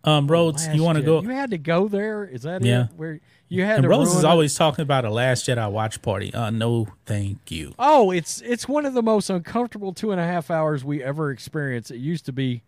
Um, 0.03 0.29
Rhodes, 0.29 0.67
you 0.69 0.83
want 0.83 0.97
to 0.97 1.03
go? 1.05 1.21
You 1.21 1.29
had 1.29 1.51
to 1.51 1.59
go 1.59 1.87
there. 1.87 2.25
Is 2.25 2.43
that 2.43 2.65
Yeah. 2.65 2.85
it? 2.85 2.91
Where 2.97 3.21
you 3.49 3.65
had 3.65 3.77
And 3.77 3.83
to 3.83 3.89
Rose 3.91 4.15
is 4.15 4.25
it? 4.25 4.25
always 4.25 4.55
talking 4.55 4.83
about 4.83 5.05
a 5.05 5.11
Last 5.11 5.47
Jedi 5.47 5.71
watch 5.71 6.01
party. 6.01 6.33
Uh, 6.33 6.49
no, 6.51 6.89
thank 7.05 7.51
you. 7.51 7.75
Oh, 7.79 8.11
it's 8.11 8.41
it's 8.41 8.67
one 8.67 8.87
of 8.87 8.95
the 8.95 9.03
most 9.03 9.29
uncomfortable 9.29 9.93
two 9.93 10.11
and 10.13 10.21
a 10.21 10.25
half 10.25 10.51
hours 10.51 10.83
we 10.85 11.03
ever 11.03 11.31
experienced. 11.31 11.91
It 11.91 11.99
used 11.99 12.25
to 12.27 12.33
be 12.33 12.63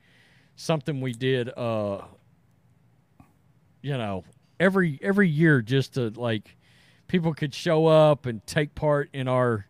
something 0.57 1.01
we 1.01 1.12
did, 1.14 1.49
uh, 1.57 2.03
you 3.80 3.97
know, 3.97 4.24
every 4.61 4.99
every 5.03 5.28
year 5.28 5.62
just 5.62 5.95
to 5.95 6.11
like 6.11 6.57
people 7.09 7.33
could 7.33 7.55
show 7.55 7.87
up 7.87 8.26
and 8.26 8.47
take 8.47 8.74
part 8.74 9.09
in 9.12 9.26
our 9.28 9.66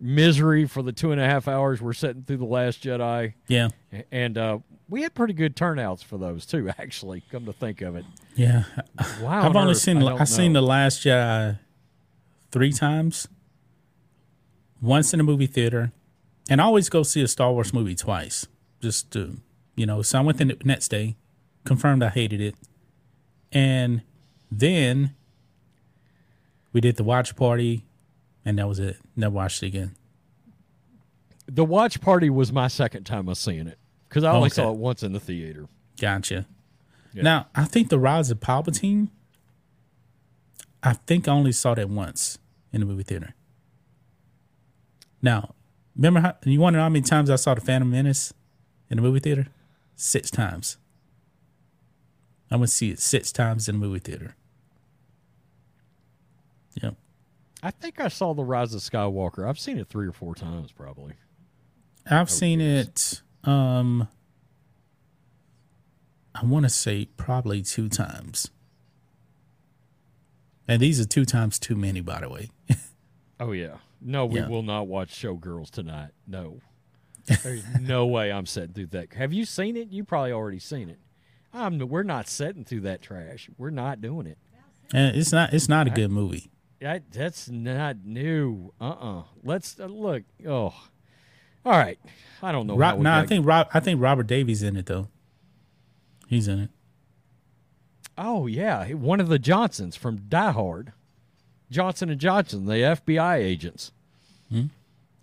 misery 0.00 0.66
for 0.66 0.82
the 0.82 0.92
two 0.92 1.12
and 1.12 1.20
a 1.20 1.24
half 1.24 1.48
hours 1.48 1.80
we're 1.82 1.92
sitting 1.92 2.22
through 2.22 2.36
the 2.38 2.44
Last 2.44 2.82
Jedi, 2.82 3.34
Yeah, 3.48 3.68
and 4.10 4.38
uh, 4.38 4.58
we 4.88 5.02
had 5.02 5.14
pretty 5.14 5.34
good 5.34 5.56
turnouts 5.56 6.02
for 6.02 6.18
those 6.18 6.46
too. 6.46 6.68
Actually, 6.78 7.22
come 7.30 7.44
to 7.46 7.52
think 7.52 7.80
of 7.80 7.96
it, 7.96 8.04
yeah. 8.34 8.64
wow, 9.20 9.40
I've 9.40 9.44
on 9.46 9.56
only 9.56 9.70
earth, 9.72 9.78
seen 9.78 10.02
I 10.02 10.16
I've 10.16 10.28
seen 10.28 10.52
the 10.52 10.62
Last 10.62 11.02
Jedi 11.02 11.58
three 12.50 12.72
times. 12.72 13.28
Once 14.80 15.12
in 15.12 15.18
a 15.18 15.24
movie 15.24 15.48
theater, 15.48 15.90
and 16.48 16.60
I 16.60 16.64
always 16.64 16.88
go 16.88 17.02
see 17.02 17.20
a 17.20 17.26
Star 17.26 17.52
Wars 17.52 17.74
movie 17.74 17.96
twice, 17.96 18.46
just 18.80 19.10
to 19.12 19.38
you 19.74 19.86
know. 19.86 20.02
So 20.02 20.18
I 20.18 20.22
went 20.22 20.38
the 20.38 20.56
next 20.64 20.88
day, 20.88 21.16
confirmed 21.64 22.02
I 22.02 22.10
hated 22.10 22.40
it, 22.40 22.54
and 23.50 24.02
then 24.50 25.16
we 26.72 26.80
did 26.80 26.96
the 26.96 27.02
watch 27.02 27.34
party, 27.34 27.86
and 28.44 28.58
that 28.58 28.68
was 28.68 28.78
it. 28.78 28.96
Never 29.16 29.34
watched 29.34 29.62
it 29.62 29.66
again. 29.68 29.94
the 31.46 31.64
watch 31.64 32.00
party 32.02 32.28
was 32.28 32.52
my 32.52 32.68
second 32.68 33.04
time 33.04 33.26
of 33.28 33.38
seeing 33.38 33.66
it 33.66 33.78
because 34.08 34.22
I 34.22 34.32
only 34.32 34.48
Okay. 34.48 34.56
saw 34.56 34.70
it 34.70 34.76
once 34.76 35.02
in 35.02 35.12
the 35.14 35.20
theater. 35.20 35.66
Gotcha. 35.98 36.46
Now, 37.14 37.48
I 37.54 37.64
think 37.64 37.88
the 37.88 37.98
Rise 37.98 38.30
of 38.30 38.38
Palpatine. 38.38 39.08
I 40.82 40.92
think 40.92 41.26
I 41.26 41.32
only 41.32 41.52
saw 41.52 41.74
that 41.74 41.88
once 41.88 42.38
in 42.72 42.80
the 42.80 42.86
movie 42.86 43.02
theater. 43.02 43.34
Now, 45.22 45.54
remember 45.96 46.20
how 46.20 46.36
you 46.44 46.60
wonder 46.60 46.78
how 46.78 46.88
many 46.90 47.02
times 47.02 47.30
I 47.30 47.36
saw 47.36 47.54
the 47.54 47.60
Phantom 47.62 47.90
Menace 47.90 48.32
in 48.90 48.96
the 48.96 49.02
movie 49.02 49.18
theater? 49.20 49.48
Six 49.96 50.30
times. 50.30 50.76
I 52.50 52.56
went 52.56 52.68
to 52.68 52.74
see 52.74 52.90
it 52.90 53.00
six 53.00 53.32
times 53.32 53.68
in 53.68 53.80
the 53.80 53.86
movie 53.86 53.98
theater. 53.98 54.36
Yep. 56.80 56.94
I 57.62 57.70
think 57.70 58.00
I 58.00 58.08
saw 58.08 58.34
The 58.34 58.44
Rise 58.44 58.72
of 58.74 58.80
Skywalker. 58.80 59.48
I've 59.48 59.58
seen 59.58 59.78
it 59.78 59.88
three 59.88 60.06
or 60.06 60.12
four 60.12 60.34
times, 60.34 60.70
probably. 60.72 61.14
I've 62.08 62.30
seen 62.30 62.60
it. 62.60 63.22
Um, 63.44 64.08
I 66.34 66.44
want 66.44 66.64
to 66.66 66.70
say 66.70 67.06
probably 67.16 67.62
two 67.62 67.88
times. 67.88 68.50
And 70.68 70.80
these 70.80 71.00
are 71.00 71.04
two 71.06 71.24
times 71.24 71.58
too 71.58 71.74
many, 71.76 72.00
by 72.00 72.20
the 72.20 72.28
way. 72.28 72.50
Oh 73.40 73.52
yeah. 73.52 73.76
No, 74.00 74.26
we 74.26 74.40
Yeah. 74.40 74.48
will 74.48 74.64
not 74.64 74.88
watch 74.88 75.10
Showgirls 75.10 75.70
tonight. 75.70 76.10
No. 76.26 76.58
There's 77.44 77.62
no 77.80 78.04
way 78.04 78.32
I'm 78.32 78.46
sitting 78.46 78.72
through 78.72 78.86
that. 78.86 79.12
Have 79.12 79.32
you 79.32 79.44
seen 79.44 79.76
it? 79.76 79.92
You 79.92 80.02
probably 80.02 80.32
already 80.32 80.58
seen 80.58 80.88
it. 80.88 80.98
I'm. 81.54 81.78
We're 81.78 82.02
not 82.02 82.26
sitting 82.26 82.64
through 82.64 82.80
that 82.80 83.00
trash. 83.00 83.48
We're 83.56 83.70
not 83.70 84.00
doing 84.00 84.26
it. 84.26 84.38
And 84.92 85.14
it's 85.14 85.30
not. 85.30 85.54
It's 85.54 85.68
not 85.68 85.86
a 85.86 85.90
good 85.90 86.10
movie. 86.10 86.50
That, 86.80 87.10
that's 87.10 87.48
not 87.48 88.04
new. 88.04 88.72
Uh 88.80 88.84
uh-uh. 88.84 89.18
uh. 89.20 89.22
Let's 89.42 89.78
uh, 89.80 89.86
look. 89.86 90.22
Oh. 90.46 90.74
All 91.64 91.72
right. 91.72 91.98
I 92.42 92.52
don't 92.52 92.66
know. 92.66 92.76
Rob, 92.76 92.98
we 92.98 93.06
I 93.06 93.26
think 93.26 93.46
Rob. 93.46 93.68
I 93.74 93.80
think 93.80 94.00
Robert 94.00 94.26
Davi's 94.26 94.62
in 94.62 94.76
it 94.76 94.86
though. 94.86 95.08
He's 96.28 96.46
in 96.46 96.60
it. 96.60 96.70
Oh 98.16 98.46
yeah, 98.46 98.88
one 98.92 99.20
of 99.20 99.28
the 99.28 99.38
Johnsons 99.38 99.96
from 99.96 100.24
Die 100.28 100.50
Hard, 100.50 100.92
Johnson 101.70 102.10
and 102.10 102.20
Johnson, 102.20 102.66
the 102.66 102.74
FBI 102.74 103.36
agents. 103.38 103.92
Hmm? 104.50 104.66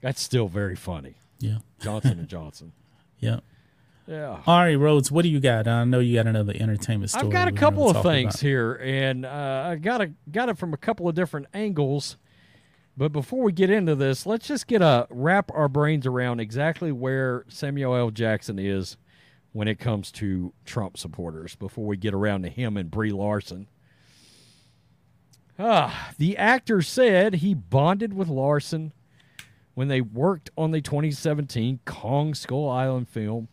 That's 0.01 0.21
still 0.21 0.47
very 0.47 0.75
funny. 0.75 1.15
Yeah. 1.39 1.57
Johnson 1.79 2.19
and 2.19 2.27
Johnson. 2.29 2.71
Yeah. 3.19 3.39
Yeah. 4.07 4.39
All 4.45 4.59
right, 4.59 4.75
Rhodes. 4.75 5.11
What 5.11 5.23
do 5.23 5.29
you 5.29 5.39
got? 5.39 5.67
I 5.67 5.83
know 5.83 5.99
you 5.99 6.15
got 6.15 6.27
another 6.27 6.53
entertainment 6.55 7.09
story. 7.09 7.25
I've 7.25 7.31
got 7.31 7.47
a 7.47 7.51
couple 7.51 7.89
of 7.89 8.03
things 8.03 8.35
about. 8.35 8.39
here, 8.41 8.73
and 8.75 9.25
uh, 9.25 9.67
I 9.71 9.75
got 9.77 10.01
a 10.01 10.11
got 10.31 10.49
it 10.49 10.57
from 10.57 10.73
a 10.73 10.77
couple 10.77 11.07
of 11.07 11.15
different 11.15 11.47
angles. 11.53 12.17
But 12.97 13.11
before 13.11 13.41
we 13.43 13.51
get 13.51 13.69
into 13.69 13.95
this, 13.95 14.25
let's 14.25 14.47
just 14.47 14.67
get 14.67 14.81
a 14.81 15.07
wrap 15.09 15.51
our 15.53 15.67
brains 15.67 16.05
around 16.05 16.39
exactly 16.39 16.91
where 16.91 17.45
Samuel 17.49 17.95
L. 17.95 18.11
Jackson 18.11 18.59
is 18.59 18.95
when 19.53 19.67
it 19.67 19.79
comes 19.79 20.11
to 20.13 20.53
Trump 20.65 20.97
supporters. 20.97 21.55
Before 21.55 21.85
we 21.85 21.97
get 21.97 22.13
around 22.13 22.43
to 22.43 22.49
him 22.49 22.77
and 22.77 22.91
Brie 22.91 23.11
Larson. 23.11 23.67
Ah, 25.57 26.11
the 26.17 26.37
actor 26.37 26.81
said 26.81 27.35
he 27.35 27.53
bonded 27.53 28.13
with 28.13 28.27
Larson 28.27 28.91
when 29.73 29.87
they 29.87 30.01
worked 30.01 30.49
on 30.57 30.71
the 30.71 30.81
2017 30.81 31.79
Kong 31.85 32.33
Skull 32.33 32.69
Island 32.69 33.07
film 33.09 33.47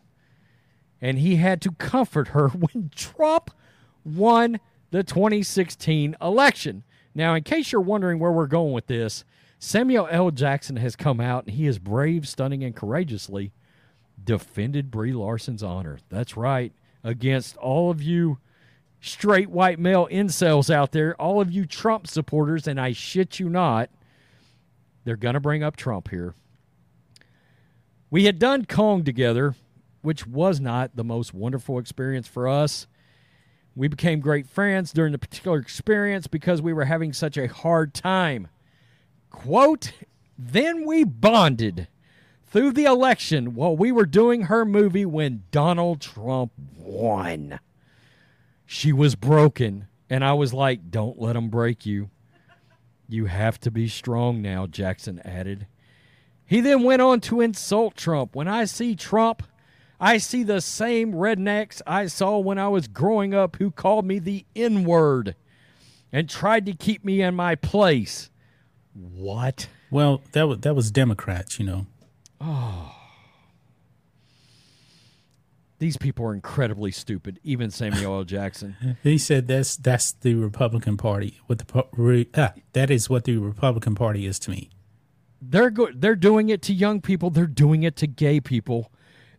and 1.03 1.19
he 1.19 1.37
had 1.37 1.61
to 1.61 1.73
comfort 1.73 2.29
her 2.29 2.49
when 2.49 2.91
Trump 2.95 3.51
won 4.05 4.61
the 4.93 5.03
2016 5.03 6.17
election. 6.23 6.85
Now, 7.15 7.35
in 7.35 7.43
case 7.43 7.73
you're 7.73 7.81
wondering 7.81 8.19
where 8.19 8.33
we're 8.33 8.47
going 8.47 8.73
with 8.73 8.87
this, 8.87 9.25
Samuel 9.59 10.09
L. 10.11 10.31
Jackson 10.31 10.77
has 10.77 10.97
come 10.97 11.21
out 11.21 11.45
and 11.45 11.55
he 11.55 11.67
is 11.67 11.79
brave, 11.79 12.27
stunning, 12.27 12.65
and 12.65 12.75
courageously 12.75 13.53
defended 14.23 14.91
Brie 14.91 15.13
Larson's 15.13 15.63
honor. 15.63 15.99
That's 16.09 16.37
right, 16.37 16.73
against 17.05 17.57
all 17.57 17.91
of 17.91 18.01
you 18.01 18.39
straight 19.01 19.51
white 19.51 19.79
male 19.79 20.07
incels 20.11 20.73
out 20.73 20.93
there, 20.93 21.21
all 21.21 21.41
of 21.41 21.51
you 21.51 21.67
Trump 21.67 22.07
supporters, 22.07 22.67
and 22.67 22.81
I 22.81 22.93
shit 22.93 23.41
you 23.41 23.49
not, 23.49 23.91
they're 25.05 25.17
going 25.17 25.35
to 25.35 25.41
bring 25.41 25.63
up 25.63 25.77
Trump 25.77 26.09
here. 26.09 26.35
We 28.11 28.25
had 28.25 28.39
done 28.39 28.67
Kong 28.67 29.05
together, 29.05 29.57
which 30.03 30.27
was 30.27 30.61
not 30.61 30.95
the 30.95 31.05
most 31.05 31.33
wonderful 31.33 31.79
experience 31.79 32.29
for 32.29 32.47
us. 32.47 32.87
We 33.75 33.89
became 33.89 34.21
great 34.21 34.47
friends 34.47 34.93
during 34.93 35.13
the 35.13 35.19
particular 35.19 35.59
experience 35.59 36.27
because 36.27 36.61
we 36.61 36.73
were 36.73 36.85
having 36.85 37.13
such 37.13 37.39
a 37.39 37.49
hard 37.49 37.95
time. 37.95 38.49
Quote, 39.31 39.93
then 40.39 40.85
we 40.85 41.05
bonded 41.05 41.89
through 42.45 42.73
the 42.73 42.85
election 42.85 43.55
while 43.55 43.75
we 43.75 43.91
were 43.91 44.05
doing 44.05 44.43
her 44.43 44.65
movie 44.65 45.07
when 45.07 45.45
Donald 45.51 46.01
Trump 46.03 46.53
won. 46.77 47.59
She 48.67 48.93
was 48.93 49.15
broken, 49.15 49.87
and 50.11 50.23
I 50.23 50.35
was 50.35 50.53
like, 50.53 50.91
don't 50.91 51.21
let 51.21 51.37
him 51.37 51.49
break 51.49 51.87
you. 51.87 52.11
You 53.09 53.27
have 53.27 53.59
to 53.61 53.71
be 53.71 53.89
strong 53.89 54.43
now, 54.43 54.67
Jackson 54.67 55.21
added. 55.25 55.67
He 56.45 56.61
then 56.61 56.83
went 56.83 57.01
on 57.01 57.21
to 57.23 57.41
insult 57.41 57.97
Trump. 57.97 58.35
When 58.35 58.49
I 58.49 58.67
see 58.67 58.95
Trump, 58.95 59.43
I 60.03 60.19
see 60.19 60.43
the 60.43 60.61
same 60.61 61.13
rednecks 61.13 61.81
I 61.87 62.07
saw 62.07 62.37
when 62.39 62.59
I 62.59 62.67
was 62.67 62.89
growing 62.89 63.35
up 63.35 63.55
who 63.57 63.71
called 63.71 64.05
me 64.05 64.19
the 64.19 64.45
N 64.57 64.83
word 64.83 65.37
and 66.11 66.29
tried 66.29 66.67
to 66.67 66.73
keep 66.73 67.05
me 67.05 67.23
in 67.23 67.37
my 67.37 67.55
place. 67.55 68.29
What? 68.95 69.69
Well, 69.93 70.21
that 70.33 70.49
was 70.49 70.59
that 70.59 70.75
was 70.75 70.91
Democrats, 70.91 71.61
you 71.61 71.67
know. 71.67 71.87
Oh. 72.41 72.97
These 75.79 75.97
people 75.97 76.27
are 76.27 76.35
incredibly 76.35 76.91
stupid, 76.91 77.39
even 77.45 77.71
Samuel 77.71 78.17
L. 78.17 78.25
Jackson. 78.25 78.97
He 79.05 79.19
said 79.19 79.47
that's 79.47 79.77
that's 79.77 80.11
the 80.11 80.35
Republican 80.35 80.97
Party. 80.97 81.39
What 81.47 81.59
the 81.59 81.87
re, 81.93 82.27
ah, 82.37 82.55
that 82.73 82.91
is 82.91 83.09
what 83.09 83.23
the 83.23 83.37
Republican 83.37 83.95
Party 83.95 84.27
is 84.27 84.41
to 84.41 84.51
me. 84.51 84.71
They're 85.41 85.71
go- 85.71 85.93
they're 85.95 86.17
doing 86.17 86.49
it 86.49 86.61
to 86.63 86.73
young 86.73 87.01
people, 87.01 87.31
they're 87.31 87.47
doing 87.47 87.85
it 87.85 87.95
to 87.97 88.09
gay 88.09 88.41
people. 88.41 88.91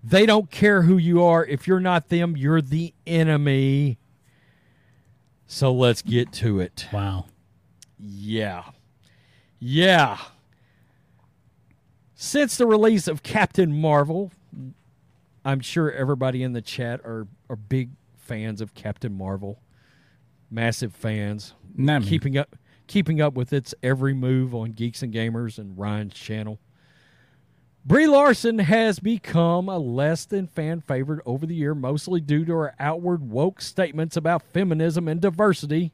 They 0.03 0.25
don't 0.25 0.51
care 0.51 0.81
who 0.81 0.97
you 0.97 1.23
are. 1.23 1.45
If 1.45 1.67
you're 1.67 1.79
not 1.79 2.09
them, 2.09 2.35
you're 2.35 2.61
the 2.61 2.93
enemy. 3.07 3.97
So 5.47 5.71
let's 5.71 6.01
get 6.01 6.31
to 6.33 6.59
it. 6.59 6.87
Wow. 6.91 7.25
Yeah. 7.97 8.63
Yeah. 9.59 10.17
Since 12.15 12.57
the 12.57 12.65
release 12.65 13.07
of 13.07 13.23
Captain 13.23 13.79
Marvel, 13.79 14.31
I'm 15.45 15.61
sure 15.61 15.91
everybody 15.91 16.43
in 16.43 16.53
the 16.53 16.61
chat 16.61 16.99
are, 17.05 17.27
are 17.49 17.55
big 17.55 17.91
fans 18.17 18.61
of 18.61 18.73
Captain 18.73 19.13
Marvel. 19.13 19.61
Massive 20.49 20.93
fans. 20.93 21.53
Keeping 22.07 22.37
up 22.37 22.55
keeping 22.87 23.21
up 23.21 23.33
with 23.33 23.53
its 23.53 23.73
every 23.81 24.13
move 24.13 24.53
on 24.53 24.71
Geeks 24.71 25.01
and 25.01 25.13
Gamers 25.13 25.57
and 25.57 25.77
Ryan's 25.77 26.13
channel. 26.13 26.59
Brie 27.85 28.07
Larson 28.07 28.59
has 28.59 28.99
become 28.99 29.67
a 29.67 29.77
less 29.77 30.25
than 30.25 30.47
fan 30.47 30.79
favorite 30.79 31.21
over 31.25 31.45
the 31.45 31.55
year, 31.55 31.75
mostly 31.75 32.21
due 32.21 32.45
to 32.45 32.53
her 32.53 32.75
outward 32.79 33.29
woke 33.29 33.59
statements 33.61 34.15
about 34.15 34.41
feminism 34.41 35.07
and 35.07 35.19
diversity 35.19 35.91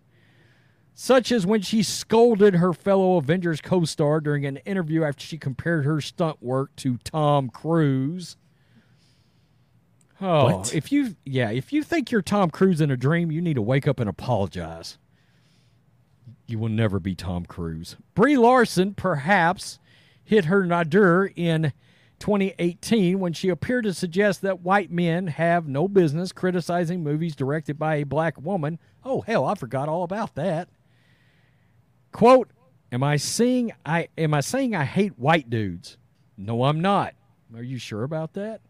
such 1.01 1.31
as 1.31 1.45
when 1.45 1.61
she 1.61 1.81
scolded 1.81 2.55
her 2.55 2.73
fellow 2.73 3.15
Avengers 3.15 3.61
co 3.61 3.85
star 3.85 4.19
during 4.19 4.45
an 4.45 4.57
interview 4.57 5.05
after 5.05 5.25
she 5.25 5.37
compared 5.37 5.85
her 5.85 6.01
stunt 6.01 6.43
work 6.43 6.75
to 6.75 6.97
Tom 6.97 7.49
Cruise. 7.49 8.35
Oh, 10.19 10.57
What? 10.57 10.75
if 10.75 10.91
you 10.91 11.15
yeah, 11.25 11.51
if 11.51 11.71
you 11.71 11.83
think 11.83 12.11
you're 12.11 12.21
Tom 12.21 12.49
Cruise 12.49 12.81
in 12.81 12.91
a 12.91 12.97
dream, 12.97 13.31
you 13.31 13.39
need 13.39 13.53
to 13.53 13.61
wake 13.61 13.87
up 13.87 14.01
and 14.01 14.09
apologize. 14.09 14.97
You 16.47 16.59
will 16.59 16.67
never 16.67 16.99
be 16.99 17.15
Tom 17.15 17.45
Cruise. 17.45 17.95
Brie 18.13 18.35
Larson 18.37 18.93
perhaps 18.93 19.79
hit 20.29 20.45
her 20.45 20.63
nadir 20.63 21.25
in 21.35 21.73
2018 22.19 23.19
when 23.19 23.33
she 23.33 23.49
appeared 23.49 23.83
to 23.83 23.93
suggest 23.95 24.43
that 24.43 24.61
white 24.61 24.91
men 24.91 25.25
have 25.25 25.67
no 25.67 25.87
business 25.87 26.31
criticizing 26.31 27.01
movies 27.01 27.35
directed 27.35 27.79
by 27.79 27.95
a 27.95 28.05
black 28.05 28.39
woman. 28.39 28.77
Oh 29.03 29.21
hell, 29.21 29.45
I 29.45 29.55
forgot 29.55 29.89
all 29.89 30.03
about 30.03 30.35
that. 30.35 30.69
Quote, 32.11 32.51
am 32.91 33.03
I 33.03 33.17
saying 33.17 33.71
I 33.83 34.09
am 34.19 34.35
I 34.35 34.41
saying 34.41 34.75
I 34.75 34.85
hate 34.85 35.17
white 35.17 35.49
dudes? 35.49 35.97
No, 36.37 36.65
I'm 36.65 36.79
not. 36.79 37.15
Are 37.55 37.63
you 37.63 37.79
sure 37.79 38.03
about 38.03 38.33
that? 38.33 38.61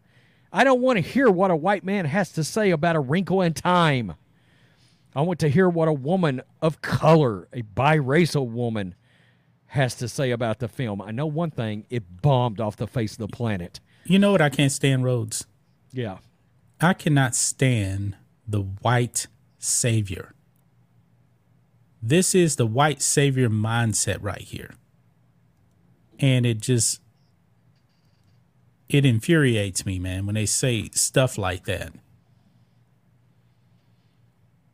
I 0.50 0.64
don't 0.64 0.80
want 0.80 0.96
to 0.96 1.02
hear 1.02 1.28
what 1.28 1.50
a 1.50 1.56
white 1.56 1.84
man 1.84 2.06
has 2.06 2.32
to 2.32 2.42
say 2.42 2.70
about 2.70 2.96
a 2.96 3.00
wrinkle 3.00 3.42
in 3.42 3.52
time. 3.52 4.14
I 5.14 5.20
want 5.20 5.40
to 5.40 5.50
hear 5.50 5.68
what 5.68 5.88
a 5.88 5.92
woman 5.92 6.40
of 6.62 6.80
color, 6.80 7.48
a 7.52 7.60
biracial 7.60 8.48
woman, 8.48 8.94
has 9.70 9.94
to 9.94 10.08
say 10.08 10.32
about 10.32 10.58
the 10.58 10.66
film. 10.66 11.00
I 11.00 11.12
know 11.12 11.26
one 11.26 11.52
thing, 11.52 11.86
it 11.90 12.22
bombed 12.22 12.60
off 12.60 12.76
the 12.76 12.88
face 12.88 13.12
of 13.12 13.18
the 13.18 13.28
planet. 13.28 13.78
You 14.04 14.18
know 14.18 14.32
what 14.32 14.42
I 14.42 14.48
can't 14.48 14.72
stand, 14.72 15.04
Rhodes? 15.04 15.46
Yeah. 15.92 16.18
I 16.80 16.92
cannot 16.92 17.36
stand 17.36 18.16
the 18.48 18.62
white 18.62 19.28
savior. 19.58 20.34
This 22.02 22.34
is 22.34 22.56
the 22.56 22.66
white 22.66 23.00
savior 23.00 23.48
mindset 23.48 24.18
right 24.20 24.40
here. 24.40 24.74
And 26.18 26.44
it 26.44 26.60
just 26.60 27.00
it 28.88 29.04
infuriates 29.04 29.86
me, 29.86 30.00
man, 30.00 30.26
when 30.26 30.34
they 30.34 30.46
say 30.46 30.90
stuff 30.94 31.38
like 31.38 31.64
that. 31.66 31.92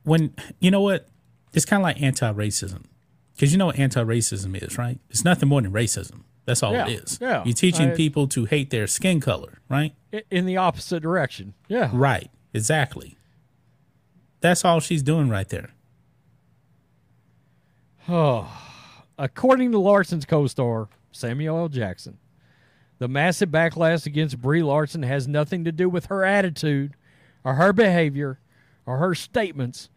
When 0.05 0.34
you 0.59 0.70
know 0.70 0.80
what? 0.80 1.09
It's 1.53 1.66
kind 1.66 1.82
of 1.82 1.84
like 1.84 2.01
anti-racism. 2.01 2.84
Cuz 3.39 3.53
you 3.53 3.59
know 3.59 3.66
what 3.66 3.78
anti-racism 3.78 4.62
is, 4.62 4.78
right? 4.78 4.99
It's 5.11 5.24
nothing 5.24 5.49
more 5.49 5.61
than 5.62 5.72
racism. 5.72 6.22
That's 6.47 6.62
all 6.62 6.72
Yeah, 6.72 6.87
it 6.89 7.03
is. 7.03 7.18
yeah. 7.20 7.43
You're 7.45 7.55
teaching 7.55 7.91
I- 7.91 7.95
people 7.95 8.28
to 8.28 8.45
hate 8.45 8.70
their 8.70 8.87
skin 8.87 9.20
color, 9.20 9.59
right? 9.68 9.95
In 10.30 10.47
the 10.47 10.57
opposite 10.57 11.01
direction. 11.03 11.55
Yeah. 11.68 11.91
Right. 11.93 12.30
Exactly. 12.55 13.16
That's 14.41 14.64
all 14.64 14.80
she's 14.80 15.03
doing 15.03 15.28
right 15.28 15.49
there. 15.49 15.70
Oh. 18.09 18.49
According 19.18 19.72
to 19.72 19.78
Larson's 19.78 20.26
co 20.26 20.47
star, 20.47 20.89
Samuel 21.11 21.57
L. 21.59 21.68
Jackson, 21.68 22.18
the 22.99 23.09
massive 23.09 23.49
backlash 23.51 24.05
against 24.07 24.41
Brie 24.41 24.62
Larson 24.62 25.03
has 25.03 25.26
nothing 25.26 25.64
to 25.64 25.72
do 25.72 25.89
with 25.89 26.07
her 26.07 26.22
attitude 26.24 26.95
or 27.45 27.55
her 27.55 27.72
behavior 27.72 28.39
or 28.84 28.99
her 28.99 29.14
statements, 29.14 29.89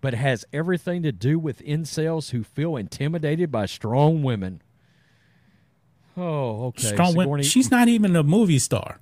but 0.00 0.14
has 0.14 0.44
everything 0.52 1.02
to 1.02 1.12
do 1.12 1.38
with 1.38 1.60
incels 1.64 2.30
who 2.30 2.42
feel 2.44 2.76
intimidated 2.76 3.50
by 3.50 3.66
strong 3.66 4.22
women. 4.22 4.62
Oh, 6.16 6.66
okay. 6.66 6.88
Strong 6.88 7.14
women. 7.16 7.42
She's 7.42 7.70
not 7.70 7.88
even 7.88 8.14
a 8.16 8.22
movie 8.22 8.58
star. 8.58 9.00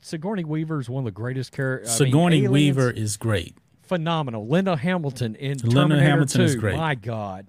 Sigourney 0.00 0.44
Weaver 0.44 0.80
is 0.80 0.90
one 0.90 1.02
of 1.02 1.04
the 1.06 1.10
greatest 1.12 1.52
characters. 1.52 1.92
Sigourney 1.96 2.46
Weaver 2.48 2.90
is 2.90 3.16
great. 3.16 3.56
phenomenal. 3.82 4.46
Linda 4.48 4.76
Hamilton 4.76 5.34
in 5.36 5.58
Linda 5.58 5.70
Terminator 5.70 6.02
Hamilton 6.08 6.38
2. 6.40 6.44
is 6.44 6.56
great. 6.56 6.76
My 6.76 6.94
God. 6.94 7.46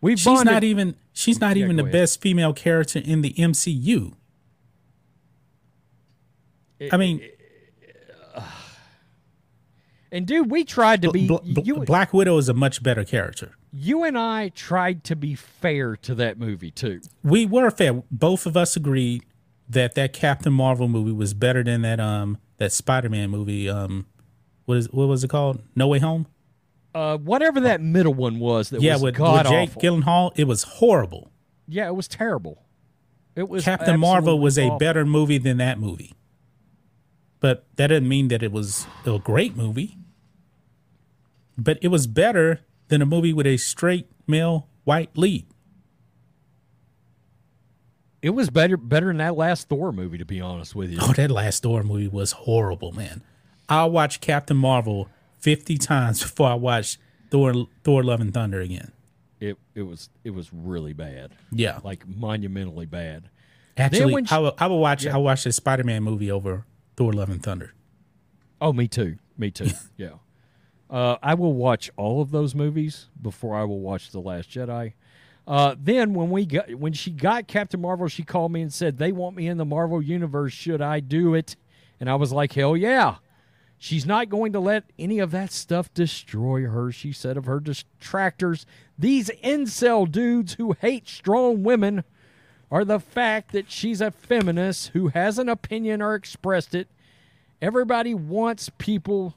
We've 0.00 0.18
She's 0.18 0.24
bonded- 0.24 0.52
not 0.54 0.64
even 0.64 0.94
she's 1.12 1.40
not 1.40 1.56
Yeah, 1.56 1.64
even 1.64 1.76
the 1.76 1.82
ahead. 1.82 1.92
best 1.92 2.20
female 2.20 2.52
character 2.54 3.00
in 3.00 3.20
the 3.22 3.32
MCU. 3.34 4.14
I 6.92 6.96
mean, 6.96 7.20
And 10.12 10.26
dude, 10.26 10.50
we 10.50 10.64
tried 10.64 11.02
to 11.02 11.10
be 11.12 11.26
Bl- 11.28 11.36
Bl- 11.44 11.60
you, 11.62 11.76
Black 11.84 12.12
Widow 12.12 12.36
is 12.38 12.48
a 12.48 12.54
much 12.54 12.82
better 12.82 13.04
character. 13.04 13.52
you 13.72 14.02
and 14.04 14.18
I 14.18 14.48
tried 14.48 15.04
to 15.04 15.16
be 15.16 15.34
fair 15.34 15.94
to 15.96 16.14
that 16.16 16.38
movie 16.38 16.70
too. 16.72 17.00
We 17.22 17.46
were 17.46 17.70
fair. 17.70 18.02
Both 18.10 18.44
of 18.46 18.56
us 18.56 18.74
agreed 18.76 19.24
that 19.68 19.94
that 19.94 20.12
Captain 20.12 20.52
Marvel 20.52 20.88
movie 20.88 21.12
was 21.12 21.32
better 21.32 21.62
than 21.62 21.82
that 21.82 22.00
um 22.00 22.38
that 22.56 22.72
Spider-Man 22.72 23.30
movie 23.30 23.68
um 23.68 24.06
what 24.64 24.78
is 24.78 24.90
what 24.90 25.06
was 25.06 25.22
it 25.22 25.28
called? 25.30 25.62
No 25.76 25.86
Way 25.88 26.00
Home? 26.00 26.26
Uh, 26.92 27.16
whatever 27.18 27.60
that 27.60 27.80
middle 27.80 28.12
one 28.14 28.40
was 28.40 28.70
that 28.70 28.80
yeah, 28.82 28.94
was 28.94 29.02
with, 29.04 29.14
god 29.14 29.44
with 29.44 29.52
Jake 29.52 29.68
awful. 29.76 29.82
Gyllenhaal, 29.82 30.32
it 30.34 30.44
was 30.48 30.64
horrible. 30.64 31.30
yeah, 31.68 31.86
it 31.86 31.94
was 31.94 32.08
terrible. 32.08 32.64
It 33.36 33.48
was 33.48 33.64
Captain 33.64 34.00
Marvel 34.00 34.40
was 34.40 34.58
a 34.58 34.64
awful. 34.66 34.78
better 34.78 35.06
movie 35.06 35.38
than 35.38 35.58
that 35.58 35.78
movie. 35.78 36.14
But 37.38 37.64
that 37.76 37.86
didn't 37.86 38.08
mean 38.08 38.26
that 38.28 38.42
it 38.42 38.50
was 38.52 38.86
a 39.06 39.18
great 39.20 39.56
movie. 39.56 39.96
But 41.62 41.78
it 41.82 41.88
was 41.88 42.06
better 42.06 42.60
than 42.88 43.02
a 43.02 43.06
movie 43.06 43.32
with 43.34 43.46
a 43.46 43.58
straight 43.58 44.08
male 44.26 44.66
white 44.84 45.10
lead. 45.16 45.46
It 48.22 48.30
was 48.30 48.50
better 48.50 48.76
better 48.76 49.06
than 49.06 49.16
that 49.18 49.36
last 49.36 49.68
Thor 49.68 49.92
movie, 49.92 50.18
to 50.18 50.24
be 50.24 50.40
honest 50.40 50.74
with 50.74 50.90
you. 50.90 50.98
Oh, 51.00 51.12
that 51.12 51.30
last 51.30 51.62
Thor 51.62 51.82
movie 51.82 52.08
was 52.08 52.32
horrible, 52.32 52.92
man. 52.92 53.22
I 53.68 53.84
watched 53.84 54.20
Captain 54.20 54.56
Marvel 54.56 55.08
50 55.38 55.78
times 55.78 56.22
before 56.22 56.48
I 56.50 56.54
watched 56.54 56.98
Thor 57.30 57.66
Thor 57.84 58.02
Love 58.02 58.20
and 58.20 58.32
Thunder 58.32 58.60
again. 58.60 58.92
It 59.38 59.56
it 59.74 59.82
was 59.82 60.10
it 60.24 60.30
was 60.30 60.52
really 60.52 60.92
bad. 60.92 61.32
Yeah. 61.50 61.80
Like 61.82 62.06
monumentally 62.06 62.86
bad. 62.86 63.30
Actually, 63.76 64.24
she- 64.26 64.34
I 64.34 64.38
will, 64.38 64.54
I 64.58 64.66
will 64.66 64.80
watch 64.80 65.04
Yeah. 65.04 65.14
I 65.14 65.16
will 65.16 65.24
watch 65.24 65.44
the 65.44 65.52
Spider-Man 65.52 66.02
movie 66.02 66.30
over 66.30 66.66
Thor 66.96 67.12
Love 67.14 67.30
and 67.30 67.42
Thunder. 67.42 67.72
Oh, 68.60 68.74
me 68.74 68.86
too. 68.88 69.16
Me 69.38 69.50
too. 69.50 69.68
yeah. 69.96 70.10
Uh, 70.90 71.16
I 71.22 71.34
will 71.34 71.52
watch 71.52 71.90
all 71.96 72.20
of 72.20 72.32
those 72.32 72.54
movies 72.54 73.06
before 73.20 73.56
I 73.56 73.62
will 73.62 73.78
watch 73.78 74.10
The 74.10 74.20
Last 74.20 74.50
Jedi. 74.50 74.94
Uh, 75.46 75.74
then 75.80 76.14
when 76.14 76.30
we 76.30 76.44
got 76.46 76.74
when 76.74 76.92
she 76.92 77.10
got 77.10 77.46
Captain 77.46 77.80
Marvel, 77.80 78.08
she 78.08 78.22
called 78.22 78.52
me 78.52 78.60
and 78.60 78.72
said 78.72 78.98
they 78.98 79.12
want 79.12 79.36
me 79.36 79.46
in 79.46 79.56
the 79.56 79.64
Marvel 79.64 80.02
universe. 80.02 80.52
Should 80.52 80.82
I 80.82 81.00
do 81.00 81.34
it? 81.34 81.56
And 82.00 82.10
I 82.10 82.16
was 82.16 82.32
like, 82.32 82.52
hell 82.52 82.76
yeah. 82.76 83.16
She's 83.78 84.04
not 84.04 84.28
going 84.28 84.52
to 84.52 84.60
let 84.60 84.84
any 84.98 85.20
of 85.20 85.30
that 85.30 85.52
stuff 85.52 85.92
destroy 85.94 86.66
her. 86.66 86.92
She 86.92 87.12
said 87.12 87.38
of 87.38 87.46
her 87.46 87.60
detractors, 87.60 88.66
these 88.98 89.30
incel 89.42 90.10
dudes 90.10 90.54
who 90.54 90.76
hate 90.80 91.08
strong 91.08 91.62
women 91.62 92.04
are 92.70 92.84
the 92.84 93.00
fact 93.00 93.52
that 93.52 93.70
she's 93.70 94.02
a 94.02 94.10
feminist 94.10 94.88
who 94.88 95.08
has 95.08 95.38
an 95.38 95.48
opinion 95.48 96.02
or 96.02 96.14
expressed 96.14 96.74
it. 96.74 96.88
Everybody 97.62 98.12
wants 98.12 98.70
people 98.76 99.36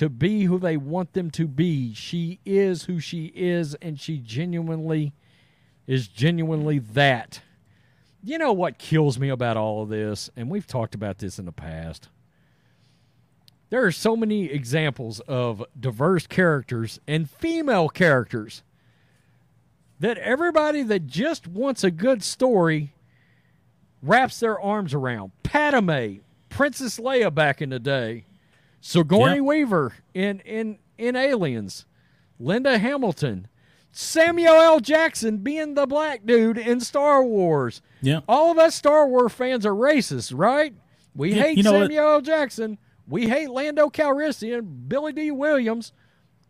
to 0.00 0.08
be 0.08 0.44
who 0.44 0.58
they 0.58 0.78
want 0.78 1.12
them 1.12 1.30
to 1.30 1.46
be. 1.46 1.92
She 1.92 2.40
is 2.46 2.84
who 2.84 3.00
she 3.00 3.26
is, 3.34 3.74
and 3.82 4.00
she 4.00 4.16
genuinely 4.16 5.12
is 5.86 6.08
genuinely 6.08 6.78
that. 6.78 7.42
You 8.24 8.38
know 8.38 8.50
what 8.50 8.78
kills 8.78 9.18
me 9.18 9.28
about 9.28 9.58
all 9.58 9.82
of 9.82 9.90
this, 9.90 10.30
and 10.34 10.48
we've 10.48 10.66
talked 10.66 10.94
about 10.94 11.18
this 11.18 11.38
in 11.38 11.44
the 11.44 11.52
past. 11.52 12.08
There 13.68 13.84
are 13.84 13.92
so 13.92 14.16
many 14.16 14.46
examples 14.46 15.20
of 15.28 15.62
diverse 15.78 16.26
characters 16.26 16.98
and 17.06 17.28
female 17.28 17.90
characters 17.90 18.62
that 19.98 20.16
everybody 20.16 20.82
that 20.82 21.08
just 21.08 21.46
wants 21.46 21.84
a 21.84 21.90
good 21.90 22.22
story 22.22 22.94
wraps 24.00 24.40
their 24.40 24.58
arms 24.58 24.94
around. 24.94 25.32
Padme, 25.42 26.20
Princess 26.48 26.98
Leia 26.98 27.34
back 27.34 27.60
in 27.60 27.68
the 27.68 27.78
day, 27.78 28.24
Sigourney 28.80 29.36
Yeah. 29.36 29.40
Weaver 29.40 29.94
in 30.14 30.40
in 30.40 30.78
in 30.98 31.16
Aliens, 31.16 31.84
Linda 32.38 32.78
Hamilton, 32.78 33.48
Samuel 33.92 34.54
L. 34.54 34.80
Jackson 34.80 35.38
being 35.38 35.74
the 35.74 35.86
black 35.86 36.24
dude 36.26 36.58
in 36.58 36.80
Star 36.80 37.24
Wars. 37.24 37.82
Yeah. 38.02 38.20
All 38.28 38.50
of 38.52 38.58
us 38.58 38.74
Star 38.74 39.06
Wars 39.08 39.32
fans 39.32 39.64
are 39.66 39.74
racist, 39.74 40.32
right? 40.36 40.74
We 41.14 41.34
Yeah, 41.34 41.42
hate 41.42 41.56
you 41.58 41.62
know 41.62 41.72
what? 41.72 41.82
Samuel 41.84 42.08
L. 42.08 42.20
Jackson. 42.20 42.78
We 43.08 43.28
hate 43.28 43.50
Lando 43.50 43.88
Calrissian, 43.88 44.88
Billy 44.88 45.12
Dee 45.12 45.32
Williams. 45.32 45.92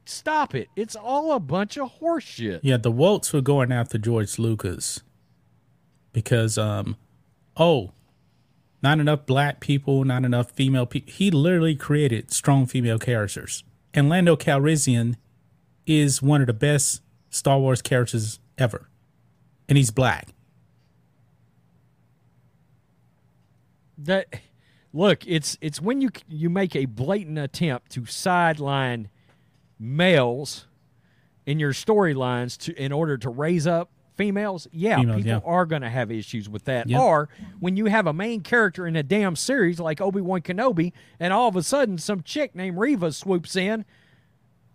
Stop 0.05 0.55
it. 0.55 0.69
It's 0.77 0.95
all 0.97 1.33
a 1.33 1.41
bunch 1.41 1.79
of 1.79 1.91
horseshit. 2.01 2.61
Yeah, 2.63 2.77
the 2.77 2.93
Wolts 2.93 3.33
were 3.33 3.41
going 3.41 3.73
after 3.73 3.97
George 3.97 4.39
Lucas 4.39 5.03
because, 6.13 6.59
um, 6.59 6.97
oh, 7.57 7.93
not 8.83 8.99
enough 8.99 9.27
black 9.27 9.61
people, 9.61 10.05
not 10.05 10.25
enough 10.25 10.51
female 10.53 10.87
people. 10.87 11.13
He 11.13 11.31
literally 11.31 11.77
created 11.77 12.31
strong 12.31 12.67
female 12.67 12.99
characters. 12.99 13.65
And 13.93 14.09
Lando 14.09 14.37
Calrissian 14.37 15.17
is 15.87 16.23
one 16.23 16.41
of 16.41 16.47
the 16.47 16.53
best 16.53 17.03
Star 17.29 17.59
Wars 17.59 17.83
characters 17.83 18.39
ever. 18.59 18.89
And 19.69 19.77
he's 19.77 19.91
black. 19.91 20.29
that 24.05 24.27
look 24.93 25.27
it's 25.27 25.57
it's 25.61 25.81
when 25.81 26.01
you 26.01 26.11
you 26.29 26.51
make 26.51 26.75
a 26.75 26.87
blatant 26.87 27.39
attempt 27.39 27.93
to 27.93 28.07
sideline 28.07 29.09
males 29.79 30.67
in 31.47 31.59
your 31.59 31.73
storylines 31.73 32.57
to 32.57 32.73
in 32.83 32.93
order 32.93 33.17
to 33.17 33.29
raise 33.29 33.67
up 33.67 33.91
females 34.21 34.69
yeah 34.73 34.97
Females, 34.99 35.17
people 35.25 35.31
yeah. 35.31 35.41
are 35.45 35.67
going 35.67 35.83
to 35.83 35.91
have 35.91 36.11
issues 36.11 36.49
with 36.49 36.65
that 36.65 36.89
Yeah. 36.89 37.01
or 37.01 37.29
when 37.59 37.77
you 37.77 37.87
have 37.87 38.07
a 38.07 38.13
main 38.13 38.41
character 38.43 38.87
in 38.87 38.95
a 38.97 39.03
damn 39.03 39.35
series 39.37 39.81
like 39.81 40.01
obi-wan 40.01 40.41
kenobi 40.43 40.93
and 41.19 41.33
all 41.33 41.49
of 41.49 41.57
a 41.57 41.63
sudden 41.63 41.99
some 41.99 42.23
chick 42.23 42.55
named 42.55 42.77
reva 42.79 43.13
swoops 43.13 43.57
in 43.57 43.85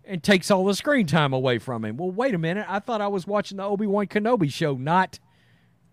and 0.04 0.22
takes 0.22 0.50
all 0.50 0.64
the 0.64 0.74
screen 0.74 1.06
time 1.06 1.32
away 1.32 1.58
from 1.58 1.84
him 1.84 1.96
well 1.96 2.10
wait 2.10 2.34
a 2.34 2.38
minute 2.38 2.66
i 2.68 2.78
thought 2.78 3.00
i 3.00 3.08
was 3.08 3.26
watching 3.26 3.56
the 3.58 3.62
obi-wan 3.64 4.06
kenobi 4.06 4.50
show 4.52 4.74
not 4.74 5.18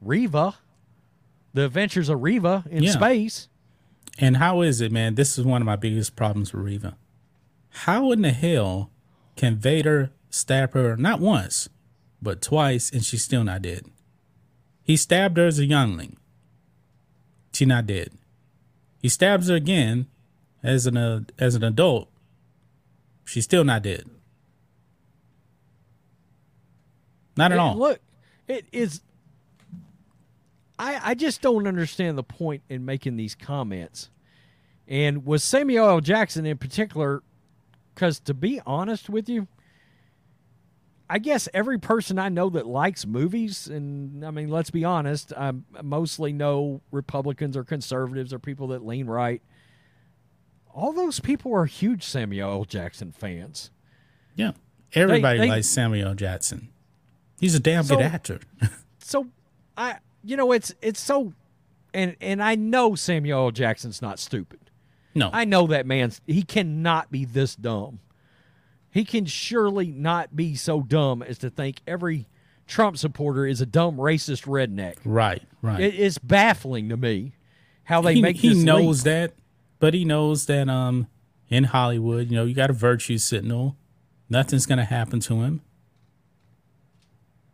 reva 0.01 0.55
the 1.53 1.65
adventures 1.65 2.09
of 2.09 2.21
reva 2.21 2.63
in 2.69 2.83
Yeah. 2.83 2.91
space 2.91 3.49
And 4.19 4.37
how 4.37 4.61
is 4.61 4.79
it, 4.81 4.91
man? 4.91 5.15
This 5.15 5.37
is 5.39 5.45
one 5.45 5.61
of 5.61 5.65
my 5.65 5.75
biggest 5.75 6.15
problems 6.15 6.53
with 6.53 6.63
Reva. 6.63 6.95
How 7.85 8.11
in 8.11 8.21
the 8.21 8.29
hell 8.31 8.91
can 9.35 9.55
Vader 9.57 10.11
stab 10.29 10.73
her 10.73 10.95
not 10.95 11.19
once, 11.19 11.67
but 12.24 12.41
twice, 12.41 12.91
and 12.91 13.03
she's 13.03 13.24
still 13.24 13.43
not 13.43 13.61
dead? 13.61 13.86
He 14.84 14.97
stabbed 14.97 15.38
her 15.38 15.45
as 15.47 15.59
a 15.59 15.65
youngling. 15.65 16.17
She 17.53 17.65
not 17.65 17.86
dead. 17.86 18.09
He 19.01 19.09
stabs 19.09 19.47
her 19.49 19.55
again 19.55 20.07
as 20.63 20.86
an 20.88 20.97
uh, 20.97 21.21
as 21.38 21.55
an 21.55 21.63
adult. 21.63 22.09
She's 23.26 23.43
still 23.43 23.63
not 23.63 23.84
dead. 23.84 24.09
Not 27.38 27.51
at 27.51 27.55
It- 27.57 27.59
all. 27.59 27.78
Look, 27.78 27.99
it 28.47 28.65
is. 28.71 29.01
I 30.80 31.11
I 31.11 31.13
just 31.15 31.41
don't 31.41 31.67
understand 31.67 32.17
the 32.17 32.24
point 32.24 32.63
in 32.69 32.86
making 32.86 33.15
these 33.15 33.36
comments, 33.36 34.09
and 34.88 35.26
with 35.26 35.41
Samuel 35.41 35.88
L. 35.89 35.99
Jackson 36.01 36.45
in 36.45 36.57
particular, 36.57 37.21
because 37.93 38.19
to 38.21 38.34
be 38.34 38.59
honest 38.65 39.09
with 39.09 39.30
you, 39.30 39.47
I 41.09 41.19
guess 41.19 41.47
every 41.53 41.77
person 41.79 42.17
I 42.17 42.29
know 42.29 42.49
that 42.51 42.65
likes 42.65 43.05
movies, 43.05 43.67
and 43.67 44.25
I 44.25 44.31
mean, 44.31 44.49
let's 44.49 44.69
be 44.71 44.83
honest, 44.85 45.33
I 45.35 45.51
mostly 45.81 46.33
know 46.33 46.81
Republicans 46.91 47.55
or 47.57 47.63
conservatives 47.63 48.33
or 48.33 48.39
people 48.39 48.67
that 48.67 48.85
lean 48.85 49.07
right. 49.07 49.41
All 50.73 50.91
those 50.93 51.19
people 51.19 51.53
are 51.53 51.65
huge 51.65 52.03
Samuel 52.03 52.49
L. 52.51 52.65
Jackson 52.65 53.11
fans. 53.11 53.69
Yeah. 54.35 54.53
Everybody 54.93 55.39
they- 55.39 55.49
likes 55.49 55.67
Samuel 55.67 56.09
L. 56.09 56.15
Jackson. 56.15 56.69
He's 57.39 57.53
a 57.55 57.59
damn 57.59 57.83
So- 57.83 57.97
good 57.97 58.05
actor. 58.05 58.39
so 58.99 59.27
I 59.77 59.97
you 60.23 60.37
know 60.37 60.51
it's 60.51 60.73
it's 60.81 60.99
so 60.99 61.33
and 61.93 62.15
and 62.21 62.41
I 62.41 62.55
know 62.55 62.95
Samuel 62.95 63.45
L. 63.47 63.51
Jackson's 63.51 64.01
not 64.01 64.17
stupid. 64.17 64.59
no. 65.13 65.29
I 65.33 65.45
know 65.45 65.67
that 65.67 65.85
man's 65.85 66.21
he 66.25 66.41
cannot 66.43 67.11
be 67.11 67.25
this 67.25 67.55
dumb. 67.55 67.99
He 68.93 69.05
can 69.05 69.25
surely 69.25 69.87
not 69.87 70.35
be 70.35 70.53
so 70.53 70.81
dumb 70.83 71.23
as 71.23 71.39
to 71.39 71.49
think 71.49 71.81
every 71.87 72.27
Trump 72.67 72.95
supporter 72.97 73.47
is 73.47 73.59
a 73.59 73.65
dumb 73.65 73.97
racist 73.97 74.45
redneck. 74.45 74.97
right, 75.03 75.41
right. 75.63 75.79
It 75.79 75.95
is 75.95 76.19
baffling 76.19 76.89
to 76.89 76.97
me 76.97 77.33
how 77.85 78.01
they 78.01 78.13
he, 78.13 78.21
make 78.21 78.35
he 78.35 78.53
knows 78.53 79.03
leap. 79.03 79.05
that, 79.05 79.33
but 79.79 79.95
he 79.95 80.05
knows 80.05 80.45
that 80.45 80.69
um 80.69 81.07
in 81.49 81.63
Hollywood, 81.65 82.29
you 82.29 82.35
know, 82.35 82.45
you 82.45 82.53
got 82.53 82.69
a 82.69 82.73
virtue 82.73 83.17
signal. 83.17 83.75
Nothing's 84.29 84.67
gonna 84.67 84.85
happen 84.85 85.19
to 85.21 85.41
him. 85.41 85.61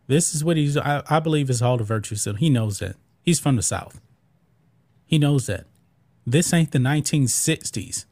This 0.08 0.34
is 0.34 0.44
what 0.44 0.58
he's 0.58 0.76
I, 0.76 1.02
I 1.08 1.20
believe 1.20 1.48
is 1.48 1.62
all 1.62 1.78
the 1.78 1.84
virtue 1.84 2.16
signal. 2.16 2.38
He 2.38 2.50
knows 2.50 2.80
that. 2.80 2.96
He's 3.22 3.40
from 3.40 3.56
the 3.56 3.62
South. 3.62 3.98
He 5.06 5.18
knows 5.18 5.46
that. 5.46 5.64
This 6.26 6.52
ain't 6.52 6.72
the 6.72 6.78
nineteen 6.78 7.28
sixties. 7.28 8.04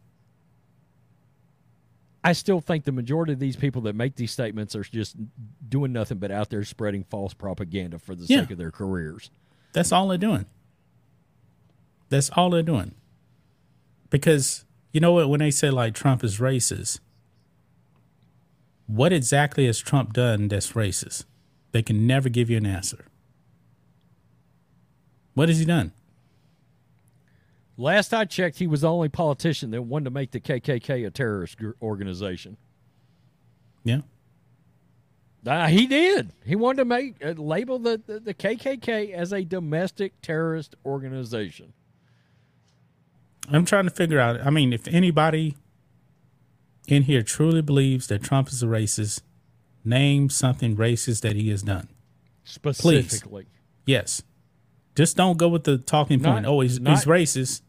I 2.24 2.32
still 2.32 2.60
think 2.60 2.84
the 2.84 2.92
majority 2.92 3.32
of 3.32 3.38
these 3.38 3.56
people 3.56 3.82
that 3.82 3.94
make 3.94 4.16
these 4.16 4.32
statements 4.32 4.74
are 4.74 4.82
just 4.82 5.16
doing 5.68 5.92
nothing 5.92 6.18
but 6.18 6.30
out 6.30 6.50
there 6.50 6.64
spreading 6.64 7.04
false 7.04 7.32
propaganda 7.32 7.98
for 7.98 8.14
the 8.14 8.24
Yeah. 8.26 8.40
sake 8.40 8.50
of 8.50 8.58
their 8.58 8.70
careers. 8.72 9.30
That's 9.72 9.92
all 9.92 10.08
they're 10.08 10.18
doing. 10.18 10.46
That's 12.08 12.30
all 12.30 12.50
they're 12.50 12.62
doing. 12.62 12.94
Because 14.10 14.64
you 14.92 15.00
know 15.00 15.12
what, 15.12 15.28
when 15.28 15.40
they 15.40 15.50
say 15.50 15.70
like 15.70 15.94
Trump 15.94 16.24
is 16.24 16.38
racist, 16.38 16.98
what 18.86 19.12
exactly 19.12 19.66
has 19.66 19.78
Trump 19.78 20.12
done 20.12 20.48
that's 20.48 20.72
racist? 20.72 21.24
They 21.72 21.82
can 21.82 22.06
never 22.06 22.28
give 22.28 22.48
you 22.50 22.56
an 22.56 22.66
answer. 22.66 23.04
What 25.34 25.48
has 25.48 25.58
he 25.58 25.64
done? 25.66 25.92
Last 27.80 28.12
I 28.12 28.24
checked, 28.24 28.58
he 28.58 28.66
was 28.66 28.80
the 28.80 28.90
only 28.90 29.08
politician 29.08 29.70
that 29.70 29.82
wanted 29.82 30.06
to 30.06 30.10
make 30.10 30.32
the 30.32 30.40
KKK 30.40 31.06
a 31.06 31.10
terrorist 31.10 31.56
gr- 31.58 31.70
organization. 31.80 32.56
Yeah. 33.84 34.00
Uh, 35.46 35.68
he 35.68 35.86
did. 35.86 36.32
He 36.44 36.56
wanted 36.56 36.78
to 36.78 36.84
make 36.84 37.24
uh, 37.24 37.30
label 37.40 37.78
the, 37.78 38.02
the, 38.04 38.18
the 38.18 38.34
KKK 38.34 39.12
as 39.12 39.32
a 39.32 39.44
domestic 39.44 40.20
terrorist 40.20 40.74
organization. 40.84 41.72
I'm 43.48 43.64
trying 43.64 43.84
to 43.84 43.90
figure 43.92 44.18
out. 44.18 44.44
I 44.44 44.50
mean, 44.50 44.72
if 44.72 44.88
anybody 44.88 45.56
in 46.88 47.04
here 47.04 47.22
truly 47.22 47.62
believes 47.62 48.08
that 48.08 48.24
Trump 48.24 48.48
is 48.48 48.60
a 48.62 48.66
racist, 48.66 49.22
name 49.84 50.28
something 50.28 50.76
racist 50.76 51.20
that 51.22 51.36
he 51.36 51.48
has 51.50 51.62
done. 51.62 51.88
Specifically, 52.44 53.46
Yes. 53.86 54.22
Just 54.96 55.16
don't 55.16 55.38
go 55.38 55.48
with 55.48 55.62
the 55.62 55.78
talking 55.78 56.20
Not- 56.20 56.32
point. 56.34 56.46
oh, 56.46 56.58
he's, 56.60 56.80
not- 56.80 56.96
he's 56.96 57.04
racist. 57.04 57.62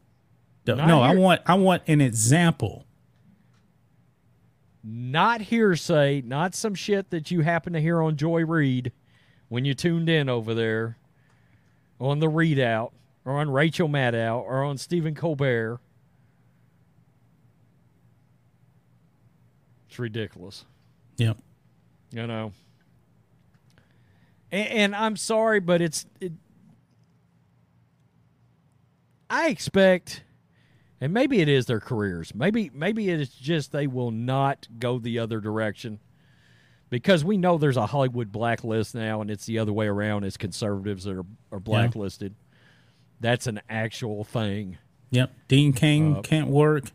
No, 0.70 0.76
not 0.76 0.88
no, 0.88 1.02
I 1.02 1.16
want 1.16 1.42
I 1.46 1.54
want 1.56 1.84
an 1.88 2.02
example. 2.02 2.86
not 4.84 5.42
hearsay, 5.42 6.22
not 6.22 6.56
some 6.56 6.74
shit 6.76 7.10
that 7.10 7.30
you 7.32 7.42
happen 7.42 7.74
to 7.74 7.82
hear 7.82 8.02
on 8.02 8.16
Joy 8.16 8.46
Reid 8.46 8.92
when 9.50 9.66
you 9.66 9.74
tuned 9.74 10.10
in 10.10 10.30
over 10.30 10.54
there 10.54 10.98
on 12.00 12.20
the 12.20 12.28
ReidOut 12.28 12.92
or 13.26 13.34
on 13.40 13.50
Rachel 13.52 13.90
Maddow 13.90 14.38
or 14.42 14.64
on 14.64 14.78
Stephen 14.78 15.14
Colbert. 15.16 15.80
It's 19.90 20.00
ridiculous. 20.00 20.66
Yep. 21.18 21.38
you 22.14 22.26
know 22.26 22.54
and, 24.52 24.68
and 24.70 24.96
i'm 24.96 25.18
sorry 25.18 25.60
but 25.60 25.82
it's 25.82 26.06
it, 26.22 26.32
i 29.30 29.50
expect 29.50 30.24
and 31.02 31.14
maybe 31.14 31.40
it 31.40 31.48
is 31.50 31.66
their 31.66 31.80
careers 31.80 32.34
maybe 32.36 32.70
maybe 32.74 33.10
it 33.10 33.20
is 33.22 33.30
just 33.30 33.72
they 33.72 33.88
will 33.88 34.12
not 34.12 34.68
go 34.80 35.00
the 35.00 35.18
other 35.20 35.40
direction 35.40 36.00
because 36.90 37.24
we 37.24 37.38
know 37.38 37.58
there's 37.58 37.78
a 37.78 37.86
hollywood 37.88 38.32
blacklist 38.32 38.96
now 38.96 39.22
and 39.22 39.30
it's 39.32 39.46
the 39.46 39.58
other 39.60 39.72
way 39.74 39.88
around 39.88 40.24
it's 40.24 40.38
conservatives 40.38 41.04
that 41.06 41.16
are, 41.16 41.26
are 41.52 41.60
blacklisted 41.60 42.34
that's 43.20 43.48
an 43.48 43.62
actual 43.70 44.24
thing 44.24 44.78
Yep. 45.12 45.32
Dean 45.48 45.74
Cain 45.74 46.18
Uh, 46.18 46.22
can't 46.22 46.50
work. 46.50 46.92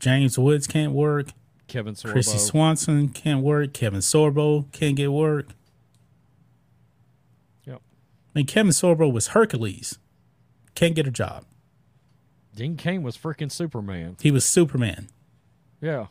James 0.00 0.36
Woods 0.36 0.66
can't 0.66 0.92
work. 0.92 1.28
kevin 1.68 1.94
Sorbo. 1.94 2.12
Kristy 2.14 2.38
Swanson 2.38 3.08
can't 3.08 3.40
work. 3.40 3.72
Kevin 3.72 4.00
Sorbo 4.00 4.70
can't 4.72 4.96
get 4.96 5.12
work. 5.12 5.50
Yeah. 7.64 7.76
mean, 8.34 8.46
Kevin 8.46 8.72
Sorbo 8.72 9.12
was 9.12 9.28
Hercules. 9.28 9.98
Can't 10.74 10.96
get 10.96 11.06
a 11.06 11.10
job. 11.12 11.44
Dean 12.56 12.76
Cain 12.76 13.02
was 13.02 13.16
freaking 13.18 13.52
Superman. 13.52 14.16
He 14.20 14.30
was 14.30 14.44
Superman. 14.44 15.08
Yeah. 15.80 16.06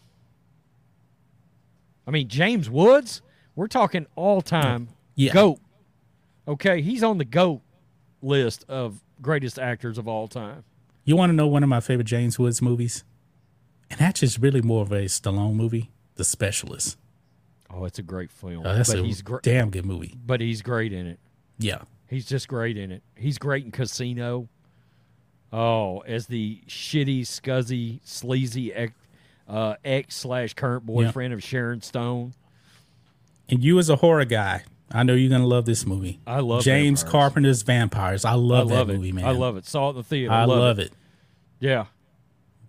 I 2.08 2.12
mean, 2.12 2.28
James 2.28 2.70
Woods, 2.70 3.22
we're 3.56 3.68
talking 3.68 4.06
all 4.16 4.42
time 4.42 4.90
Yeah. 5.16 5.34
GOAT. 5.34 5.60
Okay, 6.48 6.82
he's 6.84 7.02
on 7.04 7.18
the 7.18 7.26
GOAT 7.26 7.62
list 8.22 8.64
of 8.70 9.02
greatest 9.22 9.58
actors 9.58 9.98
of 9.98 10.08
all 10.08 10.28
time. 10.28 10.64
You 11.04 11.16
want 11.16 11.32
to 11.32 11.36
know 11.36 11.48
one 11.48 11.64
of 11.64 11.70
my 11.70 11.80
favorite 11.80 12.06
James 12.06 12.38
Woods 12.38 12.62
movies? 12.62 13.04
And 13.90 14.00
that's 14.00 14.20
just 14.20 14.38
really 14.40 14.62
more 14.62 14.84
of 14.84 14.92
a 14.92 15.06
Stallone 15.06 15.56
movie, 15.56 15.90
The 16.16 16.24
Specialist. 16.24 16.98
Oh, 17.72 17.86
it's 17.86 17.98
a 17.98 18.04
great 18.04 18.32
film. 18.32 18.66
Oh, 18.66 18.76
that's 18.76 18.92
but 18.92 19.00
a 19.00 19.04
he's 19.04 19.22
gr- 19.24 19.40
damn 19.42 19.72
good 19.72 19.86
movie. 19.86 20.16
but 20.26 20.42
he's 20.42 20.62
great 20.62 20.94
in 20.94 21.08
it. 21.08 21.20
Yeah. 21.58 21.82
He's 22.08 22.26
just 22.28 22.48
great 22.48 22.78
in 22.78 22.92
it. 22.92 23.02
He's 23.16 23.40
great 23.40 23.66
in 23.66 23.72
Casino. 23.72 24.48
Oh, 25.54 26.00
as 26.00 26.28
the 26.28 26.62
shitty, 26.68 27.22
scuzzy, 27.22 28.00
sleazy 28.04 28.74
ex, 28.74 28.94
uh, 29.48 29.76
slash 30.10 30.54
current 30.54 30.86
boyfriend 30.86 31.34
of 31.34 31.44
Sharon 31.44 31.82
Stone. 31.82 32.34
And 33.48 33.64
you 33.64 33.78
as 33.80 33.90
a 33.90 33.98
horror 33.98 34.26
guy, 34.26 34.64
I 34.92 35.04
know 35.04 35.14
you're 35.14 35.30
gonna 35.30 35.46
love 35.48 35.66
this 35.66 35.86
movie. 35.86 36.20
I 36.26 36.40
love 36.40 36.64
James 36.64 37.02
vampires. 37.04 37.12
Carpenter's 37.12 37.62
Vampires. 37.62 38.26
I 38.26 38.34
love, 38.34 38.72
I 38.72 38.76
love 38.76 38.88
that 38.88 38.94
it. 38.94 38.98
movie, 38.98 39.12
man. 39.12 39.26
I 39.26 39.32
love 39.32 39.56
it. 39.58 39.66
Saw 39.66 39.88
it 39.88 39.90
in 39.92 39.96
the 39.98 40.04
theater. 40.04 40.32
I 40.34 40.46
love 40.46 40.80
it. 40.80 40.92
Yeah. 41.60 41.86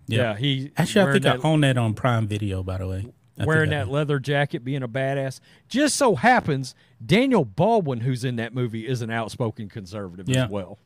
Yeah. 0.07 0.17
Yeah, 0.19 0.37
he 0.37 0.71
Actually, 0.77 1.09
I 1.09 1.13
think 1.13 1.25
I 1.25 1.47
own 1.47 1.61
that 1.61 1.77
on 1.77 1.93
Prime 1.93 2.27
Video. 2.27 2.63
By 2.63 2.77
the 2.77 2.87
way, 2.87 3.05
I 3.37 3.45
wearing 3.45 3.71
that 3.71 3.89
leather 3.89 4.19
jacket, 4.19 4.63
being 4.63 4.81
a 4.81 4.87
badass. 4.87 5.41
Just 5.67 5.95
so 5.97 6.15
happens 6.15 6.75
Daniel 7.05 7.43
Baldwin, 7.43 7.99
who's 8.01 8.23
in 8.23 8.37
that 8.37 8.53
movie, 8.53 8.87
is 8.87 9.01
an 9.01 9.09
outspoken 9.11 9.67
conservative 9.67 10.29
Yeah. 10.29 10.45
as 10.45 10.49
well. 10.49 10.79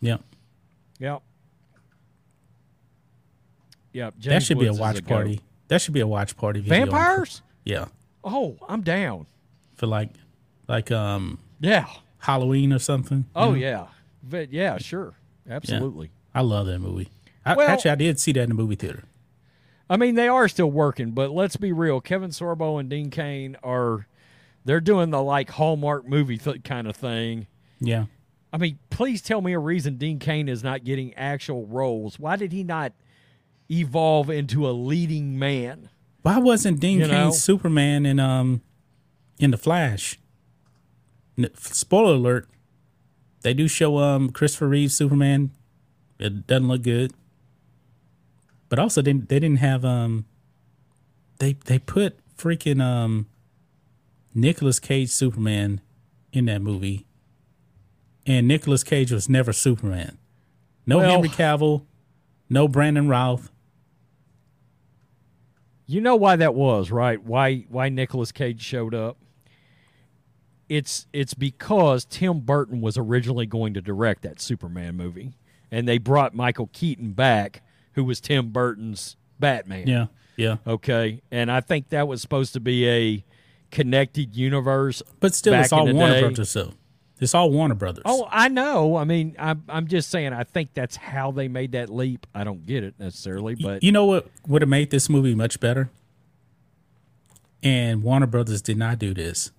Yeah, 0.00 0.16
Yep. 1.00 1.22
Yep. 3.92 4.14
that 4.14 4.20
James 4.20 4.44
should 4.46 4.58
be 4.58 4.66
a 4.66 4.70
Woods 4.70 4.80
watch 4.80 4.94
goat. 5.04 5.08
party. 5.08 5.40
That 5.68 5.80
should 5.80 5.94
be 5.94 6.00
a 6.00 6.06
watch 6.06 6.36
party. 6.36 6.60
Video 6.60 6.86
Vampires? 6.86 7.42
Yeah, 7.64 7.86
Oh, 8.24 8.56
I'm 8.68 8.82
down. 8.82 9.26
for 9.74 9.86
like, 9.86 10.10
like 10.68 10.90
um 10.90 11.38
Yeah. 11.60 11.86
Halloween 12.18 12.72
or 12.72 12.78
something. 12.78 13.24
Oh 13.34 13.50
know? 13.50 13.54
yeah. 13.56 13.86
But 14.22 14.52
yeah, 14.52 14.78
sure. 14.78 15.14
Absolutely. 15.48 16.10
I 16.34 16.42
love 16.42 16.66
that 16.66 16.78
movie. 16.78 17.08
I, 17.44 17.54
Well- 17.54 17.68
actually, 17.68 17.90
I 17.92 17.94
did 17.96 18.20
see 18.20 18.32
that 18.32 18.42
in 18.42 18.50
the 18.50 18.54
movie 18.54 18.76
theater. 18.76 19.04
I 19.88 19.96
mean, 19.96 20.14
they 20.14 20.28
are 20.28 20.46
still 20.46 20.70
working, 20.70 21.10
but 21.12 21.32
let's 21.32 21.56
be 21.56 21.72
real. 21.72 22.00
Kevin 22.00 22.30
Sorbo 22.30 22.78
and 22.78 22.88
Dean 22.88 23.10
Cain 23.10 23.56
are 23.64 24.06
they're 24.64 24.80
doing 24.80 25.10
the 25.10 25.20
like 25.22 25.50
Hallmark 25.50 26.06
movie 26.06 26.38
th- 26.38 26.62
kind 26.62 26.86
of 26.86 26.94
thing. 26.94 27.48
Yeah, 27.80 28.04
I 28.52 28.58
mean, 28.58 28.78
please 28.90 29.22
tell 29.22 29.40
me 29.40 29.52
a 29.52 29.58
reason 29.58 29.96
Dean 29.96 30.18
Cain 30.18 30.48
is 30.48 30.64
not 30.64 30.84
getting 30.84 31.14
actual 31.14 31.66
roles. 31.66 32.18
Why 32.18 32.36
did 32.36 32.52
he 32.52 32.64
not 32.64 32.92
evolve 33.70 34.28
into 34.30 34.68
a 34.68 34.72
leading 34.72 35.38
man? 35.38 35.88
why 36.22 36.38
wasn't 36.38 36.80
Dean 36.80 36.98
You 36.98 37.06
Cain 37.06 37.14
know? 37.14 37.30
Superman 37.30 38.04
in 38.04 38.18
um 38.20 38.62
in 39.38 39.50
the 39.52 39.56
Flash? 39.56 40.18
Spoiler 41.54 42.14
alert: 42.14 42.48
They 43.42 43.54
do 43.54 43.68
show 43.68 43.98
um 43.98 44.30
Christopher 44.30 44.68
Reeve 44.68 44.92
Superman. 44.92 45.52
It 46.18 46.46
doesn't 46.46 46.68
look 46.68 46.82
good. 46.82 47.12
But 48.68 48.78
also, 48.78 49.00
they 49.00 49.12
they 49.12 49.38
didn't 49.40 49.58
have 49.58 49.84
um. 49.84 50.26
They 51.38 51.54
they 51.64 51.78
put 51.78 52.18
freaking 52.36 52.82
um. 52.82 53.26
Nicolas 54.34 54.78
Cage 54.78 55.08
Superman 55.10 55.80
in 56.32 56.44
that 56.44 56.62
movie, 56.62 57.04
and 58.26 58.46
Nicolas 58.46 58.84
Cage 58.84 59.12
was 59.12 59.28
never 59.28 59.52
Superman. 59.52 60.18
No 60.86 60.98
Well- 60.98 61.10
Henry 61.10 61.28
Cavill, 61.28 61.84
no 62.48 62.68
Brandon 62.68 63.08
Routh. 63.08 63.50
You 65.86 66.00
know 66.00 66.14
why 66.14 66.36
that 66.36 66.54
was, 66.54 66.90
right? 66.92 67.20
Why 67.22 67.64
why 67.68 67.88
Nicolas 67.88 68.30
Cage 68.30 68.62
showed 68.62 68.94
up? 68.94 69.18
It's 70.68 71.08
it's 71.12 71.34
because 71.34 72.04
Tim 72.04 72.40
Burton 72.40 72.80
was 72.80 72.96
originally 72.96 73.46
going 73.46 73.74
to 73.74 73.80
direct 73.80 74.22
that 74.22 74.40
Superman 74.40 74.96
movie, 74.96 75.32
and 75.70 75.88
they 75.88 75.98
brought 75.98 76.32
Michael 76.32 76.70
Keaton 76.72 77.12
back, 77.12 77.62
who 77.94 78.04
was 78.04 78.20
Tim 78.20 78.50
Burton's 78.50 79.16
Batman. 79.40 79.88
Yeah, 79.88 80.06
yeah. 80.36 80.58
Okay, 80.64 81.22
and 81.32 81.50
I 81.50 81.60
think 81.60 81.88
that 81.88 82.06
was 82.06 82.22
supposed 82.22 82.52
to 82.52 82.60
be 82.60 82.88
a 82.88 83.24
connected 83.72 84.36
universe. 84.36 85.02
But 85.18 85.34
still, 85.34 85.54
it's 85.54 85.72
all 85.72 85.92
Warner. 85.92 86.20
Brothers, 86.20 86.52
though. 86.52 86.74
It's 87.20 87.34
all 87.34 87.50
Warner 87.50 87.74
Brothers. 87.74 88.02
Oh, 88.06 88.26
I 88.30 88.48
know. 88.48 88.96
I 88.96 89.04
mean, 89.04 89.36
I'm 89.38 89.62
I'm 89.68 89.86
just 89.86 90.08
saying. 90.10 90.32
I 90.32 90.42
think 90.44 90.72
that's 90.74 90.96
how 90.96 91.30
they 91.30 91.48
made 91.48 91.72
that 91.72 91.90
leap. 91.90 92.26
I 92.34 92.44
don't 92.44 92.64
get 92.66 92.82
it 92.82 92.94
necessarily, 92.98 93.54
but 93.54 93.82
you 93.82 93.92
know 93.92 94.06
what 94.06 94.28
would 94.48 94.62
have 94.62 94.68
made 94.68 94.90
this 94.90 95.08
movie 95.10 95.34
much 95.34 95.60
better? 95.60 95.90
And 97.62 98.02
Warner 98.02 98.26
Brothers 98.26 98.62
did 98.62 98.78
not 98.78 98.98
do 98.98 99.12
this. 99.12 99.50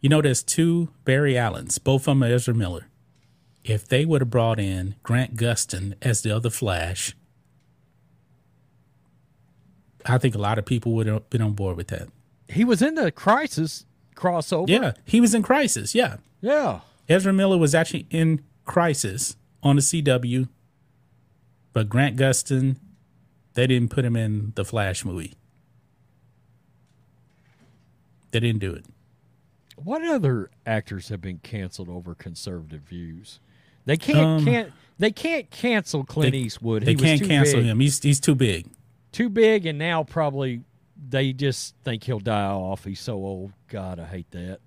You 0.00 0.08
know, 0.08 0.22
there's 0.22 0.42
two 0.42 0.88
Barry 1.04 1.36
Allens, 1.36 1.76
both 1.78 2.02
of 2.02 2.04
them 2.06 2.22
are 2.22 2.32
Ezra 2.32 2.54
Miller. 2.54 2.86
If 3.62 3.86
they 3.86 4.06
would 4.06 4.22
have 4.22 4.30
brought 4.30 4.58
in 4.58 4.94
Grant 5.02 5.36
Gustin 5.36 5.92
as 6.00 6.22
the 6.22 6.34
other 6.34 6.48
Flash, 6.48 7.14
I 10.06 10.16
think 10.16 10.34
a 10.34 10.38
lot 10.38 10.58
of 10.58 10.64
people 10.64 10.92
would 10.92 11.06
have 11.06 11.28
been 11.28 11.42
on 11.42 11.52
board 11.52 11.76
with 11.76 11.88
that. 11.88 12.08
he 12.48 12.64
was 12.64 12.80
in 12.80 12.94
the 12.94 13.12
Crisis 13.12 13.84
crossover. 14.16 14.68
Yeah, 14.68 14.92
he 15.04 15.20
was 15.20 15.34
in 15.34 15.42
Crisis. 15.42 15.94
Yeah, 15.94 16.16
yeah. 16.40 16.80
Ezra 17.08 17.32
Miller 17.32 17.58
was 17.58 17.74
actually 17.74 18.06
in 18.10 18.42
Crisis 18.64 19.36
on 19.62 19.76
the 19.76 19.82
CW, 19.82 20.48
but 21.72 21.88
Grant 21.88 22.16
Gustin, 22.16 22.76
they 23.54 23.66
didn't 23.66 23.90
put 23.90 24.04
him 24.04 24.14
in 24.16 24.52
the 24.54 24.64
Flash 24.64 25.04
movie. 25.04 25.34
They 28.30 28.40
didn't 28.40 28.60
do 28.60 28.72
it. 28.72 28.84
What 29.76 30.02
other 30.06 30.50
actors 30.66 31.08
have 31.08 31.20
been 31.20 31.38
canceled 31.38 31.88
over 31.88 32.14
conservative 32.14 32.82
views? 32.82 33.40
They 33.86 33.96
can't 33.96 34.18
Um, 34.18 34.44
can't 34.44 34.72
they 34.98 35.10
can't 35.10 35.50
cancel 35.50 36.04
Clint 36.04 36.32
They- 36.32 36.38
Eastwood. 36.38 36.82
They 36.84 36.92
he 36.92 36.96
was 36.96 37.04
can't 37.04 37.20
too 37.20 37.26
cancel 37.26 37.60
big. 37.60 37.66
him. 37.66 37.80
He's 37.80 38.00
he's 38.02 38.20
too 38.20 38.34
big. 38.34 38.66
Too 39.10 39.28
big, 39.28 39.66
and 39.66 39.78
now 39.78 40.04
probably 40.04 40.62
they 41.08 41.32
just 41.32 41.74
think 41.82 42.04
he'll 42.04 42.20
die 42.20 42.44
off. 42.50 42.84
He's 42.84 43.00
so 43.00 43.14
old. 43.14 43.52
God, 43.68 43.98
I 43.98 44.04
hate 44.06 44.30
that. 44.32 44.60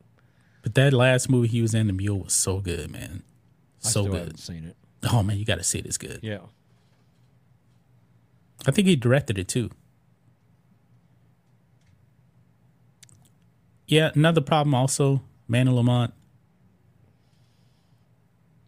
But 0.64 0.74
that 0.76 0.94
last 0.94 1.30
movie 1.30 1.50
he 1.50 1.62
was 1.62 1.76
in, 1.76 1.86
The 1.88 1.94
Mule, 1.94 2.20
was 2.20 2.34
so 2.34 2.60
good, 2.60 2.90
man. 2.90 3.22
I 3.84 3.88
So 3.88 3.90
still 3.90 4.06
good. 4.08 4.18
haven't 4.20 4.38
seen 4.40 4.64
it. 4.66 4.76
Oh 5.12 5.22
man, 5.22 5.38
you 5.38 5.44
got 5.46 5.58
to 5.58 5.64
see 5.64 5.78
it. 5.80 5.86
It's 5.86 5.98
good. 5.98 6.20
Yeah. 6.24 6.40
I 8.66 8.72
think 8.72 8.88
he 8.88 8.96
directed 8.96 9.38
it 9.38 9.48
too. 9.50 9.70
Yeah, 13.88 14.12
another 14.16 14.42
problem 14.42 14.74
also, 14.74 15.22
Man 15.48 15.68
of 15.68 15.74
Lamont. 15.76 16.14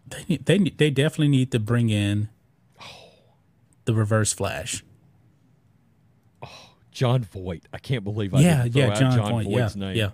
They 0.08 0.38
they 0.38 0.58
they 0.60 0.90
definitely 0.90 1.30
need 1.30 1.52
to 1.52 1.60
bring 1.60 1.90
in 1.90 2.30
the 3.86 3.94
Reverse 3.94 4.34
Flash. 4.34 4.84
Oh, 6.44 6.70
Jon 6.92 7.24
Voight. 7.24 7.64
I 7.74 7.78
can't 7.80 8.04
believe 8.04 8.34
I 8.34 8.42
yeah, 8.42 8.66
yeah, 8.66 8.94
John, 8.94 9.16
John. 9.16 9.50
Yeah, 9.50 9.60
Voight's 9.60 9.76
name. 9.76 9.96
yeah. 9.96 10.10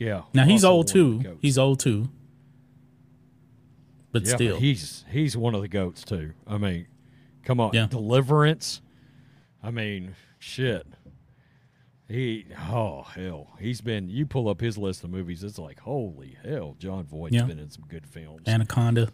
Yeah. 0.00 0.22
Now 0.34 0.44
he's 0.46 0.64
old 0.64 0.92
one 0.92 1.00
of 1.16 1.22
the 1.22 1.28
too. 1.30 1.38
He's 1.40 1.58
old 1.58 1.78
too. 1.78 2.08
But 4.12 4.26
Yeah, 4.26 4.34
still, 4.34 4.56
he's 4.58 5.04
he's 5.10 5.36
one 5.36 5.54
of 5.54 5.62
the 5.62 5.68
goats 5.68 6.02
too. 6.02 6.32
I 6.46 6.58
mean, 6.58 6.86
come 7.44 7.60
on, 7.60 7.70
Yeah. 7.72 7.86
Deliverance. 7.86 8.80
I 9.62 9.70
mean, 9.70 10.16
shit. 10.38 10.86
He 12.08 12.46
oh 12.72 13.02
hell, 13.02 13.48
he's 13.60 13.80
been. 13.80 14.08
You 14.08 14.26
pull 14.26 14.48
up 14.48 14.60
his 14.60 14.76
list 14.76 15.04
of 15.04 15.10
movies, 15.10 15.44
it's 15.44 15.58
like 15.58 15.78
holy 15.78 16.36
hell. 16.44 16.74
Jon 16.78 17.04
Voight's 17.04 17.34
Yeah. 17.36 17.44
been 17.44 17.60
in 17.60 17.70
some 17.70 17.84
good 17.88 18.06
films. 18.06 18.48
Anaconda. 18.48 19.10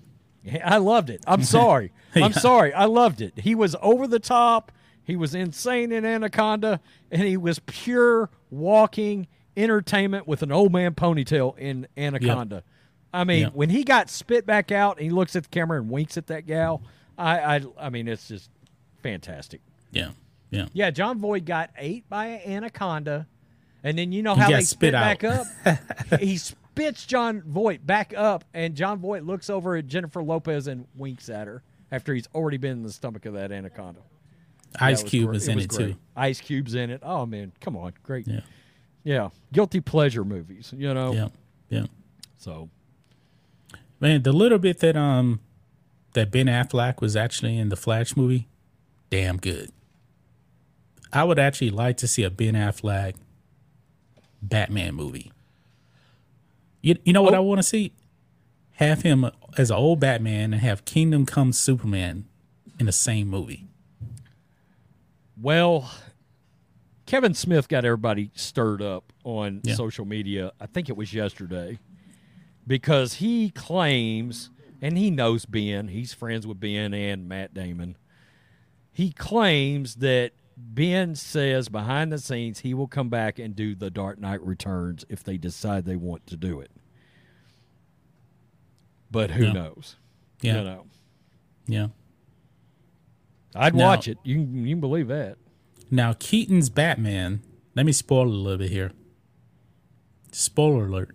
I 0.65 0.79
loved 0.79 1.11
it. 1.11 1.23
I'm 1.27 1.43
sorry. 1.59 1.93
Yeah. 2.15 2.25
I'm 2.27 2.33
sorry. 2.33 2.73
I 2.73 2.85
loved 2.87 3.21
it. 3.21 3.35
He 3.41 3.55
was 3.55 3.77
over 3.83 4.07
the 4.07 4.21
top. 4.21 4.73
He 5.03 5.15
was 5.15 5.35
insane 5.35 5.93
in 5.93 6.05
Anaconda, 6.07 6.81
and 7.13 7.23
he 7.23 7.37
was 7.37 7.59
pure 7.61 8.31
walking 8.51 9.27
entertainment 9.57 10.27
with 10.27 10.43
an 10.43 10.53
old 10.53 10.73
man 10.73 10.95
ponytail 10.95 11.57
in 11.59 11.87
Anaconda. 11.97 12.63
I 13.13 13.25
mean, 13.25 13.43
Yeah. 13.45 13.49
when 13.49 13.71
he 13.71 13.85
got 13.85 14.11
spit 14.11 14.45
back 14.47 14.71
out 14.71 14.97
and 14.99 15.05
he 15.05 15.11
looks 15.11 15.37
at 15.37 15.45
the 15.45 15.49
camera 15.49 15.81
and 15.81 15.91
winks 15.91 16.17
at 16.17 16.27
that 16.27 16.47
gal, 16.47 16.83
I, 17.17 17.57
I, 17.57 17.61
I 17.81 17.91
mean, 17.91 18.09
it's 18.09 18.29
just 18.29 18.51
fantastic. 19.03 19.61
Yeah, 19.91 20.11
yeah. 20.51 20.67
Yeah, 20.73 20.91
Jon 20.91 21.19
Voight 21.19 21.45
got 21.45 21.71
ate 21.79 22.09
by 22.09 22.27
an 22.27 22.51
anaconda, 22.53 23.27
and 23.83 23.97
then 23.97 24.13
you 24.13 24.23
know 24.23 24.35
how 24.35 24.51
got 24.51 24.57
they 24.57 24.63
spit 24.63 24.89
spit 24.89 24.93
back 24.93 25.25
up. 25.25 25.47
he 26.21 26.37
spits 26.37 27.07
Jon 27.07 27.43
Voight 27.47 27.87
back 27.87 28.13
up, 28.17 28.45
and 28.53 28.75
Jon 28.75 28.99
Voight 28.99 29.25
looks 29.25 29.49
over 29.49 29.77
at 29.77 29.87
Jennifer 29.87 30.23
Lopez 30.23 30.67
and 30.67 30.87
winks 30.97 31.29
at 31.31 31.47
her 31.47 31.63
after 31.91 32.13
he's 32.13 32.29
already 32.35 32.59
been 32.59 32.73
in 32.73 32.83
the 32.83 32.93
stomach 32.93 33.25
of 33.25 33.35
that 33.35 33.51
anaconda. 33.53 34.01
Ice 34.79 35.03
That 35.03 35.09
Cube 35.09 35.31
was 35.31 35.49
in 35.49 35.57
was 35.57 35.65
it 35.67 35.71
too. 35.71 35.97
Ice 36.17 36.41
Cube's 36.41 36.75
in 36.75 36.91
it. 36.91 37.01
Oh 37.03 37.25
man, 37.25 37.53
come 37.63 37.77
on, 37.77 37.95
great. 38.03 38.27
Yeah, 38.29 38.41
Yeah, 39.07 39.29
guilty 39.53 39.81
pleasure 39.81 40.25
movies. 40.25 40.75
You 40.77 40.93
know. 40.93 41.13
yeah, 41.13 41.29
yeah. 41.71 41.87
So, 42.39 42.71
Man, 44.01 44.25
the 44.25 44.33
little 44.33 44.59
bit 44.59 44.81
that 44.81 44.97
um 44.97 45.39
that 46.15 46.33
Ben 46.33 46.47
Affleck 46.47 47.01
was 47.01 47.15
actually 47.15 47.57
in 47.57 47.69
the 47.69 47.77
Flash 47.77 48.17
movie, 48.17 48.49
damn 49.09 49.37
good. 49.37 49.71
I 51.13 51.23
would 51.23 51.39
actually 51.39 51.71
like 51.71 51.97
to 51.99 52.09
see 52.09 52.25
a 52.25 52.31
Ben 52.31 52.55
Affleck 52.55 53.15
Batman 54.43 54.97
movie. 54.97 55.31
You 56.83 56.97
you 57.05 57.13
know 57.13 57.23
what 57.23 57.33
Oh. 57.35 57.37
I 57.37 57.41
want 57.41 57.61
to 57.61 57.63
see? 57.63 57.93
Have 58.73 59.03
him 59.03 59.31
as 59.57 59.71
an 59.71 59.77
old 59.77 60.01
Batman 60.01 60.53
and 60.53 60.61
have 60.63 60.85
Kingdom 60.85 61.27
Come 61.27 61.53
Superman 61.53 62.27
in 62.81 62.87
the 62.87 62.93
same 62.93 63.29
movie. 63.29 63.67
Well, 65.41 65.91
Kevin 67.07 67.35
Smith 67.35 67.69
got 67.69 67.85
everybody 67.85 68.31
stirred 68.35 68.83
up 68.83 69.13
on 69.25 69.61
Yeah. 69.65 69.75
social 69.75 70.05
media. 70.05 70.53
I 70.61 70.67
think 70.67 70.89
it 70.89 70.97
was 70.97 71.15
yesterday 71.15 71.79
because 72.67 73.15
he 73.15 73.51
claims, 73.51 74.51
and 74.83 74.99
he 74.99 75.11
knows 75.11 75.47
Ben, 75.47 75.89
he's 75.89 76.13
friends 76.13 76.47
with 76.47 76.59
Ben 76.61 76.93
and 76.93 77.29
Matt 77.29 77.55
Damon. 77.55 77.97
He 78.93 79.13
claims 79.13 79.97
that 79.97 80.33
Ben 80.57 81.15
says 81.15 81.69
behind 81.69 82.11
the 82.11 82.19
scenes 82.19 82.61
he 82.61 82.75
will 82.75 82.89
come 82.89 83.09
back 83.09 83.39
and 83.39 83.55
do 83.55 83.75
the 83.75 83.91
Dark 83.91 84.19
Knight 84.19 84.43
Returns 84.43 85.05
if 85.09 85.23
they 85.23 85.37
decide 85.37 85.85
they 85.85 85.97
want 85.97 86.27
to 86.29 86.37
do 86.37 86.61
it. 86.61 86.71
But 89.11 89.31
who 89.33 89.53
knows? 89.53 89.97
Yeah. 90.41 90.59
You 90.59 90.65
know. 90.65 90.87
Yeah. 91.67 91.87
I'd 93.55 93.75
Now- 93.75 93.85
watch 93.87 94.09
it. 94.09 94.19
You 94.25 94.37
can, 94.37 94.65
you 94.67 94.73
can 94.75 94.81
believe 94.81 95.09
that. 95.09 95.39
Now 95.91 96.15
Keaton's 96.19 96.69
Batman. 96.69 97.43
Let 97.75 97.87
me 97.87 97.93
spoil 97.93 98.27
a 98.27 98.29
little 98.29 98.59
bit 98.59 98.71
here. 98.71 98.93
Spoiler 100.33 100.87
alert: 100.87 101.15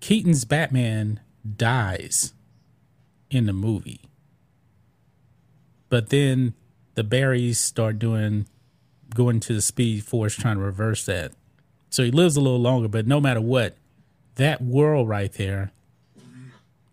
Keaton's 0.00 0.44
Batman 0.44 1.20
dies 1.56 2.34
in 3.30 3.46
the 3.46 3.52
movie, 3.52 4.02
but 5.88 6.10
then 6.10 6.54
the 6.94 7.04
Barrys 7.04 7.58
start 7.58 7.98
doing 7.98 8.46
going 9.14 9.40
to 9.40 9.54
the 9.54 9.62
Speed 9.62 10.04
Force 10.04 10.34
trying 10.34 10.56
to 10.56 10.62
reverse 10.62 11.06
that. 11.06 11.32
So 11.90 12.02
he 12.02 12.10
lives 12.10 12.36
a 12.36 12.40
little 12.40 12.60
longer, 12.60 12.88
but 12.88 13.06
no 13.06 13.20
matter 13.20 13.40
what, 13.40 13.76
that 14.34 14.60
world 14.60 15.08
right 15.08 15.32
there, 15.32 15.72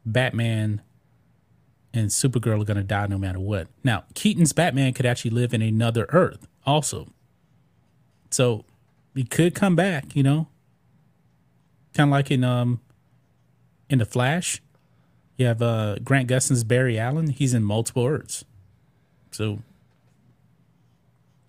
Batman 0.05 0.81
and 1.93 2.09
Supergirl 2.09 2.61
are 2.61 2.65
going 2.65 2.77
to 2.77 2.83
die 2.83 3.07
no 3.07 3.17
matter 3.17 3.39
what. 3.39 3.67
Now, 3.83 4.05
Keaton's 4.13 4.53
Batman 4.53 4.93
could 4.93 5.05
actually 5.05 5.31
live 5.31 5.53
in 5.53 5.61
another 5.61 6.05
Earth 6.09 6.47
also. 6.65 7.07
So 8.29 8.65
he 9.13 9.23
could 9.23 9.53
come 9.55 9.75
back, 9.75 10.15
you 10.15 10.23
know. 10.23 10.47
Kind 11.93 12.09
of 12.09 12.11
like 12.11 12.31
in 12.31 12.43
um 12.43 12.79
in 13.89 13.99
the 13.99 14.05
Flash. 14.05 14.61
You 15.37 15.47
have 15.47 15.61
uh 15.61 15.95
Grant 16.03 16.29
Gustin's 16.29 16.63
Barry 16.63 16.97
Allen, 16.97 17.29
he's 17.29 17.53
in 17.53 17.63
multiple 17.63 18.05
Earths. 18.05 18.45
So 19.31 19.59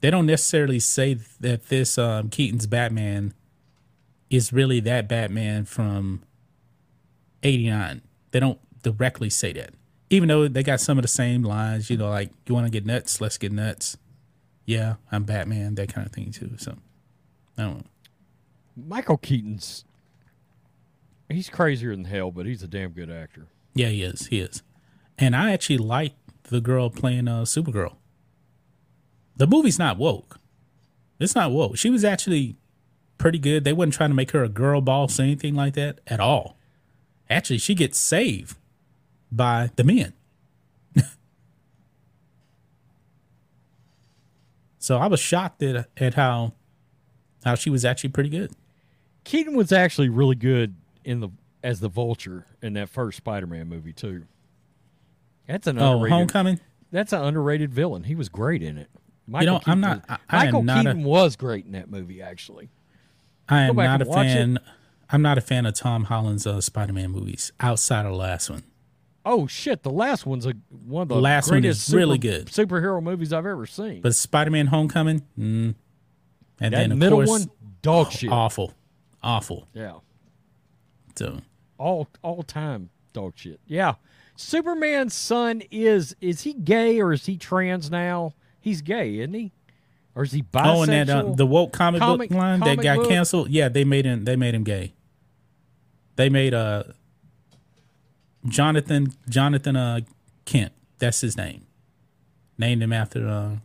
they 0.00 0.10
don't 0.10 0.26
necessarily 0.26 0.80
say 0.80 1.14
that 1.40 1.68
this 1.68 1.96
um 1.98 2.28
Keaton's 2.28 2.66
Batman 2.66 3.34
is 4.28 4.52
really 4.52 4.80
that 4.80 5.08
Batman 5.08 5.64
from 5.64 6.22
89. 7.42 8.00
They 8.30 8.40
don't 8.40 8.58
directly 8.82 9.30
say 9.30 9.52
that. 9.52 9.74
Even 10.12 10.28
though 10.28 10.46
they 10.46 10.62
got 10.62 10.80
some 10.80 10.98
of 10.98 11.02
the 11.02 11.08
same 11.08 11.42
lines, 11.42 11.88
you 11.88 11.96
know, 11.96 12.10
like, 12.10 12.30
you 12.46 12.54
want 12.54 12.66
to 12.66 12.70
get 12.70 12.84
nuts? 12.84 13.20
Let's 13.20 13.38
get 13.38 13.50
nuts. 13.50 13.96
Yeah, 14.66 14.96
I'm 15.10 15.24
Batman, 15.24 15.74
that 15.76 15.92
kind 15.92 16.06
of 16.06 16.12
thing, 16.12 16.30
too. 16.30 16.52
So, 16.58 16.76
I 17.56 17.62
don't 17.62 17.78
know. 17.78 17.84
Michael 18.76 19.16
Keaton's 19.16 19.84
he's 21.30 21.48
crazier 21.48 21.96
than 21.96 22.04
hell, 22.04 22.30
but 22.30 22.46
he's 22.46 22.62
a 22.62 22.68
damn 22.68 22.90
good 22.90 23.10
actor. 23.10 23.46
Yeah, 23.74 23.88
he 23.88 24.02
is. 24.02 24.26
He 24.26 24.40
is. 24.40 24.62
And 25.18 25.34
I 25.34 25.52
actually 25.52 25.78
like 25.78 26.12
the 26.44 26.60
girl 26.60 26.90
playing 26.90 27.28
uh, 27.28 27.42
Supergirl. 27.42 27.96
The 29.36 29.46
movie's 29.46 29.78
not 29.78 29.98
woke. 29.98 30.38
It's 31.18 31.34
not 31.34 31.52
woke. 31.52 31.76
She 31.78 31.90
was 31.90 32.04
actually 32.04 32.56
pretty 33.16 33.38
good. 33.38 33.64
They 33.64 33.72
wasn't 33.72 33.94
trying 33.94 34.10
to 34.10 34.16
make 34.16 34.32
her 34.32 34.44
a 34.44 34.48
girl 34.48 34.80
boss 34.80 35.18
or 35.18 35.22
anything 35.22 35.54
like 35.54 35.74
that 35.74 36.00
at 36.06 36.20
all. 36.20 36.58
Actually, 37.30 37.58
she 37.58 37.74
gets 37.74 37.98
saved 37.98 38.56
by 39.32 39.70
the 39.76 39.82
men. 39.84 40.12
so 44.78 44.98
I 44.98 45.06
was 45.06 45.20
shocked 45.20 45.62
at, 45.62 45.88
at 45.96 46.14
how 46.14 46.52
how 47.44 47.54
she 47.54 47.70
was 47.70 47.84
actually 47.84 48.10
pretty 48.10 48.28
good. 48.30 48.52
Keaton 49.24 49.54
was 49.56 49.72
actually 49.72 50.08
really 50.08 50.34
good 50.36 50.74
in 51.04 51.20
the 51.20 51.28
as 51.64 51.80
the 51.80 51.88
Vulture 51.88 52.46
in 52.60 52.72
that 52.74 52.88
first 52.88 53.16
Spider-Man 53.18 53.68
movie 53.68 53.92
too. 53.92 54.24
That's 55.46 55.66
an 55.66 55.78
Oh, 55.78 55.94
underrated. 55.94 56.12
Homecoming? 56.12 56.60
That's 56.90 57.12
an 57.12 57.22
underrated 57.22 57.72
villain. 57.72 58.04
He 58.04 58.14
was 58.14 58.28
great 58.28 58.62
in 58.62 58.76
it. 58.78 58.90
You 59.28 59.46
know, 59.46 59.60
I'm 59.66 59.80
not- 59.80 59.98
was- 60.08 60.18
I- 60.28 60.36
I 60.36 60.46
am 60.46 60.46
Michael 60.46 60.62
not 60.64 60.86
a- 60.86 60.90
Keaton 60.90 61.04
was 61.04 61.36
great 61.36 61.64
in 61.64 61.72
that 61.72 61.88
movie. 61.90 62.20
Actually, 62.20 62.68
I 63.48 63.62
am 63.62 63.76
not 63.76 64.02
a 64.02 64.04
watch 64.04 64.26
it. 64.26 64.32
fan. 64.34 64.58
I'm 65.10 65.22
not 65.22 65.38
a 65.38 65.40
fan 65.40 65.66
of 65.66 65.74
Tom 65.74 66.04
Holland's 66.04 66.46
uh, 66.46 66.60
Spider-Man 66.60 67.10
movies 67.10 67.52
outside 67.60 68.04
of 68.06 68.12
the 68.12 68.18
last 68.18 68.50
one. 68.50 68.62
Oh 69.24 69.46
shit, 69.46 69.82
the 69.82 69.90
last 69.90 70.26
one's 70.26 70.46
a 70.46 70.54
one 70.86 71.02
of 71.02 71.08
the 71.08 71.16
Last 71.16 71.50
one 71.50 71.64
is 71.64 71.92
really 71.92 72.18
good. 72.18 72.46
superhero 72.46 73.02
movies 73.02 73.32
I've 73.32 73.46
ever 73.46 73.66
seen. 73.66 74.00
But 74.02 74.14
Spider-Man: 74.14 74.68
Homecoming, 74.68 75.20
mm. 75.38 75.74
and 75.74 75.74
that 76.58 76.70
then 76.70 76.92
of 76.92 76.98
middle 76.98 77.18
course, 77.18 77.30
one, 77.30 77.50
dog 77.82 78.10
shit. 78.12 78.30
awful, 78.30 78.74
awful. 79.22 79.68
Yeah, 79.74 79.98
So 81.16 81.40
all 81.78 82.08
all 82.22 82.42
time 82.42 82.90
dog 83.12 83.34
shit. 83.36 83.60
Yeah, 83.66 83.94
Superman's 84.36 85.14
son 85.14 85.62
is 85.70 86.16
is 86.20 86.42
he 86.42 86.52
gay 86.52 87.00
or 87.00 87.12
is 87.12 87.26
he 87.26 87.36
trans 87.36 87.90
now? 87.90 88.34
He's 88.60 88.80
gay, 88.82 89.18
isn't 89.18 89.34
he? 89.34 89.52
Or 90.14 90.24
is 90.24 90.32
he 90.32 90.42
bisexual? 90.42 90.66
oh, 90.76 90.82
and 90.82 90.92
that 90.92 91.08
uh, 91.10 91.32
the 91.32 91.46
woke 91.46 91.72
comic, 91.72 92.00
Comic- 92.00 92.28
book 92.30 92.38
line 92.38 92.60
that 92.60 92.80
got 92.82 92.98
book? 92.98 93.08
canceled. 93.08 93.48
Yeah, 93.50 93.68
they 93.68 93.82
made 93.84 94.04
him. 94.04 94.24
They 94.24 94.36
made 94.36 94.54
him 94.54 94.62
gay. 94.62 94.94
They 96.16 96.28
made 96.28 96.52
uh 96.54 96.82
Jonathan 98.46 99.12
Jonathan 99.28 99.76
uh 99.76 100.00
Kent. 100.44 100.72
That's 100.98 101.20
his 101.20 101.36
name. 101.36 101.66
Named 102.58 102.82
him 102.82 102.92
after 102.92 103.28
uh 103.28 103.56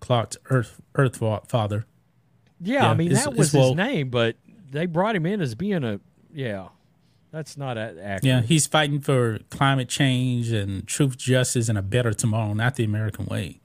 Clark's 0.00 0.36
Earth 0.50 0.80
Earth 0.94 1.16
father. 1.48 1.86
Yeah, 2.60 2.90
I 2.90 2.94
mean 2.94 3.12
that 3.12 3.34
was 3.34 3.52
his 3.52 3.74
name, 3.74 4.10
but 4.10 4.36
they 4.70 4.86
brought 4.86 5.16
him 5.16 5.26
in 5.26 5.40
as 5.40 5.54
being 5.54 5.84
a 5.84 6.00
yeah. 6.32 6.68
That's 7.30 7.56
not 7.56 7.76
accurate. 7.76 8.22
Yeah, 8.22 8.42
he's 8.42 8.68
fighting 8.68 9.00
for 9.00 9.40
climate 9.50 9.88
change 9.88 10.52
and 10.52 10.86
truth, 10.86 11.18
justice, 11.18 11.68
and 11.68 11.76
a 11.76 11.82
better 11.82 12.12
tomorrow, 12.12 12.54
not 12.54 12.76
the 12.76 12.84
American 12.84 13.26
way. 13.26 13.60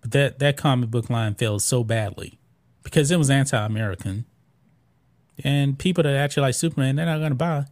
But 0.00 0.12
that 0.12 0.38
that 0.38 0.56
comic 0.56 0.90
book 0.90 1.10
line 1.10 1.34
failed 1.34 1.60
so 1.60 1.84
badly 1.84 2.38
because 2.82 3.10
it 3.10 3.18
was 3.18 3.28
anti-American, 3.28 4.24
and 5.44 5.78
people 5.78 6.04
that 6.04 6.16
actually 6.16 6.44
like 6.44 6.54
Superman, 6.54 6.96
they're 6.96 7.04
not 7.04 7.18
going 7.18 7.32
to 7.32 7.36
buy 7.36 7.66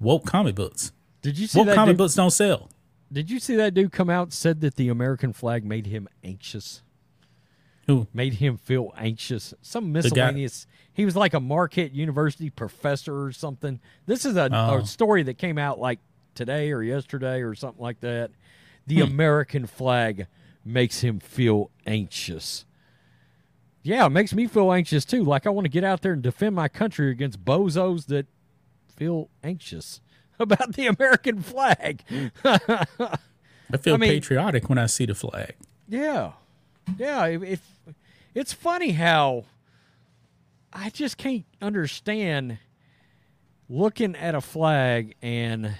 woke 0.00 0.26
comic 0.26 0.56
books. 0.56 0.90
Did 1.22 1.38
you 1.38 1.46
see 1.46 1.58
Woke 1.58 1.68
that? 1.68 1.74
comic 1.76 1.92
Dude, 1.92 1.98
books 1.98 2.14
don't 2.14 2.30
sell. 2.30 2.68
did 3.12 3.30
you 3.30 3.38
see 3.38 3.56
that 3.56 3.74
dude 3.74 3.92
come 3.92 4.10
out 4.10 4.24
and 4.24 4.32
said 4.32 4.60
that 4.60 4.74
the 4.76 4.88
American 4.88 5.32
flag 5.32 5.64
made 5.64 5.86
him 5.86 6.08
anxious? 6.24 6.82
Who? 7.86 8.06
Made 8.12 8.34
him 8.34 8.56
feel 8.58 8.92
anxious. 8.96 9.54
Some 9.60 9.90
miscellaneous. 9.92 10.66
He 10.92 11.04
was 11.04 11.16
like 11.16 11.34
a 11.34 11.40
Marquette 11.40 11.92
University 11.92 12.48
professor 12.50 13.22
or 13.24 13.32
something. 13.32 13.80
This 14.06 14.24
is 14.24 14.36
a, 14.36 14.48
Oh. 14.52 14.78
a 14.78 14.86
story 14.86 15.22
that 15.24 15.34
came 15.38 15.58
out 15.58 15.80
like 15.80 15.98
today 16.34 16.70
or 16.70 16.82
yesterday 16.82 17.40
or 17.40 17.54
something 17.54 17.82
like 17.82 18.00
that. 18.00 18.30
The 18.86 18.96
Hmm. 18.96 19.02
American 19.12 19.66
flag 19.66 20.26
makes 20.64 21.00
him 21.00 21.18
feel 21.18 21.70
anxious. 21.86 22.64
Yeah, 23.82 24.06
it 24.06 24.10
makes 24.10 24.32
me 24.32 24.46
feel 24.46 24.72
anxious 24.72 25.04
too. 25.04 25.24
Like 25.24 25.44
I 25.46 25.50
want 25.50 25.64
to 25.64 25.68
get 25.70 25.82
out 25.82 26.02
there 26.02 26.12
and 26.12 26.22
defend 26.22 26.54
my 26.54 26.68
country 26.68 27.10
against 27.10 27.44
bozos 27.44 28.06
that 28.06 28.26
feel 28.94 29.28
anxious 29.42 30.00
about 30.42 30.74
the 30.74 30.86
American 30.86 31.42
flag. 31.42 32.02
I 32.44 33.76
feel 33.80 33.94
I 33.94 33.98
mean- 33.98 34.10
patriotic 34.10 34.68
when 34.68 34.78
I 34.78 34.86
see 34.86 35.06
the 35.06 35.14
flag. 35.14 35.54
Yeah, 35.88 36.32
yeah. 36.98 37.24
It, 37.26 37.42
it, 37.42 37.60
it's 38.34 38.52
funny 38.52 38.92
how 38.92 39.44
I 40.72 40.90
just 40.90 41.18
can't 41.18 41.44
understand 41.60 42.58
looking 43.68 44.16
at 44.16 44.34
a 44.34 44.40
flag 44.40 45.14
and 45.22 45.66
uh, 45.66 45.70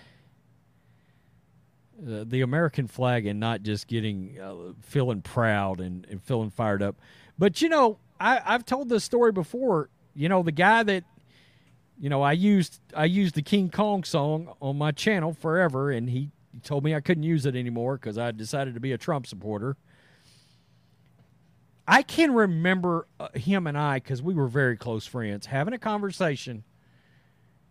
the 2.26 2.40
American 2.40 2.88
flag 2.88 3.26
and 3.26 3.38
not 3.38 3.62
just 3.62 3.86
getting 3.86 4.38
uh, 4.40 4.72
feeling 4.82 5.22
proud 5.22 5.80
and, 5.80 6.06
and 6.10 6.22
feeling 6.22 6.50
fired 6.50 6.82
up. 6.82 6.96
But 7.38 7.62
you 7.62 7.68
know, 7.68 7.98
I, 8.20 8.40
I've 8.44 8.66
told 8.66 8.88
this 8.88 9.04
story 9.04 9.32
before. 9.32 9.88
You 10.14 10.28
know, 10.28 10.42
the 10.42 10.52
guy 10.52 10.82
that 10.82 11.04
you 12.02 12.08
know 12.08 12.20
I 12.20 12.32
used 12.32 12.80
I 12.96 13.04
used 13.04 13.36
the 13.36 13.42
King 13.42 13.70
Kong 13.70 14.02
song 14.02 14.52
on 14.60 14.76
my 14.76 14.90
channel 14.90 15.32
forever, 15.32 15.92
and 15.92 16.10
he, 16.10 16.30
told 16.64 16.84
me 16.84 16.94
I 16.94 17.00
couldn't 17.00 17.22
use 17.22 17.46
it 17.46 17.56
anymore 17.56 17.96
because 17.96 18.18
I 18.18 18.30
decided 18.32 18.74
to 18.74 18.80
be 18.80 18.92
a 18.92 18.98
Trump 18.98 19.26
supporter. 19.26 19.76
I 21.88 22.02
can 22.02 22.34
remember 22.34 23.06
uh, 23.18 23.28
him 23.34 23.66
and 23.66 23.78
I 23.78 23.94
because 23.94 24.20
we 24.20 24.34
were 24.34 24.48
very 24.48 24.76
close 24.76 25.06
friends 25.06 25.46
having 25.46 25.72
a 25.72 25.78
conversation, 25.78 26.64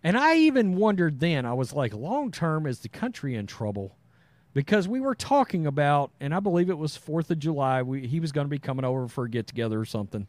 And 0.01 0.17
I 0.17 0.37
even 0.37 0.77
wondered 0.77 1.19
then, 1.19 1.45
I 1.45 1.53
was 1.53 1.73
like, 1.73 1.93
long 1.93 2.31
term, 2.31 2.65
is 2.65 2.79
the 2.79 2.89
country 2.89 3.35
in 3.35 3.45
trouble? 3.45 3.97
Because 4.53 4.87
we 4.87 4.99
were 4.99 5.13
talking 5.13 5.67
about, 5.67 6.11
and 6.19 6.33
I 6.33 6.39
believe 6.39 6.69
it 6.69 6.77
was 6.77 6.97
4th 6.97 7.29
of 7.29 7.37
July, 7.37 7.83
we, 7.83 8.07
he 8.07 8.19
was 8.19 8.31
going 8.31 8.45
to 8.45 8.49
be 8.49 8.59
coming 8.59 8.85
over 8.85 9.07
for 9.07 9.25
a 9.25 9.29
get 9.29 9.45
together 9.45 9.79
or 9.79 9.85
something. 9.85 10.25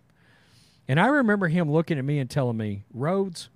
And 0.86 1.00
I 1.00 1.06
remember 1.06 1.48
him 1.48 1.70
looking 1.70 1.98
at 1.98 2.04
me 2.04 2.18
and 2.18 2.28
telling 2.28 2.58
me, 2.58 2.84
Rhodes, 2.92 3.48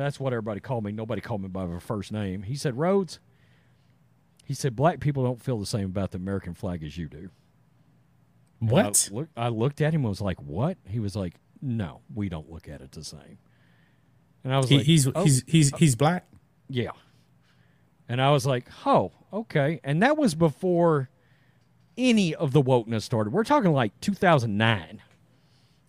that's 0.00 0.18
what 0.18 0.32
everybody 0.32 0.60
called 0.60 0.84
me. 0.84 0.92
Nobody 0.92 1.20
called 1.20 1.42
me 1.42 1.48
by 1.48 1.66
my 1.66 1.78
first 1.78 2.12
name. 2.12 2.44
He 2.44 2.54
said, 2.54 2.78
Rhodes, 2.78 3.18
he 4.44 4.54
said, 4.54 4.74
black 4.74 5.00
people 5.00 5.22
don't 5.24 5.42
feel 5.42 5.58
the 5.58 5.66
same 5.66 5.86
about 5.86 6.12
the 6.12 6.18
American 6.18 6.54
flag 6.54 6.82
as 6.82 6.96
you 6.96 7.08
do. 7.08 7.30
What? 8.58 9.08
I, 9.10 9.14
look, 9.14 9.28
I 9.36 9.48
looked 9.48 9.80
at 9.80 9.92
him 9.92 10.02
and 10.02 10.08
was 10.10 10.20
like, 10.20 10.40
"What?" 10.40 10.76
He 10.86 11.00
was 11.00 11.16
like, 11.16 11.34
"No, 11.60 12.00
we 12.14 12.28
don't 12.28 12.48
look 12.48 12.68
at 12.68 12.80
it 12.80 12.92
the 12.92 13.02
same." 13.02 13.38
And 14.44 14.54
I 14.54 14.58
was 14.58 14.68
He, 14.68 14.76
like, 14.76 14.86
he's 14.86 15.08
"Oh, 15.12 15.24
he's 15.24 15.42
he's 15.48 15.72
uh, 15.72 15.76
he's 15.78 15.96
black. 15.96 16.28
yeah." 16.68 16.92
And 18.08 18.22
I 18.22 18.30
was 18.30 18.46
like, 18.46 18.68
"Oh, 18.86 19.10
okay." 19.32 19.80
And 19.82 20.00
that 20.04 20.16
was 20.16 20.36
before 20.36 21.10
any 21.98 22.36
of 22.36 22.52
the 22.52 22.62
wokeness 22.62 23.02
started. 23.02 23.32
We're 23.32 23.42
talking 23.42 23.72
like 23.72 23.98
2009. 24.00 25.02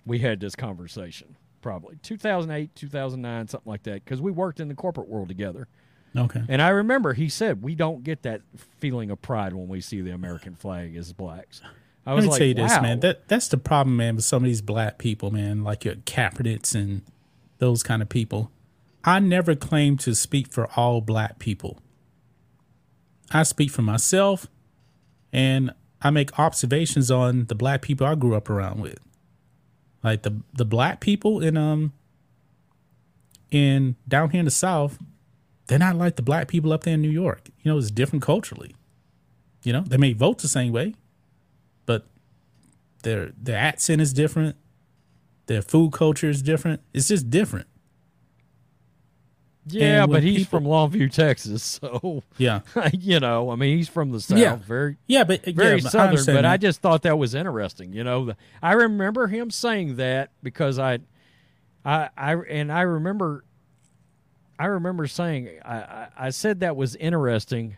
We 0.05 0.17
had 0.19 0.39
this 0.39 0.55
conversation, 0.55 1.37
probably 1.63 1.97
2008, 2.03 2.75
2009, 2.75 3.47
something 3.47 3.69
like 3.69 3.81
that, 3.83 4.05
because 4.05 4.21
we 4.21 4.31
worked 4.31 4.59
in 4.59 4.67
the 4.67 4.75
corporate 4.75 5.07
world 5.07 5.29
together. 5.29 5.67
Okay. 6.15 6.43
And 6.47 6.61
I 6.61 6.69
remember 6.69 7.13
he 7.13 7.27
said, 7.27 7.63
"We 7.63 7.73
don't 7.73 8.03
get 8.03 8.21
that 8.21 8.41
feeling 8.79 9.09
of 9.09 9.21
pride 9.23 9.53
when 9.53 9.67
we 9.67 9.81
see 9.81 10.01
the 10.01 10.11
American 10.11 10.53
flag 10.53 10.95
as 10.95 11.11
blacks." 11.11 11.61
I 12.05 12.13
was 12.13 12.25
Let 12.25 12.27
me 12.27 12.31
like, 12.31 12.37
tell 12.37 12.47
you 12.47 12.53
this, 12.53 12.81
man. 12.81 12.99
That 12.99 13.27
that's 13.27 13.47
the 13.47 13.57
problem, 13.57 13.97
man, 13.97 14.17
with 14.17 14.25
some 14.25 14.43
of 14.43 14.47
these 14.47 14.61
black 14.61 14.99
people, 14.99 15.31
man, 15.31 15.63
like 15.63 15.85
your 15.85 15.95
Kaepernicks 15.95 16.75
and 16.75 17.01
those 17.57 17.81
kind 17.81 18.03
of 18.03 18.09
people. 18.09 18.51
I 19.03 19.19
never 19.19 19.55
claim 19.55 19.97
to 19.97 20.13
speak 20.13 20.51
for 20.51 20.69
all 20.75 21.01
black 21.01 21.39
people. 21.39 21.79
I 23.31 23.43
speak 23.43 23.71
for 23.71 23.81
myself, 23.81 24.47
and 25.31 25.71
I 26.01 26.09
make 26.09 26.37
observations 26.37 27.09
on 27.09 27.45
the 27.45 27.55
black 27.55 27.81
people 27.81 28.05
I 28.05 28.15
grew 28.15 28.35
up 28.35 28.49
around 28.49 28.81
with. 28.81 28.99
Like 30.03 30.23
the 30.23 30.41
the 30.53 30.65
black 30.65 30.99
people 30.99 31.41
in 31.41 31.55
um 31.57 31.93
in 33.51 33.95
down 34.07 34.31
here 34.31 34.39
in 34.39 34.45
the 34.45 34.51
South, 34.51 34.97
they're 35.67 35.79
not 35.79 35.95
like 35.95 36.15
the 36.17 36.21
black 36.21 36.47
people 36.47 36.73
up 36.73 36.83
there 36.83 36.95
in 36.95 37.01
New 37.01 37.09
York. 37.09 37.49
You 37.61 37.71
know, 37.71 37.77
it's 37.77 37.91
different 37.91 38.23
culturally. 38.23 38.75
You 39.63 39.71
know, 39.71 39.81
they 39.87 39.97
may 39.97 40.13
vote 40.13 40.39
the 40.39 40.49
same 40.49 40.73
way, 40.73 40.95
but 41.85 42.05
their 43.03 43.31
their 43.37 43.57
accent 43.57 44.01
is 44.01 44.11
different. 44.11 44.57
Their 45.45 45.61
food 45.61 45.93
culture 45.93 46.29
is 46.29 46.41
different. 46.41 46.81
It's 46.93 47.07
just 47.07 47.29
different. 47.29 47.67
Yeah, 49.65 50.05
but 50.05 50.23
he's 50.23 50.39
people- 50.45 50.59
from 50.59 50.67
Longview, 50.67 51.11
Texas, 51.11 51.63
so 51.81 52.23
Yeah, 52.37 52.61
you 52.93 53.19
know, 53.19 53.49
I 53.51 53.55
mean, 53.55 53.77
he's 53.77 53.87
from 53.87 54.11
the 54.11 54.19
south, 54.19 54.37
Yeah. 54.37 54.55
very 54.57 54.97
yeah, 55.07 55.23
but 55.23 55.45
very 55.45 55.77
yeah, 55.77 55.83
but 55.83 55.91
southern. 55.91 56.35
But 56.35 56.45
I 56.45 56.57
just 56.57 56.81
thought 56.81 57.03
that 57.03 57.17
was 57.17 57.33
interesting. 57.33 57.93
You 57.93 58.03
know, 58.03 58.25
The- 58.25 58.37
I 58.61 58.73
remember 58.73 59.27
him 59.27 59.49
saying 59.51 59.95
that 59.97 60.31
because 60.41 60.79
I, 60.79 60.99
I, 61.85 62.09
I, 62.17 62.35
and 62.35 62.71
I 62.71 62.81
remember, 62.81 63.45
I 64.59 64.65
remember 64.65 65.07
saying 65.07 65.59
I, 65.63 65.75
I, 65.77 66.07
I 66.17 66.29
said 66.31 66.59
that 66.61 66.75
was 66.75 66.95
interesting, 66.97 67.77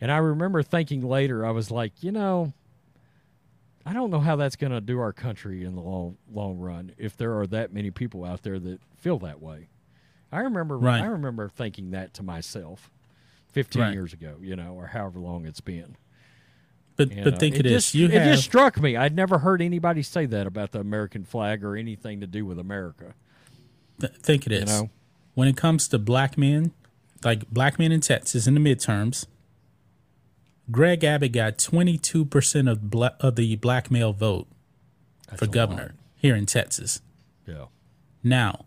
and 0.00 0.10
I 0.10 0.16
remember 0.18 0.62
thinking 0.62 1.02
later, 1.02 1.44
I 1.44 1.50
was 1.50 1.70
like, 1.70 2.02
you 2.02 2.12
know. 2.12 2.52
I 3.84 3.92
don't 3.92 4.10
know 4.10 4.20
how 4.20 4.36
that's 4.36 4.54
going 4.54 4.70
to 4.70 4.80
do 4.80 5.00
our 5.00 5.12
country 5.12 5.64
in 5.64 5.74
the 5.74 5.80
long 5.80 6.16
long 6.32 6.56
run 6.58 6.92
if 6.98 7.16
there 7.16 7.36
are 7.40 7.48
that 7.48 7.72
many 7.72 7.90
people 7.90 8.24
out 8.24 8.44
there 8.44 8.60
that 8.60 8.78
feel 9.00 9.18
that 9.18 9.42
way. 9.42 9.66
I 10.32 10.40
remember 10.40 10.78
Right. 10.78 11.02
I 11.02 11.06
remember 11.06 11.48
thinking 11.48 11.90
that 11.90 12.14
to 12.14 12.22
myself 12.22 12.90
15 13.52 13.82
Right. 13.82 13.92
years 13.94 14.12
ago, 14.12 14.36
you 14.40 14.56
know, 14.56 14.72
or 14.74 14.86
however 14.88 15.20
long 15.20 15.44
it's 15.46 15.60
been. 15.60 15.96
but 16.96 17.10
You 17.10 17.22
but 17.24 17.34
know, 17.34 17.38
think 17.38 17.54
it 17.56 17.58
of 17.60 17.64
this: 17.64 17.84
just, 17.84 17.94
you 17.94 18.06
it 18.06 18.12
have 18.12 18.24
just 18.24 18.44
struck 18.44 18.80
me. 18.80 18.96
I'd 18.96 19.14
never 19.16 19.38
heard 19.38 19.60
anybody 19.62 20.02
say 20.02 20.26
that 20.26 20.46
about 20.46 20.72
the 20.72 20.80
American 20.80 21.24
flag 21.24 21.62
or 21.64 21.76
anything 21.76 22.20
to 22.20 22.26
do 22.26 22.44
with 22.46 22.58
America. 22.58 23.14
th- 24.00 24.12
think 24.14 24.46
it 24.46 24.52
is. 24.52 24.60
this. 24.62 24.70
know? 24.70 24.90
When 25.34 25.48
it 25.48 25.56
comes 25.56 25.88
to 25.88 25.98
black 25.98 26.36
men, 26.36 26.72
like 27.24 27.48
black 27.50 27.78
men 27.78 27.92
in 27.92 28.00
Texas 28.00 28.46
in 28.46 28.54
the 28.54 28.60
midterms, 28.60 29.26
Greg 30.70 31.02
Abbott 31.04 31.32
got 31.32 31.58
twenty 31.58 31.98
two 31.98 32.24
percent 32.24 32.68
of 32.68 32.90
bla- 32.90 33.16
of 33.20 33.36
the 33.36 33.56
black 33.56 33.90
male 33.90 34.12
vote 34.12 34.46
for 35.36 35.44
a 35.46 35.48
governor 35.48 35.94
here 36.16 36.34
in 36.36 36.46
Texas. 36.46 37.00
Yeah. 37.46 37.66
Now, 38.22 38.66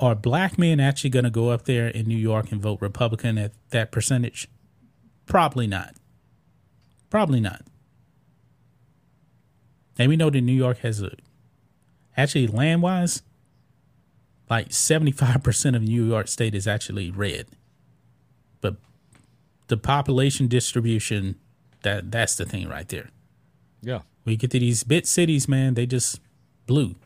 are 0.00 0.14
black 0.14 0.58
men 0.58 0.80
actually 0.80 1.10
going 1.10 1.24
to 1.24 1.30
go 1.30 1.50
up 1.50 1.64
there 1.64 1.88
in 1.88 2.06
New 2.06 2.18
York 2.18 2.50
and 2.50 2.60
vote 2.60 2.80
Republican 2.80 3.38
at 3.38 3.52
that 3.70 3.92
percentage? 3.92 4.48
Probably 5.26 5.66
not. 5.66 5.94
Probably 7.10 7.40
not. 7.40 7.62
And 9.98 10.08
we 10.08 10.16
know 10.16 10.30
that 10.30 10.40
New 10.40 10.52
York 10.52 10.78
has 10.78 11.00
a, 11.00 11.12
actually 12.16 12.48
land 12.48 12.82
wise, 12.82 13.22
like 14.50 14.70
75% 14.70 15.76
of 15.76 15.82
New 15.82 16.04
York 16.04 16.28
State 16.28 16.54
is 16.54 16.66
actually 16.66 17.10
red. 17.10 17.46
But 18.60 18.76
the 19.68 19.76
population 19.76 20.48
distribution, 20.48 21.36
that 21.82 22.10
that's 22.10 22.34
the 22.36 22.44
thing 22.44 22.68
right 22.68 22.88
there. 22.88 23.10
Yeah. 23.80 24.00
We 24.24 24.36
get 24.36 24.50
to 24.50 24.58
these 24.58 24.82
bit 24.82 25.06
cities, 25.06 25.48
man, 25.48 25.74
they 25.74 25.86
just 25.86 26.20
blue. 26.66 26.96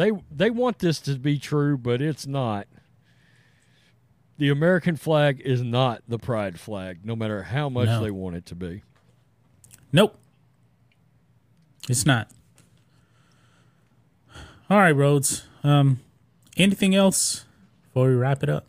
They 0.00 0.12
they 0.34 0.48
want 0.48 0.78
this 0.78 0.98
to 1.00 1.18
be 1.18 1.38
true, 1.38 1.76
but 1.76 2.00
it's 2.00 2.26
not. 2.26 2.66
The 4.38 4.48
American 4.48 4.96
flag 4.96 5.42
is 5.44 5.60
not 5.62 6.02
the 6.08 6.18
pride 6.18 6.58
flag, 6.58 7.00
no 7.04 7.14
matter 7.14 7.42
how 7.42 7.68
much 7.68 7.84
No. 7.88 8.02
they 8.02 8.10
want 8.10 8.34
it 8.34 8.46
to 8.46 8.54
be. 8.54 8.82
Nope. 9.92 10.18
It's 11.86 12.06
not. 12.06 12.30
All 14.70 14.78
right, 14.78 14.96
Rhodes. 14.96 15.46
Um, 15.62 16.00
anything 16.56 16.94
else 16.94 17.44
before 17.82 18.08
we 18.08 18.14
wrap 18.14 18.42
it 18.42 18.48
up? 18.48 18.64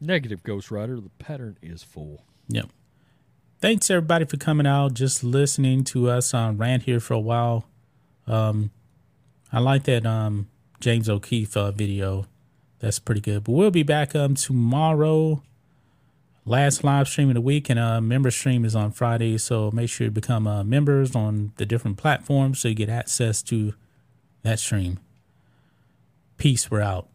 Negative 0.00 0.42
Ghost 0.42 0.72
Rider, 0.72 0.96
the 1.00 1.10
pattern 1.20 1.56
is 1.62 1.84
full. 1.84 2.24
Yep. 2.48 2.70
Thanks 3.60 3.88
everybody 3.90 4.24
for 4.24 4.38
coming 4.38 4.66
out, 4.66 4.94
just 4.94 5.22
listening 5.22 5.84
to 5.84 6.10
us 6.10 6.34
on 6.34 6.58
rant 6.58 6.82
here 6.82 6.98
for 6.98 7.14
a 7.14 7.20
while. 7.20 7.68
Um, 8.26 8.72
I 9.52 9.60
like 9.60 9.84
that 9.84 10.06
um 10.06 10.48
James 10.80 11.08
O'Keefe 11.08 11.56
uh, 11.56 11.70
video. 11.70 12.26
That's 12.78 12.98
pretty 12.98 13.20
good. 13.20 13.44
But 13.44 13.52
we'll 13.52 13.70
be 13.70 13.82
back 13.82 14.14
um 14.14 14.34
tomorrow. 14.34 15.42
Last 16.48 16.84
live 16.84 17.08
stream 17.08 17.28
of 17.28 17.34
the 17.34 17.40
week, 17.40 17.68
and 17.68 17.78
uh, 17.78 18.00
member 18.00 18.30
stream 18.30 18.64
is 18.64 18.76
on 18.76 18.92
Friday. 18.92 19.36
So 19.36 19.72
make 19.72 19.90
sure 19.90 20.04
you 20.04 20.12
become 20.12 20.46
uh, 20.46 20.62
members 20.62 21.16
on 21.16 21.52
the 21.56 21.66
different 21.66 21.96
platforms 21.96 22.60
so 22.60 22.68
you 22.68 22.74
get 22.76 22.88
access 22.88 23.42
to 23.44 23.74
that 24.42 24.60
stream. 24.60 25.00
Peace. 26.36 26.70
We're 26.70 26.82
out. 26.82 27.08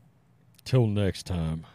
Till 0.66 0.86
next 0.86 1.28
time. 1.28 1.66